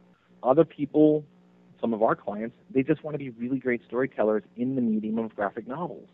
Other 0.43 0.65
people, 0.65 1.23
some 1.79 1.93
of 1.93 2.01
our 2.01 2.15
clients, 2.15 2.55
they 2.71 2.81
just 2.81 3.03
want 3.03 3.13
to 3.13 3.19
be 3.19 3.29
really 3.29 3.59
great 3.59 3.83
storytellers 3.85 4.43
in 4.55 4.75
the 4.75 4.81
medium 4.81 5.19
of 5.19 5.35
graphic 5.35 5.67
novels. 5.67 6.07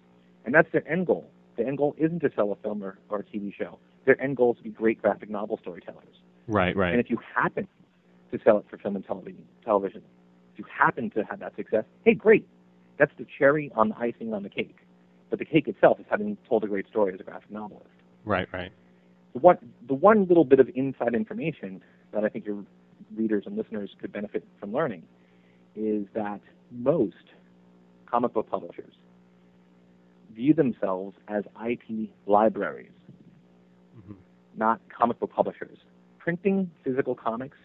And 0.43 0.53
that's 0.53 0.70
their 0.72 0.86
end 0.88 1.07
goal. 1.07 1.30
The 1.58 1.66
end 1.66 1.78
goal 1.80 1.95
isn't 1.97 2.20
to 2.20 2.30
sell 2.36 2.51
a 2.51 2.55
film 2.55 2.84
or, 2.84 2.99
or 3.10 3.20
a 3.20 3.24
TV 3.24 3.53
show. 3.53 3.80
Their 4.05 4.20
end 4.22 4.38
goal 4.38 4.53
is 4.53 4.58
to 4.58 4.64
be 4.64 4.70
great 4.70 5.01
graphic 5.01 5.30
novel 5.30 5.58
storytellers. 5.62 6.16
Right. 6.47 6.76
Right. 6.76 6.91
And 6.91 6.99
if 6.99 7.10
you 7.10 7.20
happen 7.36 7.68
to 8.32 8.39
sell 8.43 8.58
it 8.60 8.66
for 8.70 8.78
film 8.78 8.95
and 8.95 9.05
television, 9.05 9.43
television, 9.66 10.01
if 10.53 10.60
you 10.60 10.66
happen 10.72 11.10
to 11.12 11.24
have 11.24 11.39
that 11.39 11.55
success, 11.55 11.84
hey, 12.05 12.14
great. 12.14 12.47
That's 12.97 13.12
the 13.18 13.26
cherry 13.38 13.72
on 13.76 13.89
the 13.89 13.97
icing 13.97 14.34
on 14.34 14.43
the 14.43 14.49
cake. 14.49 14.78
But 15.30 15.39
the 15.39 15.45
cake 15.45 15.68
itself 15.68 15.99
is 15.99 16.05
having 16.10 16.38
told 16.47 16.64
a 16.64 16.68
great 16.68 16.88
story 16.88 17.14
as 17.14 17.20
a 17.20 17.24
graphic 17.24 17.51
novelist 17.51 17.89
Right. 18.24 18.47
Right. 18.53 18.72
the 19.34 19.39
one 19.39 19.58
the 19.88 19.93
one 19.93 20.26
little 20.26 20.45
bit 20.45 20.60
of 20.60 20.70
inside 20.76 21.14
information 21.14 21.82
that 22.12 22.24
I 22.24 22.30
think 22.30 22.45
your 22.45 22.64
readers 23.16 23.43
and 23.45 23.55
listeners 23.58 23.91
could 24.01 24.12
benefit 24.12 24.45
from 24.60 24.74
learning 24.74 25.03
is 25.76 26.05
that 26.14 26.41
most 26.72 27.16
comic 28.05 28.34
book 28.34 28.49
publishers 28.49 28.93
view 30.38 30.54
themselves 30.54 31.18
as 31.28 31.44
IP 31.60 32.14
libraries, 32.28 32.92
Mhm. 33.98 34.16
not 34.56 34.80
comic 34.88 35.20
book 35.20 35.32
publishers. 35.32 35.80
Printing 36.20 36.70
physical 36.84 37.16
comics 37.16 37.58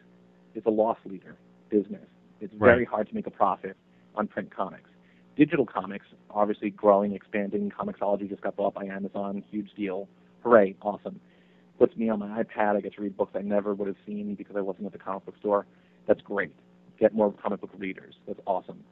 is 0.55 0.65
a 0.65 0.71
loss 0.71 0.99
leader 1.05 1.37
business. 1.69 2.09
It's 2.41 2.55
very 2.55 2.85
hard 2.87 3.09
to 3.09 3.15
make 3.15 3.27
a 3.27 3.31
profit 3.31 3.77
on 4.17 4.27
print 4.27 4.51
comics. 4.51 4.89
digital 5.35 5.65
comics, 5.65 6.05
obviously 6.29 6.69
growing, 6.69 7.15
expanding. 7.15 7.71
Comixology 7.71 8.29
just 8.29 8.43
got 8.43 8.55
bought 8.55 8.75
by 8.75 8.85
Amazon, 8.85 9.43
huge 9.51 9.73
deal. 9.73 10.07
Hooray, 10.43 10.77
awesome. 10.83 11.19
Puts 11.79 11.97
me 11.97 12.11
on 12.11 12.19
my 12.19 12.43
iPad. 12.43 12.77
I 12.77 12.83
get 12.83 12.93
to 12.97 13.01
read 13.01 13.17
books 13.17 13.33
I 13.35 13.41
never 13.41 13.73
would 13.73 13.89
have 13.89 13.97
seen 14.05 14.35
because 14.35 14.57
I 14.57 14.61
wasn't 14.61 14.85
at 14.85 14.93
the 14.93 14.99
comic 14.99 15.25
book 15.25 15.39
store. 15.39 15.65
That's 16.07 16.21
great. 16.21 16.55
Get 16.99 17.15
more 17.15 17.33
comic 17.33 17.63
book 17.63 17.71
readers. 17.79 18.15
That's 18.27 18.41
awesome. 18.47 18.85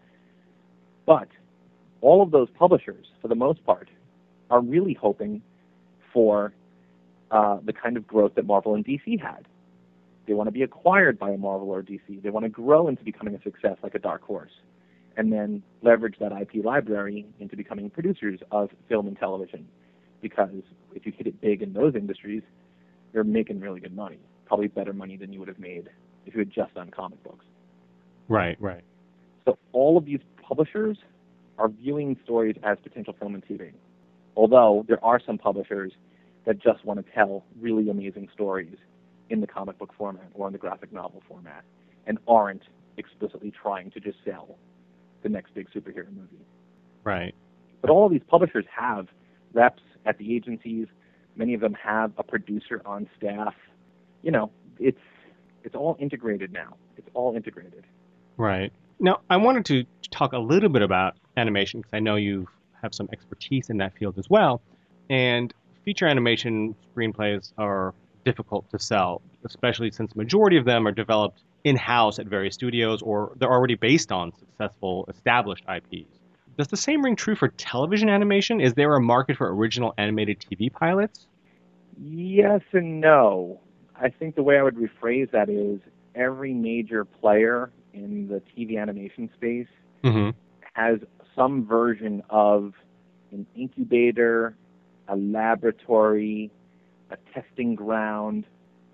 But 1.05 1.29
all 2.01 2.23
of 2.23 2.31
those 2.31 2.49
publishers, 2.59 3.07
for 3.21 3.29
the 3.29 3.35
most 3.35 3.65
part, 3.65 3.89
are 4.51 4.61
really 4.61 4.95
hoping 4.95 5.43
for 6.13 6.53
uh, 7.31 7.59
the 7.65 7.73
kind 7.73 7.97
of 7.97 8.07
growth 8.07 8.35
that 8.35 8.45
Marvel 8.45 8.75
and 8.75 8.85
DC 8.85 9.21
had. 9.21 9.47
They 10.27 10.35
want 10.35 10.49
to 10.49 10.53
be 10.53 10.63
acquired 10.63 11.19
by 11.19 11.31
a 11.31 11.37
Marvel 11.37 11.71
or 11.71 11.83
DC. 11.83 12.23
They 12.23 12.31
want 12.31 12.45
to 12.45 12.51
grow 12.51 12.89
into 12.89 13.03
becoming 13.05 13.35
a 13.35 13.43
success 13.43 13.77
like 13.83 13.95
a 13.95 13.99
Dark 13.99 14.23
Horse, 14.23 14.53
and 15.17 15.33
then 15.33 15.63
leverage 15.83 16.17
that 16.21 16.33
IP 16.33 16.65
library 16.65 17.27
into 17.39 17.57
becoming 17.57 17.91
producers 17.91 18.41
of 18.51 18.71
film 18.89 19.07
and 19.07 19.19
television. 19.19 19.67
Because 20.21 20.51
if 20.95 21.07
you 21.07 21.13
hit 21.17 21.27
it 21.27 21.41
big 21.41 21.63
in 21.63 21.73
those 21.73 21.95
industries, 21.95 22.43
you're 23.13 23.25
making 23.25 23.61
really 23.61 23.81
good 23.81 23.95
money, 23.95 24.19
probably 24.47 24.69
better 24.69 24.93
money 24.93 25.17
than 25.17 25.33
you 25.33 25.39
would 25.39 25.49
have 25.49 25.59
made 25.59 25.89
if 26.27 26.35
you 26.35 26.41
had 26.41 26.51
just 26.51 26.75
done 26.75 26.91
comic 26.91 27.23
books. 27.25 27.45
Right, 28.29 28.57
right. 28.61 28.85
So 29.45 29.59
all 29.73 29.97
of 29.97 30.05
these 30.05 30.21
publishers 30.41 30.99
are 31.61 31.69
viewing 31.69 32.17
stories 32.25 32.57
as 32.65 32.79
potential 32.83 33.15
film 33.19 33.35
and 33.35 33.45
TV. 33.45 33.73
Although 34.35 34.85
there 34.89 35.03
are 35.05 35.21
some 35.25 35.37
publishers 35.37 35.93
that 36.47 36.59
just 36.59 36.85
want 36.85 37.05
to 37.05 37.13
tell 37.13 37.45
really 37.61 37.91
amazing 37.91 38.29
stories 38.33 38.77
in 39.29 39.41
the 39.41 39.47
comic 39.47 39.79
book 39.79 39.93
format 39.97 40.31
or 40.35 40.47
in 40.47 40.53
the 40.53 40.59
graphic 40.59 40.91
novel 40.93 41.23
format 41.29 41.63
and 42.07 42.19
aren't 42.27 42.63
explicitly 42.97 43.53
trying 43.53 43.91
to 43.91 44.01
just 44.01 44.17
sell 44.25 44.57
the 45.23 45.29
next 45.29 45.55
big 45.55 45.69
superhero 45.71 46.09
movie. 46.09 46.47
Right. 47.05 47.35
But 47.83 47.91
all 47.91 48.07
of 48.07 48.13
these 48.13 48.23
publishers 48.27 48.65
have 48.75 49.09
reps 49.53 49.83
at 50.07 50.17
the 50.17 50.35
agencies. 50.35 50.87
Many 51.37 51.53
of 51.53 51.61
them 51.61 51.75
have 51.75 52.13
a 52.17 52.23
producer 52.23 52.81
on 52.87 53.07
staff. 53.19 53.55
You 54.23 54.31
know, 54.31 54.51
it's 54.79 54.99
it's 55.63 55.75
all 55.75 55.97
integrated 56.01 56.53
now. 56.53 56.77
It's 56.97 57.09
all 57.13 57.37
integrated. 57.37 57.85
Right. 58.39 58.73
Now, 59.03 59.23
I 59.31 59.39
wanted 59.39 59.65
to 59.67 59.85
talk 60.11 60.35
a 60.35 60.39
little 60.39 60.69
bit 60.69 60.83
about 60.83 61.17
animation 61.39 61.81
because 61.81 61.95
I 61.95 62.01
know 62.01 62.17
you 62.17 62.47
have 62.83 62.95
some 62.95 63.09
expertise 63.11 63.71
in 63.71 63.79
that 63.79 63.97
field 63.97 64.19
as 64.19 64.29
well. 64.29 64.61
And 65.09 65.55
feature 65.87 66.07
animation 66.07 66.75
screenplays 66.95 67.55
are 67.57 67.95
difficult 68.27 68.71
to 68.73 68.79
sell, 68.79 69.23
especially 69.47 69.91
since 69.91 70.13
the 70.13 70.19
majority 70.19 70.59
of 70.59 70.67
them 70.67 70.87
are 70.87 70.93
developed 70.93 71.43
in 71.65 71.77
house 71.77 72.19
at 72.19 72.27
various 72.27 72.55
studios 72.55 73.01
or 73.01 73.33
they're 73.37 73.51
already 73.51 73.75
based 73.75 74.13
on 74.13 74.33
successful 74.39 75.07
established 75.09 75.65
IPs. 75.65 76.19
Does 76.59 76.69
the 76.69 76.77
same 76.77 77.03
ring 77.03 77.17
true 77.17 77.37
for 77.37 77.49
television 77.49 78.11
animation? 78.11 78.61
Is 78.61 78.75
there 78.75 78.95
a 78.95 79.01
market 79.01 79.39
for 79.39 79.55
original 79.55 79.95
animated 79.97 80.41
TV 80.41 80.71
pilots? 80.71 81.27
Yes 81.99 82.61
and 82.73 83.01
no. 83.01 83.61
I 83.97 84.11
think 84.11 84.35
the 84.35 84.43
way 84.43 84.59
I 84.59 84.63
would 84.63 84.77
rephrase 84.77 85.31
that 85.31 85.49
is 85.49 85.81
every 86.15 86.53
major 86.53 87.07
player 87.07 87.71
in 87.93 88.29
the 88.29 88.43
TV 88.57 88.81
animation 88.81 89.31
space 89.37 89.67
mm-hmm. 90.05 90.31
has 90.75 91.01
some 91.35 91.67
version 91.67 92.23
of 92.31 92.75
an 93.33 93.47
incubator, 93.57 94.57
a 95.09 95.17
laboratory, 95.17 96.51
a 97.11 97.17
testing 97.35 97.75
ground. 97.75 98.45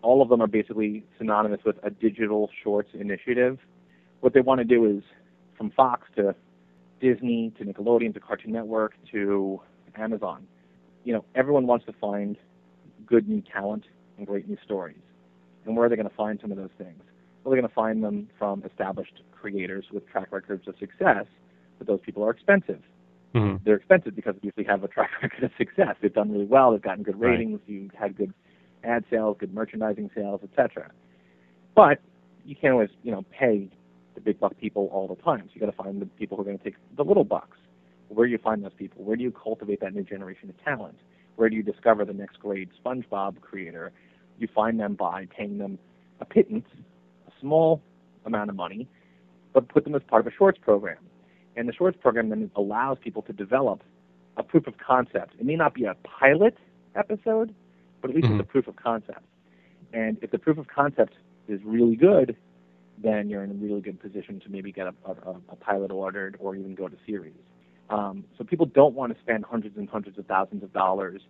All 0.03 0.23
of 0.23 0.29
them 0.29 0.41
are 0.41 0.47
basically 0.47 1.05
synonymous 1.19 1.61
with 1.65 1.77
a 1.83 1.91
digital 1.91 2.51
shorts 2.63 2.91
initiative. 2.95 3.59
What 4.21 4.35
they 4.35 4.41
want 4.41 4.59
to 4.59 4.65
do 4.65 4.85
is 4.87 5.03
from 5.57 5.71
Fox 5.71 6.09
to 6.17 6.35
Disney 7.01 7.53
to 7.59 7.65
Nickelodeon 7.65 8.15
to 8.15 8.21
Cartoon 8.21 8.53
Network 8.53 8.95
to 9.13 9.61
Amazon. 9.97 10.47
You 11.05 11.15
know, 11.15 11.25
everyone 11.35 11.67
wants 11.67 11.87
to 11.87 11.93
find 11.93 12.37
good 13.07 13.29
new 13.29 13.43
talent 13.43 13.85
and 14.19 14.27
great 14.27 14.49
new 14.49 14.57
stories. 14.65 14.97
And 15.65 15.77
where 15.77 15.87
are 15.87 15.89
they 15.89 15.97
going 15.97 16.09
to 16.09 16.15
find 16.15 16.39
some 16.41 16.51
of 16.51 16.57
those 16.57 16.71
things? 16.79 17.03
They're 17.51 17.61
going 17.61 17.69
to 17.69 17.75
find 17.75 18.03
them 18.03 18.29
from 18.39 18.65
established 18.65 19.23
creators 19.31 19.85
with 19.93 20.09
track 20.09 20.29
records 20.33 20.67
of 20.67 20.75
success, 20.79 21.27
but 21.79 21.87
those 21.87 22.01
people 22.05 22.25
are 22.25 22.31
expensive. 22.31 22.83
Mm-hmm. 23.35 23.65
They're 23.65 23.77
expensive 23.77 24.17
because 24.17 24.35
they 24.35 24.47
usually 24.47 24.65
have 24.65 24.83
a 24.83 24.89
track 24.89 25.11
record 25.23 25.45
of 25.45 25.51
success. 25.57 25.95
They've 26.01 26.13
done 26.13 26.33
really 26.33 26.47
well. 26.47 26.73
They've 26.73 26.83
gotten 26.83 27.05
good 27.05 27.21
ratings. 27.21 27.61
Right. 27.61 27.69
You've 27.69 27.95
had 27.95 28.17
good 28.17 28.33
ad 28.83 29.05
sales, 29.11 29.37
good 29.39 29.55
merchandising 29.55 30.11
sales, 30.15 30.41
etc. 30.43 30.91
But 31.75 32.01
you 32.45 32.57
can't 32.57 32.73
always, 32.73 32.91
you 33.03 33.13
know, 33.13 33.25
pay 33.31 33.69
the 34.15 34.21
big 34.21 34.41
buck 34.41 34.57
people 34.59 34.89
all 34.93 35.07
the 35.07 35.21
time. 35.23 35.43
So 35.47 35.51
you 35.55 35.61
got 35.61 35.67
to 35.67 35.73
find 35.73 36.01
the 36.01 36.07
people 36.07 36.37
who 36.37 36.43
are 36.43 36.47
going 36.47 36.59
to 36.59 36.65
take 36.65 36.77
the 36.97 37.05
little 37.05 37.25
bucks. 37.25 37.59
Where 38.09 38.27
do 38.27 38.33
you 38.33 38.39
find 38.39 38.65
those 38.65 38.75
people? 38.77 39.05
Where 39.05 39.17
do 39.17 39.23
you 39.23 39.33
cultivate 39.33 39.81
that 39.81 39.95
new 39.95 40.03
generation 40.03 40.49
of 40.49 40.65
talent? 40.65 40.97
Where 41.37 41.49
do 41.49 41.57
you 41.57 41.63
discover 41.63 42.05
the 42.05 42.15
next 42.15 42.41
great 42.41 42.71
SpongeBob 42.83 43.41
creator? 43.41 43.93
You 44.39 44.49
find 44.55 44.81
them 44.81 44.95
by 44.95 45.27
paying 45.27 45.59
them 45.59 45.79
a 46.21 46.25
pittance, 46.25 46.67
small 47.41 47.83
amount 48.25 48.51
of 48.51 48.57
money, 48.57 48.89
but 49.53 49.69
put 49.69 49.85
them 49.85 49.95
as 49.95 50.03
part 50.03 50.27
of 50.27 50.33
a 50.33 50.37
shorts 50.37 50.59
program. 50.61 50.99
And 51.57 51.69
the 51.69 51.73
shorts 51.73 51.97
program 52.01 52.29
then 52.29 52.51
allows 52.57 52.99
people 53.03 53.23
to 53.23 53.33
develop 53.33 53.83
a 54.37 54.43
proof 54.43 54.67
of 54.67 54.75
concept. 54.79 55.35
It 55.39 55.47
may 55.47 55.57
not 55.57 55.75
be 55.75 55.85
a 55.85 55.95
pilot 56.05 56.57
episode, 56.95 57.55
but 58.01 58.11
at 58.11 58.17
least 58.17 58.29
Mhm. 58.29 58.33
it's 58.39 58.41
a 58.49 58.53
proof 58.53 58.69
of 58.69 58.77
concept. 58.77 59.25
And 59.93 60.19
if 60.23 60.31
the 60.31 60.39
proof 60.39 60.59
of 60.59 60.67
concept 60.69 61.15
is 61.49 61.65
really 61.65 61.97
good, 61.97 62.37
then 62.99 63.29
you're 63.31 63.45
in 63.45 63.51
a 63.51 63.55
really 63.55 63.81
good 63.81 64.01
position 64.01 64.41
to 64.41 64.51
maybe 64.51 64.73
get 64.73 64.87
a, 64.87 64.95
a, 65.07 65.37
a 65.51 65.57
pilot 65.57 65.91
ordered 65.91 66.37
or 66.39 66.57
even 66.57 66.75
go 66.75 66.89
to 66.89 66.97
series. 67.07 67.35
Um, 67.89 68.25
so 68.37 68.45
people 68.45 68.67
don't 68.67 68.95
want 68.95 69.15
to 69.15 69.21
spend 69.21 69.45
hundreds 69.45 69.77
and 69.77 69.89
hundreds 69.89 70.19
of 70.19 70.27
thousands 70.27 70.63
of 70.63 70.73
dollars 70.73 71.23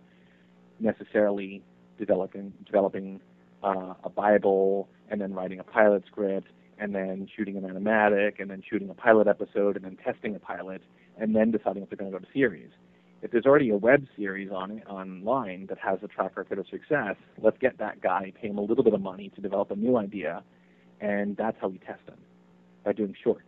necessarily 0.79 1.61
developing 1.97 2.53
developing 2.65 3.19
uh, 3.63 3.93
a 4.03 4.09
Bible 4.09 4.89
and 5.09 5.21
then 5.21 5.33
writing 5.33 5.59
a 5.59 5.63
pilot 5.63 6.03
script 6.07 6.47
and 6.79 6.93
then 6.93 7.27
shooting 7.35 7.57
an 7.57 7.63
animatic 7.63 8.39
and 8.39 8.49
then 8.49 8.61
shooting 8.67 8.89
a 8.89 8.93
pilot 8.93 9.27
episode 9.27 9.75
and 9.75 9.85
then 9.85 9.97
testing 9.97 10.35
a 10.35 10.39
pilot 10.39 10.81
and 11.19 11.35
then 11.35 11.51
deciding 11.51 11.83
if 11.83 11.89
they're 11.89 11.97
going 11.97 12.11
to 12.11 12.17
go 12.17 12.23
to 12.23 12.31
series. 12.33 12.69
If 13.21 13.31
there's 13.31 13.45
already 13.45 13.71
a 13.71 13.77
web 13.77 14.05
series 14.15 14.51
on 14.51 14.83
online 14.87 15.65
that 15.67 15.79
has 15.79 15.99
a 16.03 16.07
track 16.07 16.37
record 16.37 16.59
of 16.59 16.67
success, 16.67 17.15
let's 17.41 17.57
get 17.57 17.79
that 17.79 17.99
guy, 18.01 18.31
pay 18.39 18.49
him 18.49 18.59
a 18.59 18.61
little 18.61 18.83
bit 18.83 18.93
of 18.93 19.01
money 19.01 19.31
to 19.35 19.41
develop 19.41 19.71
a 19.71 19.75
new 19.75 19.97
idea, 19.97 20.43
and 21.01 21.35
that's 21.35 21.57
how 21.59 21.67
we 21.67 21.79
test 21.79 22.05
them 22.05 22.19
by 22.85 22.93
doing 22.93 23.15
shorts. 23.23 23.41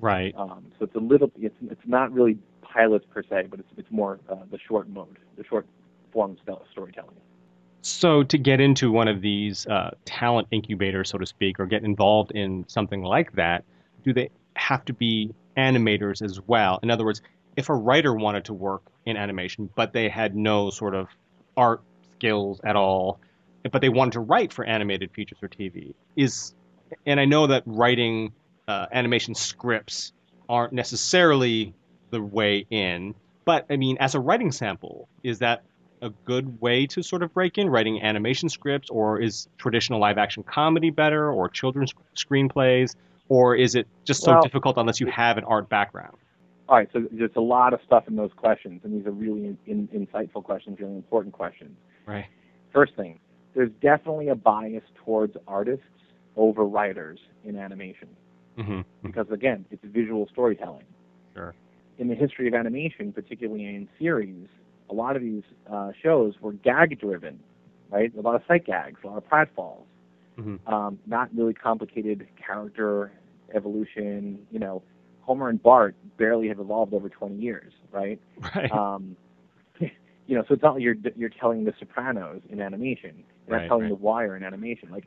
Right. 0.00 0.34
Um, 0.36 0.66
so 0.76 0.86
it's 0.86 0.96
a 0.96 0.98
little, 0.98 1.30
it's 1.38 1.54
it's 1.62 1.80
not 1.86 2.12
really 2.12 2.38
pilots 2.62 3.04
per 3.08 3.22
se, 3.22 3.46
but 3.50 3.60
it's 3.60 3.68
it's 3.76 3.90
more 3.90 4.18
uh, 4.28 4.34
the 4.50 4.58
short 4.58 4.88
mode, 4.88 5.18
the 5.38 5.44
short 5.44 5.66
form 6.12 6.36
sto- 6.42 6.64
storytelling. 6.72 7.14
So 7.84 8.22
to 8.22 8.38
get 8.38 8.62
into 8.62 8.90
one 8.90 9.08
of 9.08 9.20
these 9.20 9.66
uh, 9.66 9.90
talent 10.06 10.48
incubators, 10.50 11.10
so 11.10 11.18
to 11.18 11.26
speak, 11.26 11.60
or 11.60 11.66
get 11.66 11.84
involved 11.84 12.30
in 12.30 12.64
something 12.66 13.02
like 13.02 13.32
that, 13.32 13.62
do 14.02 14.14
they 14.14 14.30
have 14.56 14.86
to 14.86 14.94
be 14.94 15.34
animators 15.54 16.22
as 16.22 16.40
well? 16.40 16.80
In 16.82 16.90
other 16.90 17.04
words, 17.04 17.20
if 17.58 17.68
a 17.68 17.74
writer 17.74 18.14
wanted 18.14 18.46
to 18.46 18.54
work 18.54 18.84
in 19.04 19.18
animation, 19.18 19.68
but 19.74 19.92
they 19.92 20.08
had 20.08 20.34
no 20.34 20.70
sort 20.70 20.94
of 20.94 21.08
art 21.58 21.82
skills 22.14 22.58
at 22.64 22.74
all, 22.74 23.20
but 23.70 23.82
they 23.82 23.90
wanted 23.90 24.12
to 24.12 24.20
write 24.20 24.54
for 24.54 24.64
animated 24.64 25.10
features 25.10 25.36
or 25.42 25.48
TV, 25.48 25.92
is, 26.16 26.54
and 27.04 27.20
I 27.20 27.26
know 27.26 27.48
that 27.48 27.64
writing 27.66 28.32
uh, 28.66 28.86
animation 28.92 29.34
scripts 29.34 30.14
aren't 30.48 30.72
necessarily 30.72 31.74
the 32.08 32.22
way 32.22 32.64
in, 32.70 33.14
but 33.44 33.66
I 33.68 33.76
mean, 33.76 33.98
as 34.00 34.14
a 34.14 34.20
writing 34.20 34.52
sample, 34.52 35.06
is 35.22 35.40
that 35.40 35.64
a 36.02 36.10
good 36.24 36.60
way 36.60 36.86
to 36.86 37.02
sort 37.02 37.22
of 37.22 37.32
break 37.32 37.58
in 37.58 37.68
writing 37.68 38.02
animation 38.02 38.48
scripts, 38.48 38.90
or 38.90 39.20
is 39.20 39.48
traditional 39.58 40.00
live 40.00 40.18
action 40.18 40.42
comedy 40.42 40.90
better, 40.90 41.30
or 41.30 41.48
children's 41.48 41.94
screenplays, 42.16 42.94
or 43.28 43.56
is 43.56 43.74
it 43.74 43.86
just 44.04 44.22
so 44.22 44.32
Well, 44.32 44.42
difficult 44.42 44.76
unless 44.76 45.00
you 45.00 45.06
have 45.06 45.38
an 45.38 45.44
art 45.44 45.68
background? 45.68 46.16
All 46.68 46.76
right, 46.76 46.88
so 46.92 47.06
there's 47.10 47.30
a 47.36 47.40
lot 47.40 47.74
of 47.74 47.80
stuff 47.86 48.08
in 48.08 48.16
those 48.16 48.32
questions, 48.36 48.80
and 48.84 48.98
these 48.98 49.06
are 49.06 49.12
really 49.12 49.46
in, 49.46 49.58
in, 49.66 50.06
insightful 50.06 50.42
questions, 50.42 50.78
really 50.80 50.94
important 50.94 51.34
questions. 51.34 51.76
Right. 52.06 52.26
First 52.72 52.94
thing, 52.96 53.20
there's 53.54 53.70
definitely 53.80 54.28
a 54.28 54.34
bias 54.34 54.84
towards 55.04 55.36
artists 55.46 55.84
over 56.36 56.64
writers 56.64 57.20
in 57.44 57.56
animation 57.56 58.08
Mm-hmm. 58.58 58.82
because 59.02 59.26
again, 59.30 59.64
it's 59.70 59.82
visual 59.84 60.28
storytelling. 60.30 60.84
Sure. 61.34 61.54
In 61.98 62.08
the 62.08 62.14
history 62.14 62.48
of 62.48 62.54
animation, 62.54 63.12
particularly 63.12 63.64
in 63.64 63.88
series, 63.98 64.48
a 64.90 64.94
lot 64.94 65.16
of 65.16 65.22
these 65.22 65.42
uh, 65.70 65.92
shows 66.02 66.34
were 66.40 66.52
gag 66.52 66.98
driven, 67.00 67.40
right? 67.90 68.12
A 68.16 68.20
lot 68.20 68.34
of 68.34 68.42
sight 68.46 68.64
gags, 68.66 69.00
a 69.04 69.06
lot 69.08 69.18
of 69.18 69.28
pratfalls, 69.28 69.84
Mhm. 70.36 70.58
um, 70.66 70.98
not 71.06 71.28
really 71.34 71.54
complicated 71.54 72.26
character 72.44 73.12
evolution. 73.54 74.38
You 74.50 74.58
know, 74.60 74.82
Homer 75.20 75.48
and 75.48 75.62
Bart 75.62 75.96
barely 76.18 76.48
have 76.48 76.60
evolved 76.60 76.94
over 76.94 77.08
20 77.08 77.36
years, 77.36 77.72
right? 77.92 78.20
Right. 78.54 78.70
Um, 78.70 79.16
you 79.80 80.36
know, 80.36 80.42
so 80.48 80.54
it's 80.54 80.62
not 80.62 80.74
like 80.74 80.82
you're 80.82 80.96
you're 81.16 81.30
telling 81.30 81.64
The 81.64 81.74
Sopranos 81.78 82.42
in 82.50 82.60
animation. 82.60 83.24
You're 83.46 83.56
Right, 83.56 83.60
not 83.60 83.66
telling 83.66 83.88
right. 83.88 83.88
The 83.88 83.94
Wire 83.96 84.36
in 84.36 84.42
animation. 84.44 84.90
Like 84.90 85.06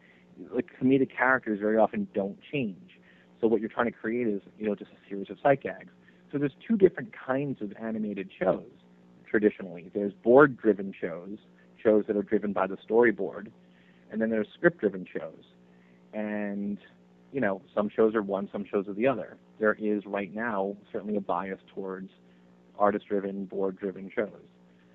like 0.54 0.68
comedic 0.82 1.10
characters 1.16 1.60
very 1.60 1.78
often 1.78 2.08
don't 2.14 2.38
change. 2.52 3.00
So 3.42 3.48
what 3.48 3.60
you're 3.62 3.70
trying 3.70 3.88
to 3.88 3.92
create 3.92 4.28
is 4.28 4.42
you 4.58 4.68
know 4.68 4.76
just 4.76 4.92
a 4.92 5.10
series 5.10 5.30
of 5.30 5.38
sight 5.42 5.62
gags. 5.62 5.92
So 6.32 6.38
there's 6.38 6.56
two 6.68 6.78
different 6.78 7.12
kinds 7.14 7.62
of 7.62 7.74
animated 7.82 8.30
shows 8.38 8.70
traditionally. 9.30 9.92
There's 9.94 10.14
board-driven 10.24 10.94
shows, 11.00 11.38
shows 11.82 12.06
that 12.08 12.16
are 12.16 12.24
driven 12.24 12.54
by 12.54 12.68
the 12.68 12.78
storyboard, 12.78 13.48
and 14.12 14.22
then 14.22 14.30
there's 14.30 14.48
script-driven 14.56 15.06
shows. 15.12 15.44
And 16.14 16.78
you 17.34 17.42
know, 17.42 17.62
some 17.76 17.90
shows 17.90 18.16
are 18.16 18.22
one, 18.22 18.48
some 18.52 18.66
shows 18.66 18.88
are 18.88 18.94
the 18.94 19.08
other. 19.08 19.38
There 19.60 19.74
is 19.80 20.06
right 20.06 20.34
now 20.34 20.78
certainly 20.92 21.18
a 21.18 21.22
bias 21.22 21.60
towards 21.74 22.10
artist-driven, 22.80 23.46
board-driven 23.46 24.12
shows. 24.16 24.30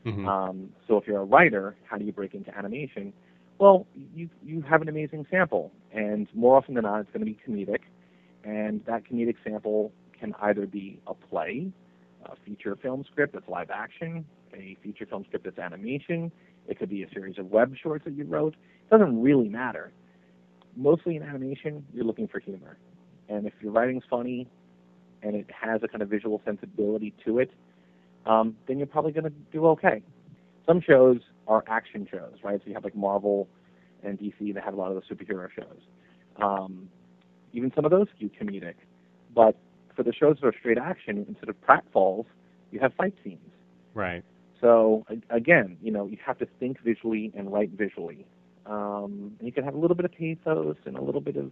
Mm-hmm. 0.07 0.26
Um, 0.26 0.70
so 0.89 0.97
if 0.97 1.07
you're 1.07 1.20
a 1.20 1.24
writer, 1.24 1.76
how 1.85 1.99
do 1.99 2.05
you 2.05 2.12
break 2.12 2.35
into 2.35 2.57
animation? 2.57 3.12
Well, 3.59 3.87
you 4.14 4.28
you 4.45 4.62
have 4.62 4.83
an 4.83 4.89
amazing 4.89 5.26
sample, 5.30 5.70
and 5.93 6.26
more 6.35 6.57
often 6.57 6.74
than 6.74 6.85
not, 6.85 7.01
it's 7.01 7.11
going 7.12 7.24
to 7.24 7.26
be 7.26 7.39
comedic, 7.47 7.80
and 8.45 8.85
that 8.87 9.05
comedic 9.05 9.37
sample 9.45 9.93
can 10.18 10.35
either 10.41 10.66
be 10.66 10.99
a 11.07 11.14
play, 11.14 11.70
a 12.27 12.37
feature 12.45 12.77
film 12.77 13.05
script 13.11 13.35
that's 13.35 13.49
live 13.49 13.70
action, 13.70 14.25
a 14.55 14.77
feature 14.83 15.07
film 15.07 15.25
script 15.27 15.45
that's 15.45 15.59
animation. 15.59 16.31
It 16.68 16.79
could 16.79 16.91
be 16.91 17.03
a 17.03 17.11
series 17.11 17.39
of 17.39 17.51
web 17.51 17.75
shorts 17.83 18.05
that 18.05 18.14
you 18.14 18.25
wrote. 18.25 18.55
It 18.55 18.91
doesn't 18.91 19.20
really 19.23 19.49
matter. 19.49 19.93
Mostly 20.77 21.16
in 21.16 21.23
animation, 21.23 21.85
you're 21.93 22.05
looking 22.05 22.29
for 22.29 22.39
humor, 22.41 22.79
and 23.29 23.47
if 23.47 23.53
your 23.61 23.73
writing's 23.73 24.05
funny, 24.09 24.49
and 25.23 25.37
it 25.37 25.47
has 25.51 25.83
a 25.83 25.89
kind 25.89 26.03
of 26.03 26.09
visual 26.09 26.41
sensibility 26.45 27.14
to 27.25 27.39
it, 27.39 27.51
um, 28.27 28.57
then 28.66 28.79
you're 28.79 28.87
probably 28.87 29.12
going 29.12 29.25
to 29.25 29.33
do 29.53 29.66
okay. 29.66 30.03
Some 30.66 30.81
shows 30.81 31.20
are 31.47 31.64
action 31.66 32.07
shows, 32.11 32.35
right? 32.43 32.61
So 32.62 32.68
you 32.68 32.75
have 32.75 32.85
like 32.85 32.95
Marvel 32.95 33.49
and 34.03 34.18
DC 34.18 34.55
that 34.55 34.64
have 34.64 34.75
a 34.75 34.77
lot 34.77 34.93
of 34.93 35.03
the 35.03 35.14
superhero 35.14 35.49
shows. 35.51 35.81
Um, 36.41 36.89
even 37.53 37.73
some 37.75 37.85
of 37.85 37.91
those 37.91 38.07
skew 38.16 38.31
comedic. 38.31 38.75
But 39.35 39.57
for 39.95 40.03
the 40.03 40.12
shows 40.12 40.36
that 40.40 40.47
are 40.47 40.55
straight 40.59 40.78
action, 40.78 41.24
instead 41.28 41.49
of 41.49 41.57
pratfalls, 41.62 42.26
you 42.70 42.80
have 42.80 42.93
fight 42.95 43.14
scenes. 43.22 43.40
Right. 43.95 44.24
So 44.61 45.05
again, 45.30 45.76
you 45.82 45.90
know, 45.90 46.07
you 46.07 46.16
have 46.24 46.38
to 46.38 46.47
think 46.61 46.80
visually 46.82 47.32
and 47.36 47.53
write 47.53 47.70
visually. 47.70 48.24
Um, 48.64 49.32
and 49.38 49.47
you 49.47 49.53
can 49.53 49.64
have 49.64 49.74
a 49.74 49.78
little 49.78 49.97
bit 49.97 50.05
of 50.05 50.12
pathos 50.12 50.76
and 50.86 50.97
a 50.97 51.03
little 51.03 51.20
bit 51.20 51.36
of 51.36 51.51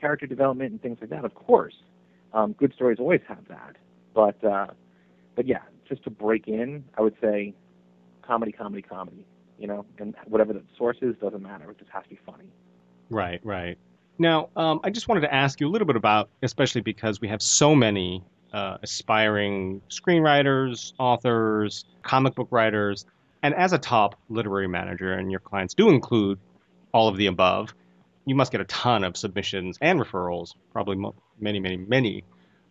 character 0.00 0.26
development 0.26 0.70
and 0.70 0.80
things 0.80 0.98
like 1.00 1.10
that. 1.10 1.24
Of 1.24 1.34
course, 1.34 1.74
um, 2.32 2.52
good 2.52 2.72
stories 2.74 2.98
always 3.00 3.22
have 3.26 3.46
that. 3.48 3.76
But 4.14 4.42
uh, 4.44 4.68
but 5.34 5.46
yeah, 5.46 5.62
just 5.88 6.04
to 6.04 6.10
break 6.10 6.46
in, 6.46 6.84
I 6.96 7.02
would 7.02 7.16
say 7.20 7.54
comedy, 8.22 8.52
comedy, 8.52 8.82
comedy. 8.82 9.24
You 9.58 9.68
know, 9.68 9.86
and 9.98 10.14
whatever 10.26 10.52
the 10.52 10.62
source 10.76 10.96
is 11.00 11.16
doesn't 11.20 11.42
matter. 11.42 11.70
It 11.70 11.78
just 11.78 11.90
has 11.90 12.04
to 12.04 12.10
be 12.10 12.18
funny. 12.26 12.50
Right, 13.08 13.40
right. 13.44 13.78
Now, 14.18 14.48
um, 14.56 14.80
I 14.84 14.90
just 14.90 15.08
wanted 15.08 15.22
to 15.22 15.34
ask 15.34 15.60
you 15.60 15.68
a 15.68 15.70
little 15.70 15.86
bit 15.86 15.96
about, 15.96 16.28
especially 16.42 16.82
because 16.82 17.20
we 17.20 17.28
have 17.28 17.42
so 17.42 17.74
many 17.74 18.22
uh, 18.52 18.78
aspiring 18.82 19.82
screenwriters, 19.90 20.92
authors, 20.98 21.84
comic 22.02 22.34
book 22.36 22.48
writers, 22.52 23.06
and 23.42 23.54
as 23.54 23.72
a 23.72 23.78
top 23.78 24.14
literary 24.28 24.68
manager, 24.68 25.14
and 25.14 25.30
your 25.30 25.40
clients 25.40 25.74
do 25.74 25.88
include 25.90 26.38
all 26.92 27.08
of 27.08 27.16
the 27.16 27.26
above, 27.26 27.74
you 28.24 28.36
must 28.36 28.52
get 28.52 28.60
a 28.60 28.64
ton 28.66 29.02
of 29.02 29.16
submissions 29.16 29.76
and 29.80 30.00
referrals, 30.00 30.54
probably 30.72 30.96
mo- 30.96 31.14
many, 31.40 31.58
many, 31.58 31.76
many 31.76 32.24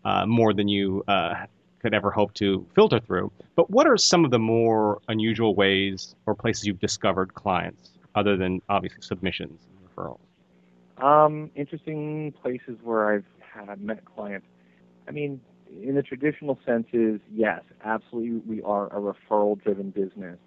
uh, 0.06 0.26
more 0.26 0.54
than 0.54 0.70
you 0.70 1.04
uh, 1.10 1.46
could 1.82 1.94
ever 1.94 2.10
hope 2.10 2.34
to 2.36 2.66
filter 2.74 3.00
through. 3.02 3.32
But 3.56 3.70
what 3.70 3.86
are 3.86 3.98
some 3.98 4.24
of 4.24 4.32
the 4.32 4.40
more 4.40 5.02
unusual 5.10 5.54
ways 5.56 6.16
or 6.26 6.34
places 6.34 6.66
you've 6.66 6.80
discovered 6.80 7.34
clients, 7.34 7.92
other 8.16 8.38
than 8.38 8.62
obviously 8.70 9.02
submissions 9.02 9.60
and 9.68 9.90
referrals? 9.90 10.20
Um, 10.98 11.50
interesting 11.56 12.34
places 12.42 12.78
where 12.84 13.14
I've 13.14 13.26
had 13.40 13.82
met 13.82 14.06
clients. 14.06 14.46
I 15.08 15.12
mean, 15.12 15.42
in 15.82 15.96
the 15.96 16.04
traditional 16.04 16.60
sense, 16.66 16.88
is 16.94 17.20
yes, 17.34 17.62
absolutely, 17.84 18.42
we 18.58 18.62
are 18.62 18.88
a 18.88 19.00
referral-driven 19.14 19.90
business. 19.92 20.38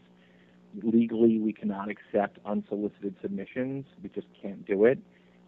Legally, 0.83 1.39
we 1.41 1.53
cannot 1.53 1.89
accept 1.89 2.39
unsolicited 2.45 3.15
submissions. 3.23 3.87
We 4.03 4.09
just 4.11 4.27
can't 4.41 4.65
do 4.67 4.85
it. 4.85 4.99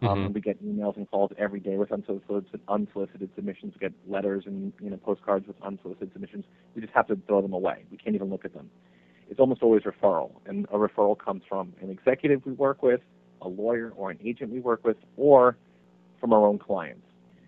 Um, 0.01 0.07
Mhm. 0.07 0.25
and 0.27 0.35
we 0.35 0.41
get 0.41 0.63
emails 0.63 0.95
and 0.95 1.09
calls 1.11 1.31
every 1.37 1.59
day 1.59 1.77
with 1.77 1.91
unsolicited, 1.91 2.61
unsolicited 2.69 3.29
submissions. 3.35 3.73
We 3.75 3.79
get 3.79 3.93
letters 4.07 4.45
and 4.47 4.71
you 4.81 4.89
know 4.89 4.97
postcards 4.97 5.45
with 5.45 5.61
unsolicited 5.61 6.13
submissions. 6.13 6.45
We 6.73 6.81
just 6.81 6.93
have 6.93 7.07
to 7.07 7.17
throw 7.27 7.41
them 7.41 7.51
away. 7.53 7.83
We 7.91 7.97
can't 7.97 8.15
even 8.15 8.29
look 8.29 8.45
at 8.45 8.53
them. 8.53 8.69
It's 9.29 9.39
almost 9.41 9.61
always 9.61 9.83
referral, 9.83 10.31
and 10.45 10.65
a 10.71 10.77
referral 10.77 11.17
comes 11.17 11.43
from 11.47 11.73
an 11.81 11.89
executive 11.89 12.45
we 12.45 12.53
work 12.53 12.81
with, 12.81 13.01
a 13.41 13.47
lawyer 13.47 13.93
or 13.95 14.11
an 14.11 14.19
agent 14.23 14.51
we 14.51 14.59
work 14.59 14.83
with, 14.83 14.97
or 15.17 15.57
from 16.19 16.33
our 16.33 16.45
own 16.45 16.59
clients. 16.59 17.05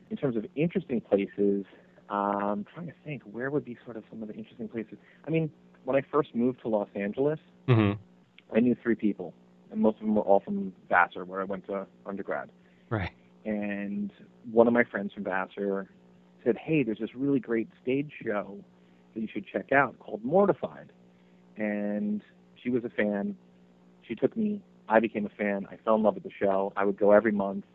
In 0.10 0.18
terms 0.18 0.36
of 0.36 0.46
interesting 0.56 1.02
places, 1.02 1.66
um, 2.10 2.20
I'm 2.42 2.66
trying 2.74 2.88
to 2.88 2.94
think 3.06 3.24
where 3.24 3.50
would 3.50 3.66
be 3.66 3.78
sort 3.86 3.98
of 3.98 4.04
some 4.10 4.22
of 4.22 4.28
the 4.28 4.36
interesting 4.36 4.68
places. 4.68 4.98
I 5.26 5.30
mean, 5.30 5.50
when 5.86 5.96
I 5.96 6.02
first 6.12 6.36
moved 6.36 6.62
to 6.62 6.68
Los 6.68 6.90
Angeles, 6.96 7.40
Mm-hmm. 7.68 8.56
I 8.56 8.60
knew 8.60 8.76
three 8.82 8.96
people, 8.96 9.34
and 9.72 9.80
most 9.80 9.96
of 9.96 10.02
them 10.02 10.16
were 10.16 10.24
all 10.24 10.42
from 10.42 10.74
Vassar, 10.90 11.26
where 11.26 11.42
I 11.42 11.46
went 11.46 11.66
to 11.68 11.86
undergrad. 12.06 12.50
Right. 12.90 13.12
And 13.46 14.12
one 14.52 14.68
of 14.68 14.74
my 14.74 14.84
friends 14.84 15.14
from 15.14 15.24
Vassar 15.24 15.90
said, 16.44 16.58
"Hey, 16.58 16.84
there's 16.84 17.00
this 17.00 17.16
really 17.16 17.40
great 17.40 17.70
stage 17.82 18.12
show 18.24 18.58
that 19.14 19.22
you 19.22 19.28
should 19.32 19.46
check 19.48 19.72
out 19.72 19.98
called 20.00 20.24
Mortified." 20.24 20.92
And 21.58 22.22
she 22.62 22.70
was 22.70 22.84
a 22.84 22.90
fan. 22.90 23.36
She 24.08 24.16
took 24.16 24.36
me. 24.36 24.62
I 24.90 25.00
became 25.00 25.26
a 25.26 25.30
fan. 25.30 25.68
I 25.72 25.78
fell 25.78 25.96
in 25.96 26.04
love 26.04 26.16
with 26.16 26.24
the 26.24 26.32
show. 26.38 26.74
I 26.76 26.86
would 26.86 26.98
go 26.98 27.12
every 27.12 27.32
month, 27.32 27.66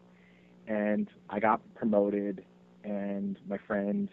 and 0.66 1.08
I 1.30 1.40
got 1.40 1.60
promoted. 1.74 2.44
And 2.84 3.38
my 3.48 3.58
friend, 3.66 4.08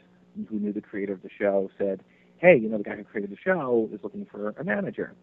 who 0.49 0.57
knew 0.57 0.73
the 0.73 0.81
creator 0.81 1.13
of 1.13 1.21
the 1.21 1.29
show, 1.37 1.69
said, 1.77 2.03
"Hey, 2.37 2.57
you 2.57 2.69
know 2.69 2.77
the 2.77 2.83
guy 2.83 2.95
who 2.95 3.03
created 3.03 3.31
the 3.31 3.37
show 3.43 3.89
is 3.93 3.99
looking 4.03 4.25
for 4.25 4.49
a 4.59 4.63
manager." 4.63 5.13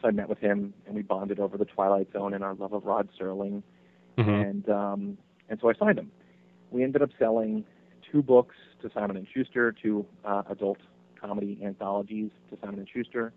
So 0.00 0.08
I 0.08 0.12
met 0.12 0.28
with 0.28 0.38
him, 0.38 0.74
and 0.86 0.94
we 0.94 1.02
bonded 1.02 1.40
over 1.40 1.58
the 1.58 1.64
Twilight 1.64 2.12
Zone 2.12 2.34
and 2.34 2.44
our 2.44 2.54
love 2.54 2.72
of 2.72 2.84
Rod 2.84 3.08
Serling 3.20 3.62
Mm-hmm. 4.18 4.30
and 4.30 4.68
um, 4.68 5.18
and 5.48 5.58
so 5.60 5.70
I 5.70 5.74
signed 5.74 5.98
him. 5.98 6.10
We 6.70 6.82
ended 6.82 7.02
up 7.02 7.10
selling 7.18 7.64
two 8.10 8.22
books 8.22 8.56
to 8.82 8.90
Simon 8.92 9.16
and 9.16 9.26
Schuster, 9.32 9.72
two 9.72 10.04
uh, 10.24 10.42
adult 10.50 10.78
comedy 11.20 11.58
anthologies 11.64 12.30
to 12.50 12.58
Simon 12.60 12.80
and 12.80 12.88
Schuster. 12.92 13.32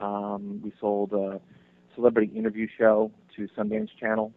Um, 0.00 0.60
we 0.62 0.72
sold 0.80 1.12
a 1.12 1.40
celebrity 1.94 2.30
interview 2.36 2.66
show 2.78 3.10
to 3.36 3.48
Sundance 3.56 3.88
Channel, 3.98 4.32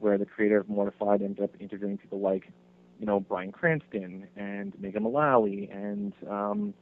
where 0.00 0.18
the 0.18 0.26
creator 0.26 0.58
of 0.58 0.68
Mortified 0.68 1.22
ended 1.22 1.44
up 1.44 1.50
interviewing 1.60 1.98
people 1.98 2.20
like, 2.20 2.50
you 2.98 3.06
know, 3.06 3.20
Bryan 3.20 3.52
Cranston 3.52 4.26
and 4.36 4.72
Megan 4.80 5.02
Mullally 5.02 5.68
and 5.72 6.12
um, 6.28 6.74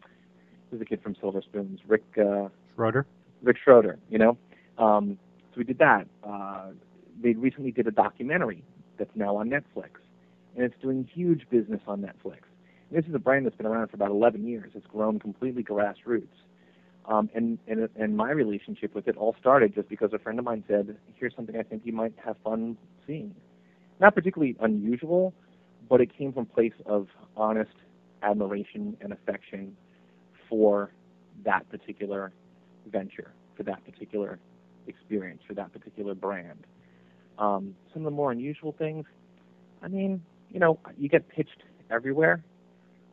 who's 0.70 0.80
the 0.80 0.86
kid 0.86 1.02
from 1.02 1.14
Silver 1.20 1.42
Spoons, 1.42 1.80
Rick. 1.86 2.04
Uh, 2.18 2.48
Schroder. 2.74 3.06
Rick 3.42 3.56
Schroder, 3.62 3.98
you 4.08 4.18
know. 4.18 4.36
Um, 4.78 5.18
so 5.52 5.58
we 5.58 5.64
did 5.64 5.78
that. 5.78 6.06
Uh, 6.22 6.70
they 7.22 7.32
recently 7.32 7.70
did 7.70 7.86
a 7.86 7.90
documentary 7.90 8.62
that's 8.98 9.10
now 9.14 9.36
on 9.36 9.50
Netflix, 9.50 9.90
and 10.54 10.64
it's 10.64 10.74
doing 10.80 11.08
huge 11.12 11.46
business 11.50 11.80
on 11.86 12.00
Netflix. 12.00 12.40
And 12.88 12.98
this 12.98 13.04
is 13.06 13.14
a 13.14 13.18
brand 13.18 13.46
that's 13.46 13.56
been 13.56 13.66
around 13.66 13.88
for 13.88 13.96
about 13.96 14.10
11 14.10 14.46
years. 14.46 14.72
It's 14.74 14.86
grown 14.86 15.18
completely 15.18 15.62
grassroots. 15.62 16.28
Um, 17.06 17.30
and, 17.34 17.58
and 17.66 17.88
and 17.96 18.16
my 18.16 18.30
relationship 18.30 18.94
with 18.94 19.08
it 19.08 19.16
all 19.16 19.34
started 19.40 19.74
just 19.74 19.88
because 19.88 20.12
a 20.12 20.18
friend 20.18 20.38
of 20.38 20.44
mine 20.44 20.64
said, 20.68 20.96
"Here's 21.14 21.34
something 21.34 21.56
I 21.56 21.62
think 21.62 21.82
you 21.84 21.92
might 21.92 22.14
have 22.24 22.36
fun 22.44 22.76
seeing." 23.06 23.34
Not 24.00 24.14
particularly 24.14 24.56
unusual, 24.60 25.34
but 25.88 26.00
it 26.00 26.16
came 26.16 26.32
from 26.32 26.42
a 26.42 26.54
place 26.54 26.74
of 26.86 27.08
honest 27.36 27.72
admiration 28.22 28.96
and 29.00 29.12
affection 29.12 29.76
for 30.48 30.92
that 31.44 31.68
particular 31.70 32.32
venture, 32.90 33.32
for 33.56 33.62
that 33.64 33.84
particular 33.84 34.38
experience, 34.86 35.42
for 35.46 35.54
that 35.54 35.72
particular 35.72 36.14
brand. 36.14 36.66
Um, 37.38 37.74
some 37.92 38.02
of 38.02 38.04
the 38.04 38.16
more 38.16 38.30
unusual 38.32 38.72
things, 38.78 39.06
I 39.82 39.88
mean, 39.88 40.22
you 40.50 40.60
know, 40.60 40.78
you 40.98 41.08
get 41.08 41.28
pitched 41.28 41.62
everywhere. 41.90 42.42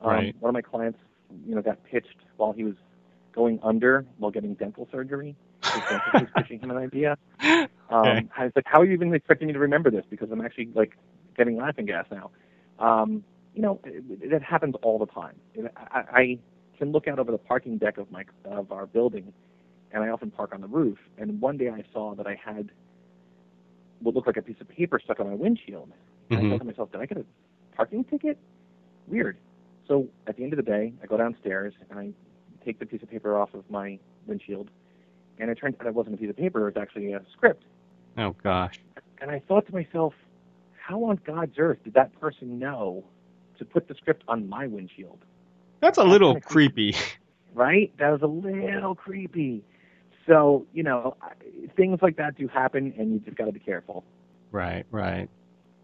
Um, 0.01 0.09
Right. 0.09 0.35
One 0.39 0.49
of 0.49 0.53
my 0.53 0.61
clients, 0.61 0.99
you 1.45 1.55
know, 1.55 1.61
got 1.61 1.83
pitched 1.83 2.17
while 2.37 2.51
he 2.51 2.63
was 2.63 2.75
going 3.37 3.59
under 3.63 4.05
while 4.17 4.31
getting 4.31 4.55
dental 4.55 4.89
surgery. 4.91 5.35
Was 6.19 6.29
pitching 6.35 6.59
him 6.59 6.71
an 6.71 6.77
idea. 6.77 7.17
Um, 7.89 7.99
Okay. 8.17 8.27
I 8.37 8.43
was 8.45 8.51
like, 8.55 8.65
how 8.67 8.81
are 8.81 8.85
you 8.85 8.93
even 8.93 9.13
expecting 9.13 9.47
me 9.47 9.53
to 9.53 9.59
remember 9.59 9.89
this? 9.89 10.03
Because 10.09 10.29
I'm 10.31 10.41
actually 10.41 10.69
like 10.75 10.91
getting 11.37 11.55
laughing 11.55 11.85
gas 11.85 12.05
now. 12.11 12.31
Um, 12.79 13.23
you 13.53 13.61
know, 13.61 13.79
it, 13.85 14.03
it 14.33 14.43
happens 14.43 14.75
all 14.83 14.99
the 14.99 15.05
time. 15.05 15.35
It, 15.53 15.71
I, 15.77 15.99
I 16.21 16.39
can 16.77 16.91
look 16.91 17.07
out 17.07 17.17
over 17.19 17.31
the 17.31 17.37
parking 17.37 17.77
deck 17.77 17.97
of 17.97 18.11
my 18.11 18.25
of 18.43 18.71
our 18.73 18.87
building, 18.87 19.31
and 19.93 20.03
I 20.03 20.09
often 20.09 20.31
park 20.31 20.51
on 20.53 20.61
the 20.61 20.67
roof. 20.67 20.97
And 21.17 21.39
one 21.39 21.57
day 21.57 21.69
I 21.69 21.83
saw 21.93 22.13
that 22.15 22.27
I 22.27 22.35
had 22.43 22.71
what 24.01 24.15
looked 24.15 24.27
like 24.27 24.37
a 24.37 24.41
piece 24.41 24.59
of 24.61 24.67
paper 24.67 24.99
stuck 25.03 25.19
on 25.19 25.27
my 25.27 25.35
windshield. 25.35 25.91
And 26.31 26.39
I 26.39 26.43
Mhm. 26.43 26.49
thought 26.49 26.59
to 26.59 26.65
myself, 26.65 26.91
did 26.91 27.01
I 27.01 27.05
get 27.05 27.17
a 27.17 27.25
parking 27.75 28.03
ticket? 28.05 28.37
Weird. 29.07 29.37
So 29.87 30.07
at 30.27 30.35
the 30.37 30.43
end 30.43 30.53
of 30.53 30.57
the 30.57 30.63
day, 30.63 30.93
I 31.01 31.05
go 31.07 31.17
downstairs 31.17 31.73
and 31.89 31.99
I 31.99 32.13
take 32.65 32.79
the 32.79 32.85
piece 32.85 33.01
of 33.03 33.09
paper 33.09 33.37
off 33.37 33.53
of 33.53 33.69
my 33.69 33.99
windshield, 34.25 34.69
and 35.39 35.49
it 35.49 35.55
turned 35.55 35.75
out 35.79 35.87
it 35.87 35.93
wasn't 35.93 36.15
a 36.15 36.17
piece 36.17 36.29
of 36.29 36.37
paper; 36.37 36.67
it 36.67 36.75
was 36.75 36.81
actually 36.81 37.13
a 37.13 37.21
script. 37.31 37.65
Oh 38.17 38.35
gosh. 38.43 38.79
And 39.19 39.31
I 39.31 39.39
thought 39.47 39.65
to 39.67 39.73
myself, 39.73 40.13
how 40.79 41.03
on 41.05 41.19
God's 41.25 41.57
earth 41.57 41.79
did 41.83 41.93
that 41.95 42.17
person 42.19 42.59
know 42.59 43.03
to 43.57 43.65
put 43.65 43.87
the 43.87 43.95
script 43.95 44.23
on 44.27 44.47
my 44.47 44.67
windshield? 44.67 45.19
That's 45.79 45.97
a 45.97 46.03
little 46.03 46.39
creepy. 46.39 46.95
Right? 47.53 47.91
That 47.97 48.09
was 48.11 48.21
a 48.21 48.27
little 48.27 48.95
creepy. 48.95 49.63
So, 50.27 50.65
you 50.73 50.83
know, 50.83 51.15
things 51.75 51.99
like 52.01 52.17
that 52.17 52.37
do 52.37 52.47
happen, 52.47 52.93
and 52.97 53.13
you 53.13 53.19
just 53.19 53.37
got 53.37 53.45
to 53.45 53.51
be 53.51 53.59
careful. 53.59 54.03
Right, 54.51 54.85
right. 54.91 55.29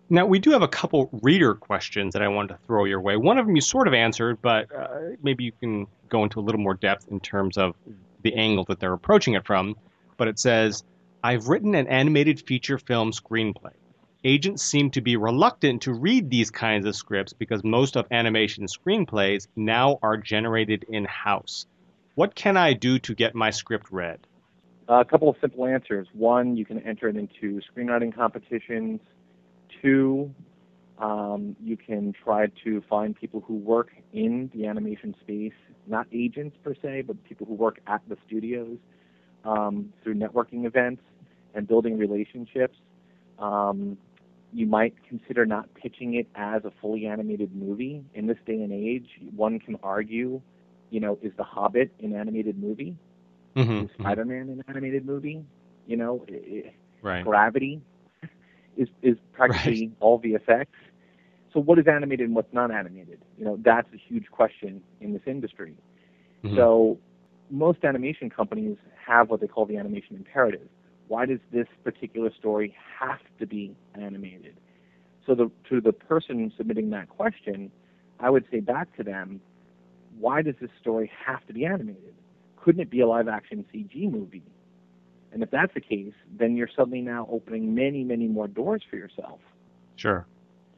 Now, 0.10 0.26
we 0.26 0.40
do 0.40 0.52
have 0.52 0.62
a 0.62 0.68
couple 0.68 1.10
reader 1.22 1.56
questions 1.56 2.14
that 2.14 2.22
I 2.22 2.28
wanted 2.28 2.50
to 2.50 2.60
throw 2.68 2.86
your 2.86 3.02
way. 3.02 3.18
One 3.18 3.38
of 3.38 3.46
them 3.46 3.56
you 3.56 3.62
sort 3.62 3.88
of 3.88 3.94
answered, 3.94 4.42
but 4.42 4.74
uh, 4.76 4.88
maybe 5.22 5.46
you 5.46 5.52
can 5.54 5.88
go 6.10 6.24
into 6.24 6.40
a 6.40 6.44
little 6.44 6.62
more 6.62 6.74
depth 6.74 7.08
in 7.10 7.20
terms 7.20 7.58
of 7.58 7.76
the 8.22 8.36
angle 8.36 8.66
that 8.66 8.80
they're 8.80 8.94
approaching 8.94 9.34
it 9.34 9.46
from. 9.46 9.76
But 10.18 10.28
it 10.28 10.40
says, 10.40 10.84
I've 11.24 11.48
written 11.48 11.74
an 11.74 11.88
animated 11.88 12.42
feature 12.42 12.78
film 12.78 13.12
screenplay. 13.12 13.72
Agents 14.26 14.64
seem 14.64 14.92
to 14.92 15.02
be 15.02 15.18
reluctant 15.18 15.82
to 15.84 15.94
read 15.94 16.30
these 16.30 16.52
kinds 16.52 16.86
of 16.86 16.96
scripts 16.96 17.34
because 17.34 17.64
most 17.64 17.98
of 17.98 18.06
animation 18.12 18.68
screenplays 18.68 19.48
now 19.56 20.00
are 20.02 20.18
generated 20.18 20.86
in 20.88 21.06
house. 21.06 21.66
What 22.16 22.36
can 22.36 22.56
I 22.56 22.74
do 22.74 23.00
to 23.00 23.16
get 23.16 23.36
my 23.36 23.50
script 23.50 23.88
read? 23.92 24.20
a 24.88 25.06
couple 25.06 25.30
of 25.30 25.36
simple 25.40 25.66
answers. 25.66 26.08
One, 26.14 26.58
you 26.58 26.66
can 26.66 26.80
enter 26.80 27.08
it 27.08 27.16
into 27.16 27.62
screenwriting 27.62 28.14
competitions. 28.14 29.00
Two, 29.82 30.34
um, 31.00 31.56
you 31.62 31.78
can 31.78 32.14
try 32.24 32.48
to 32.64 32.82
find 32.90 33.16
people 33.16 33.44
who 33.46 33.56
work 33.56 33.90
in 34.14 34.50
the 34.54 34.68
animation 34.68 35.16
space, 35.22 35.54
not 35.88 36.08
agents 36.14 36.56
per 36.64 36.76
se, 36.82 37.04
but 37.08 37.22
people 37.24 37.46
who 37.46 37.54
work 37.54 37.80
at 37.88 38.02
the 38.08 38.18
studios 38.28 38.78
um, 39.44 39.92
through 40.04 40.16
networking 40.16 40.66
events 40.66 41.02
and 41.54 41.68
building 41.68 41.98
relationships. 41.98 42.78
Um, 43.40 43.98
you 44.54 44.68
might 44.68 44.94
consider 45.08 45.46
not 45.46 45.74
pitching 45.74 46.14
it 46.14 46.28
as 46.36 46.64
a 46.64 46.72
fully 46.80 47.08
animated 47.08 47.56
movie. 47.56 48.04
In 48.14 48.28
this 48.28 48.38
day 48.46 48.62
and 48.62 48.72
age, 48.72 49.08
one 49.36 49.60
can 49.60 49.78
argue, 49.82 50.42
you 50.92 51.00
know, 51.00 51.18
is 51.24 51.34
The 51.38 51.44
Hobbit 51.44 51.92
an 52.02 52.16
animated 52.16 52.62
movie? 52.62 52.96
Mm-hmm. 53.56 53.86
Is 53.86 53.90
Spider-Man 54.00 54.50
an 54.50 54.64
animated 54.68 55.06
movie? 55.06 55.44
You 55.88 55.98
know, 55.98 56.24
it, 56.28 56.74
Right. 57.04 57.26
Gravity 57.26 57.82
is 58.78 58.88
is 59.02 59.18
practically 59.34 59.92
all 60.00 60.20
VFX. 60.20 60.68
So 61.54 61.60
what 61.60 61.78
is 61.78 61.88
animated 61.88 62.28
and 62.28 62.36
what's 62.36 62.54
not 62.54 62.72
animated? 62.72 63.20
You 63.38 63.46
know, 63.46 63.58
that's 63.62 63.88
a 63.94 63.98
huge 63.98 64.30
question 64.32 64.82
in 65.02 65.14
this 65.14 65.22
industry. 65.28 65.76
Mhm. 66.44 66.56
So 66.56 66.98
most 67.50 67.84
animation 67.84 68.30
companies 68.30 68.78
have 69.06 69.30
what 69.30 69.40
they 69.40 69.48
call 69.48 69.66
the 69.66 69.78
animation 69.78 70.16
imperative. 70.16 70.68
Why 71.08 71.26
does 71.26 71.40
this 71.52 71.68
particular 71.84 72.32
story 72.34 72.76
have 73.00 73.20
to 73.40 73.46
be 73.46 73.76
animated? 73.94 74.56
So 75.26 75.36
the, 75.36 75.52
to 75.70 75.80
the 75.82 75.94
person 75.94 76.52
submitting 76.58 76.90
that 76.92 77.10
question, 77.10 77.72
I 78.20 78.30
would 78.30 78.46
say 78.52 78.60
back 78.60 78.96
to 78.98 79.04
them, 79.04 79.42
why 80.20 80.42
does 80.42 80.56
this 80.60 80.72
story 80.82 81.12
have 81.26 81.46
to 81.48 81.54
be 81.54 81.66
animated? 81.66 82.14
Couldn't 82.58 82.82
it 82.82 82.90
be 82.90 83.02
a 83.02 83.08
live 83.08 83.28
action 83.28 83.66
CG 83.74 84.10
movie? 84.10 84.44
And 85.34 85.42
if 85.42 85.50
that's 85.50 85.74
the 85.74 85.82
case, 85.82 86.14
then 86.38 86.56
you're 86.56 86.70
suddenly 86.76 87.02
now 87.02 87.28
opening 87.30 87.74
many, 87.74 88.04
many 88.04 88.28
more 88.28 88.48
doors 88.48 88.84
for 88.88 88.98
yourself. 88.98 89.40
Sure. 89.96 90.28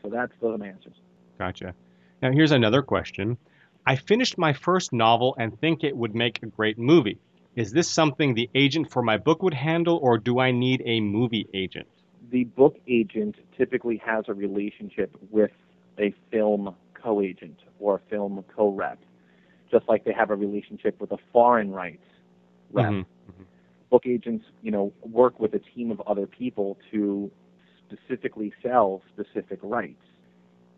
So 0.02 0.10
that's 0.10 0.32
those 0.42 0.62
answers. 0.62 0.96
Gotcha. 1.38 1.76
Now, 2.22 2.32
here's 2.32 2.52
another 2.52 2.82
question. 2.82 3.38
I 3.86 3.98
finished 3.98 4.38
my 4.38 4.54
first 4.54 4.94
novel 4.94 5.36
and 5.38 5.60
think 5.60 5.84
it 5.84 5.96
would 5.96 6.16
make 6.16 6.42
a 6.42 6.48
great 6.48 6.80
movie. 6.80 7.20
Is 7.56 7.72
this 7.72 7.90
something 7.90 8.34
the 8.34 8.50
agent 8.56 8.92
for 8.92 9.02
my 9.02 9.18
book 9.18 9.44
would 9.44 9.54
handle, 9.54 9.98
or 10.02 10.18
do 10.18 10.40
I 10.40 10.52
need 10.52 10.82
a 10.86 11.02
movie 11.02 11.48
agent? 11.54 11.88
The 12.32 12.46
book 12.46 12.78
agent 12.88 13.36
typically 13.58 13.98
has 14.06 14.26
a 14.28 14.34
relationship 14.34 15.16
with 15.32 15.52
a 16.00 16.14
film 16.32 16.76
co-agent 16.94 17.60
or 17.80 17.96
a 17.96 18.00
film 18.10 18.44
co-rep, 18.56 19.00
just 19.70 19.88
like 19.88 20.06
they 20.06 20.14
have 20.14 20.32
a 20.32 20.36
relationship 20.36 21.00
with 21.00 21.12
a 21.12 21.18
foreign 21.32 21.72
rights 21.72 22.04
rep. 22.72 22.92
Mhm. 22.92 23.06
Book 23.90 24.04
agents, 24.06 24.46
you 24.62 24.72
know, 24.72 24.92
work 25.02 25.40
with 25.40 25.54
a 25.54 25.60
team 25.60 25.92
of 25.92 26.02
other 26.02 26.26
people 26.26 26.78
to 26.92 27.32
specifically 27.88 28.54
sell 28.64 29.02
specific 29.14 29.60
rights. 29.62 30.02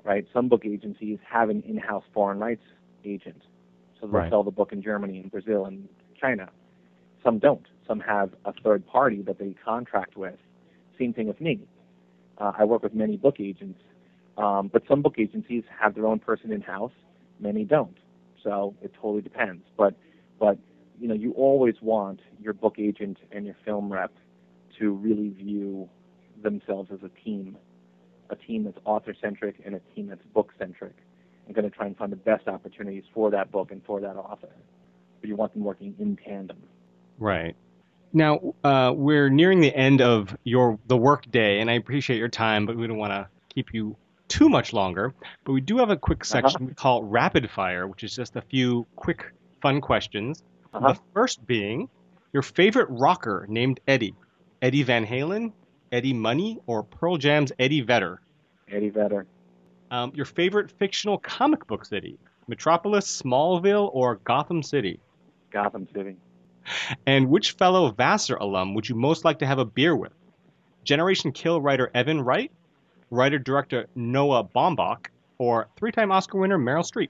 Right? 0.03 0.25
Some 0.33 0.47
book 0.47 0.65
agencies 0.65 1.19
have 1.29 1.49
an 1.49 1.63
in-house 1.67 2.03
foreign 2.13 2.39
rights 2.39 2.63
agent, 3.03 3.41
so 3.99 4.07
they'll 4.07 4.19
Right. 4.19 4.29
sell 4.29 4.43
the 4.43 4.51
book 4.51 4.71
in 4.71 4.81
Germany 4.81 5.19
and 5.19 5.31
Brazil 5.31 5.65
and 5.65 5.87
China. 6.19 6.49
Some 7.23 7.39
don't. 7.39 7.65
Some 7.87 7.99
have 8.01 8.33
a 8.45 8.53
third 8.53 8.85
party 8.85 9.21
that 9.23 9.37
they 9.37 9.53
contract 9.65 10.15
with. 10.15 10.39
Same 10.97 11.13
thing 11.13 11.27
with 11.27 11.41
me. 11.41 11.61
Uh, 12.37 12.53
I 12.57 12.65
work 12.65 12.83
with 12.83 12.93
many 12.93 13.17
book 13.17 13.39
agents, 13.39 13.81
um, 14.37 14.67
but 14.67 14.83
some 14.87 15.01
book 15.01 15.15
agencies 15.17 15.63
have 15.79 15.95
their 15.95 16.05
own 16.05 16.19
person 16.19 16.51
in 16.51 16.61
house. 16.61 16.91
Many 17.39 17.63
don't. 17.65 17.97
So 18.43 18.75
it 18.81 18.93
totally 18.93 19.21
depends. 19.21 19.63
But 19.75 19.95
but 20.39 20.57
you 20.99 21.07
know 21.07 21.13
you 21.13 21.31
always 21.33 21.75
want 21.81 22.21
your 22.39 22.53
book 22.53 22.75
agent 22.77 23.17
and 23.31 23.45
your 23.45 23.55
film 23.65 23.91
rep 23.91 24.11
to 24.79 24.91
really 24.91 25.29
view 25.29 25.89
themselves 26.43 26.91
as 26.91 26.99
a 27.03 27.09
team, 27.23 27.57
a 28.29 28.35
team 28.35 28.63
that's 28.63 28.77
author 28.85 29.15
centric 29.19 29.55
and 29.65 29.75
a 29.75 29.81
team 29.95 30.07
that's 30.07 30.23
book 30.33 30.53
centric. 30.57 30.95
I'm 31.47 31.53
going 31.53 31.69
to 31.69 31.75
try 31.75 31.85
and 31.87 31.97
find 31.97 32.11
the 32.11 32.17
best 32.17 32.47
opportunities 32.47 33.03
for 33.13 33.31
that 33.31 33.51
book 33.51 33.71
and 33.71 33.81
for 33.85 34.01
that 34.01 34.15
author. 34.17 34.49
But 35.21 35.29
you 35.29 35.35
want 35.35 35.53
them 35.53 35.63
working 35.63 35.95
in 35.97 36.17
tandem. 36.17 36.57
Right. 37.17 37.55
Now 38.13 38.53
uh, 38.63 38.93
we're 38.95 39.29
nearing 39.29 39.61
the 39.61 39.75
end 39.75 40.01
of 40.01 40.35
your 40.43 40.79
the 40.87 40.97
work 40.97 41.29
day, 41.31 41.59
and 41.59 41.69
I 41.69 41.73
appreciate 41.73 42.17
your 42.17 42.29
time, 42.29 42.65
but 42.65 42.77
we 42.77 42.87
don't 42.87 42.97
want 42.97 43.13
to 43.13 43.27
keep 43.53 43.73
you 43.73 43.95
too 44.27 44.49
much 44.49 44.73
longer. 44.73 45.13
But 45.43 45.53
we 45.53 45.61
do 45.61 45.77
have 45.77 45.89
a 45.89 45.97
quick 45.97 46.23
section 46.25 46.67
we 46.67 46.73
call 46.73 47.03
rapid 47.03 47.49
fire, 47.49 47.87
which 47.87 48.03
is 48.03 48.15
just 48.15 48.35
a 48.35 48.41
few 48.41 48.85
quick, 48.95 49.25
fun 49.61 49.81
questions. 49.81 50.43
Uh-huh. 50.73 50.93
The 50.93 50.99
first 51.13 51.45
being 51.45 51.89
your 52.33 52.43
favorite 52.43 52.87
rocker 52.89 53.45
named 53.49 53.79
Eddie, 53.87 54.15
Eddie 54.61 54.83
Van 54.83 55.05
Halen, 55.05 55.53
Eddie 55.91 56.13
Money, 56.13 56.59
or 56.67 56.83
Pearl 56.83 57.17
Jam's 57.17 57.51
Eddie 57.57 57.81
Vedder. 57.81 58.21
Eddie 58.69 58.89
Vedder, 58.89 59.25
Um, 59.89 60.11
your 60.13 60.25
favorite 60.25 60.71
fictional 60.71 61.17
comic 61.17 61.65
book 61.67 61.85
city, 61.85 62.17
Metropolis, 62.47 63.21
Smallville, 63.21 63.89
or 63.93 64.15
Gotham 64.15 64.61
City. 64.61 64.99
Gotham 65.51 65.87
City. 65.93 66.17
And 67.05 67.29
which 67.29 67.51
fellow 67.51 67.91
Vassar 67.91 68.35
alum 68.35 68.73
would 68.73 68.89
you 68.89 68.95
most 68.95 69.23
like 69.23 69.39
to 69.39 69.45
have 69.45 69.59
a 69.59 69.65
beer 69.65 69.95
with? 69.95 70.11
Generation 70.83 71.31
Kill 71.31 71.61
writer 71.61 71.89
Evan 71.93 72.21
Wright, 72.21 72.51
writer 73.09 73.39
director 73.39 73.87
Noah 73.95 74.43
Baumbach, 74.43 75.07
or 75.37 75.67
three 75.77 75.91
time 75.93 76.11
Oscar 76.11 76.37
winner 76.39 76.57
Meryl 76.57 76.83
Streep? 76.83 77.09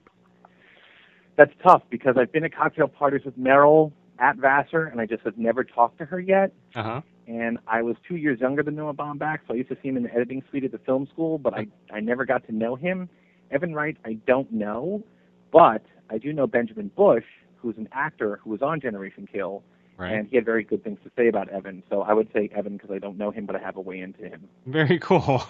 That's 1.38 1.52
tough 1.62 1.82
because 1.88 2.16
I've 2.18 2.30
been 2.32 2.44
at 2.44 2.54
cocktail 2.54 2.88
parties 2.88 3.22
with 3.24 3.38
Meryl 3.38 3.92
at 4.18 4.36
Vassar, 4.36 4.84
and 4.86 5.00
I 5.00 5.06
just 5.06 5.22
have 5.22 5.38
never 5.38 5.64
talked 5.64 5.96
to 5.98 6.04
her 6.04 6.20
yet. 6.20 6.52
Uh 6.74 6.82
huh. 6.82 7.00
And 7.28 7.58
I 7.66 7.80
was 7.82 7.96
two 8.06 8.16
years 8.16 8.40
younger 8.40 8.62
than 8.62 8.74
Noah 8.74 8.92
Baumbach, 8.94 9.38
so 9.46 9.54
I 9.54 9.56
used 9.58 9.68
to 9.70 9.76
see 9.82 9.88
him 9.88 9.96
in 9.96 10.02
the 10.02 10.12
editing 10.12 10.42
suite 10.50 10.64
at 10.64 10.72
the 10.72 10.78
film 10.78 11.06
school, 11.12 11.38
but 11.38 11.54
I, 11.54 11.68
I 11.92 12.00
never 12.00 12.24
got 12.24 12.44
to 12.46 12.52
know 12.54 12.74
him. 12.74 13.08
Evan 13.50 13.74
Wright, 13.74 13.96
I 14.04 14.14
don't 14.26 14.50
know, 14.52 15.04
but 15.52 15.82
I 16.10 16.18
do 16.18 16.32
know 16.32 16.46
Benjamin 16.46 16.90
Busch, 16.96 17.24
who's 17.56 17.76
an 17.76 17.88
actor 17.92 18.40
who 18.42 18.50
was 18.50 18.60
on 18.62 18.80
Generation 18.80 19.28
Kill, 19.32 19.62
Right. 19.98 20.12
and 20.12 20.28
he 20.28 20.36
had 20.36 20.44
very 20.44 20.62
good 20.62 20.84
things 20.84 21.00
to 21.02 21.10
say 21.16 21.26
about 21.26 21.48
Evan. 21.48 21.82
So 21.90 22.02
I 22.02 22.12
would 22.12 22.28
say 22.32 22.48
Evan 22.54 22.76
because 22.76 22.90
I 22.92 22.98
don't 22.98 23.18
know 23.18 23.30
him, 23.32 23.46
but 23.46 23.56
I 23.56 23.58
have 23.58 23.76
a 23.76 23.80
way 23.80 23.98
into 24.00 24.22
him. 24.22 24.48
Very 24.66 24.98
cool. 25.00 25.42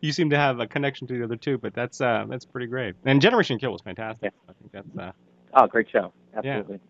You 0.00 0.12
seem 0.12 0.30
to 0.30 0.36
have 0.36 0.60
a 0.60 0.66
connection 0.68 1.08
to 1.08 1.18
the 1.18 1.24
other 1.24 1.34
two, 1.36 1.58
but 1.58 1.74
that's 1.74 2.00
uh, 2.00 2.24
that's 2.28 2.44
pretty 2.44 2.68
great. 2.68 2.94
And 3.04 3.20
Generation 3.20 3.58
Kill 3.58 3.72
was 3.72 3.82
fantastic. 3.82 4.32
I 4.48 4.52
think 4.52 4.72
that's. 4.72 4.96
Uh, 4.96 5.12
Oh, 5.54 5.66
great 5.66 5.88
show. 5.90 6.12
Absolutely. 6.34 6.80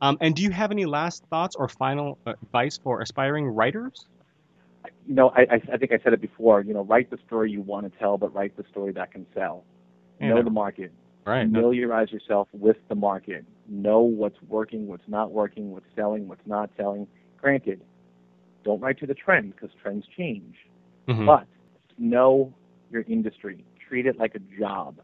um, 0.00 0.16
and 0.20 0.34
do 0.34 0.42
you 0.42 0.50
have 0.50 0.70
any 0.70 0.84
last 0.86 1.24
thoughts 1.30 1.54
or 1.56 1.68
final 1.68 2.18
uh, 2.26 2.32
advice 2.42 2.78
for 2.82 3.00
aspiring 3.00 3.46
writers? 3.46 4.06
you 5.06 5.14
know, 5.14 5.30
I, 5.30 5.42
I, 5.42 5.60
I 5.72 5.76
think 5.76 5.92
I 5.92 5.98
said 6.02 6.12
it 6.12 6.20
before. 6.20 6.60
You 6.62 6.74
know, 6.74 6.82
write 6.82 7.10
the 7.10 7.18
story 7.26 7.50
you 7.50 7.60
want 7.60 7.90
to 7.90 7.98
tell, 7.98 8.18
but 8.18 8.34
write 8.34 8.56
the 8.56 8.64
story 8.70 8.92
that 8.92 9.12
can 9.12 9.26
sell. 9.34 9.64
Yeah. 10.20 10.28
Know 10.30 10.42
the 10.42 10.50
market. 10.50 10.92
Right. 11.24 11.48
no- 11.48 11.60
Familiarize 11.60 12.10
yourself 12.12 12.48
with 12.52 12.76
the 12.88 12.94
market. 12.94 13.44
Know 13.68 14.00
what's 14.00 14.40
working, 14.48 14.86
what's 14.86 15.08
not 15.08 15.32
working, 15.32 15.72
what's 15.72 15.86
selling, 15.96 16.28
what's 16.28 16.46
not 16.46 16.70
selling. 16.76 17.06
Granted, 17.40 17.80
don't 18.64 18.80
write 18.80 18.98
to 19.00 19.06
the 19.06 19.14
trend 19.14 19.54
because 19.54 19.70
trends 19.82 20.04
change. 20.16 20.56
Mhm. 21.08 21.26
But 21.26 21.46
know 21.98 22.52
your 22.90 23.02
industry. 23.02 23.64
Treat 23.88 24.06
it 24.06 24.18
like 24.18 24.34
a 24.34 24.40
job. 24.58 25.00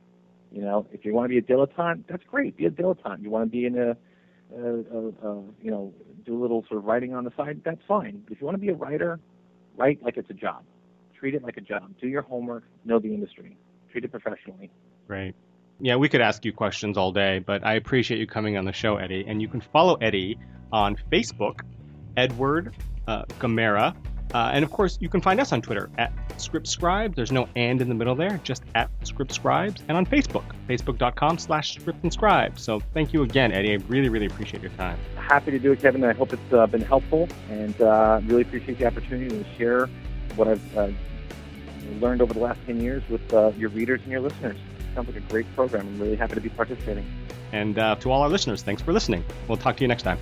You 0.53 0.63
know, 0.63 0.87
if 0.93 1.05
you 1.05 1.15
want 1.15 1.25
to 1.25 1.29
be 1.29 1.39
a 1.39 1.43
dilettante, 1.43 2.05
that's 2.09 2.25
great. 2.25 2.57
Be 2.57 2.67
a 2.67 2.71
dilettante. 2.71 3.23
You 3.23 3.31
want 3.31 3.47
to 3.47 3.51
be 3.51 3.65
in 3.65 3.79
a, 3.79 3.97
a, 4.55 4.59
a, 4.59 5.31
a 5.31 5.43
you 5.63 5.71
know, 5.71 5.93
do 6.25 6.39
a 6.39 6.41
little 6.41 6.65
sort 6.69 6.79
of 6.79 6.85
writing 6.85 7.15
on 7.15 7.25
the 7.25 7.33
side, 7.37 7.63
that's 7.65 7.81
fine. 7.89 8.23
If 8.31 8.41
you 8.41 8.47
want 8.47 8.57
to 8.57 8.61
be 8.61 8.69
a 8.69 8.75
writer, 8.75 9.19
write 9.77 10.03
like 10.03 10.17
it's 10.17 10.31
a 10.31 10.35
job. 10.35 10.63
Treat 11.19 11.35
it 11.35 11.43
like 11.43 11.57
a 11.57 11.61
job. 11.61 11.95
Do 12.01 12.09
your 12.09 12.23
homework. 12.23 12.65
Know 12.85 12.99
the 12.99 13.15
industry. 13.15 13.57
Treat 13.91 14.05
it 14.05 14.11
professionally. 14.11 14.71
Right. 15.09 15.35
Yeah, 15.81 15.97
we 15.97 16.09
could 16.09 16.21
ask 16.21 16.45
you 16.45 16.53
questions 16.53 16.97
all 16.97 17.13
day, 17.13 17.39
but 17.39 17.65
I 17.65 17.75
appreciate 17.75 18.21
you 18.21 18.27
coming 18.27 18.57
on 18.57 18.65
the 18.65 18.73
show, 18.73 18.97
Eddie. 18.97 19.25
And 19.27 19.41
you 19.41 19.49
can 19.49 19.61
follow 19.73 19.95
Eddie 19.97 20.39
on 20.71 20.97
Facebook, 21.11 21.61
Edward 22.17 22.75
uh, 23.09 23.25
Gamarra, 23.41 23.97
Uh, 24.35 24.51
and 24.53 24.65
of 24.65 24.71
course, 24.71 24.99
you 25.01 25.09
can 25.09 25.21
find 25.21 25.41
us 25.41 25.53
on 25.53 25.61
Twitter 25.63 25.91
at 25.99 26.13
ScriptScribe. 26.39 27.15
There's 27.15 27.33
no 27.33 27.49
and 27.57 27.81
in 27.81 27.89
the 27.89 27.95
middle 27.95 28.15
there, 28.15 28.41
just 28.45 28.63
at 28.75 28.91
ScriptScribes. 29.01 29.81
And 29.89 29.97
on 29.97 30.07
Facebook, 30.07 30.45
facebook.com 30.69 31.39
slash 31.39 31.79
ScriptandScribe. 31.79 32.59
So 32.59 32.81
thank 32.95 33.13
you 33.13 33.23
again, 33.23 33.53
Eddie. 33.53 33.73
I 33.73 33.77
really, 33.89 34.09
really 34.09 34.27
appreciate 34.27 34.63
your 34.63 34.73
time. 34.73 34.99
Happy 35.17 35.51
to 35.51 35.59
do 35.59 35.73
it, 35.73 35.81
Kevin. 35.81 36.05
I 36.05 36.13
hope 36.13 36.33
it's 36.33 36.53
uh, 36.53 36.67
been 36.67 36.83
helpful 36.83 37.29
and 37.51 37.79
uh, 37.81 38.21
really 38.25 38.43
appreciate 38.43 38.79
the 38.79 38.87
opportunity 38.87 39.29
to 39.29 39.45
share 39.57 39.87
what 40.37 40.49
I've 40.49 40.77
uh, 40.77 40.89
learned 42.01 42.23
over 42.23 42.33
the 42.33 42.41
last 42.41 42.61
10 42.67 42.81
years 42.81 43.03
with 43.09 43.33
uh, 43.33 43.53
your 43.59 43.71
readers 43.71 44.01
and 44.03 44.11
your 44.11 44.21
listeners. 44.21 44.57
Sounds 44.95 45.09
like 45.09 45.17
a 45.17 45.21
great 45.21 45.47
program. 45.55 45.87
I'm 45.87 45.99
really 45.99 46.17
happy 46.17 46.35
to 46.35 46.41
be 46.41 46.51
participating. 46.51 47.07
And 47.53 47.79
uh, 47.79 47.97
to 47.97 48.11
all 48.11 48.23
our 48.23 48.29
listeners, 48.29 48.63
thanks 48.63 48.83
for 48.83 48.93
listening. 48.93 49.25
We'll 49.47 49.59
talk 49.59 49.77
to 49.77 49.83
you 49.83 49.89
next 49.89 50.03
time. 50.03 50.19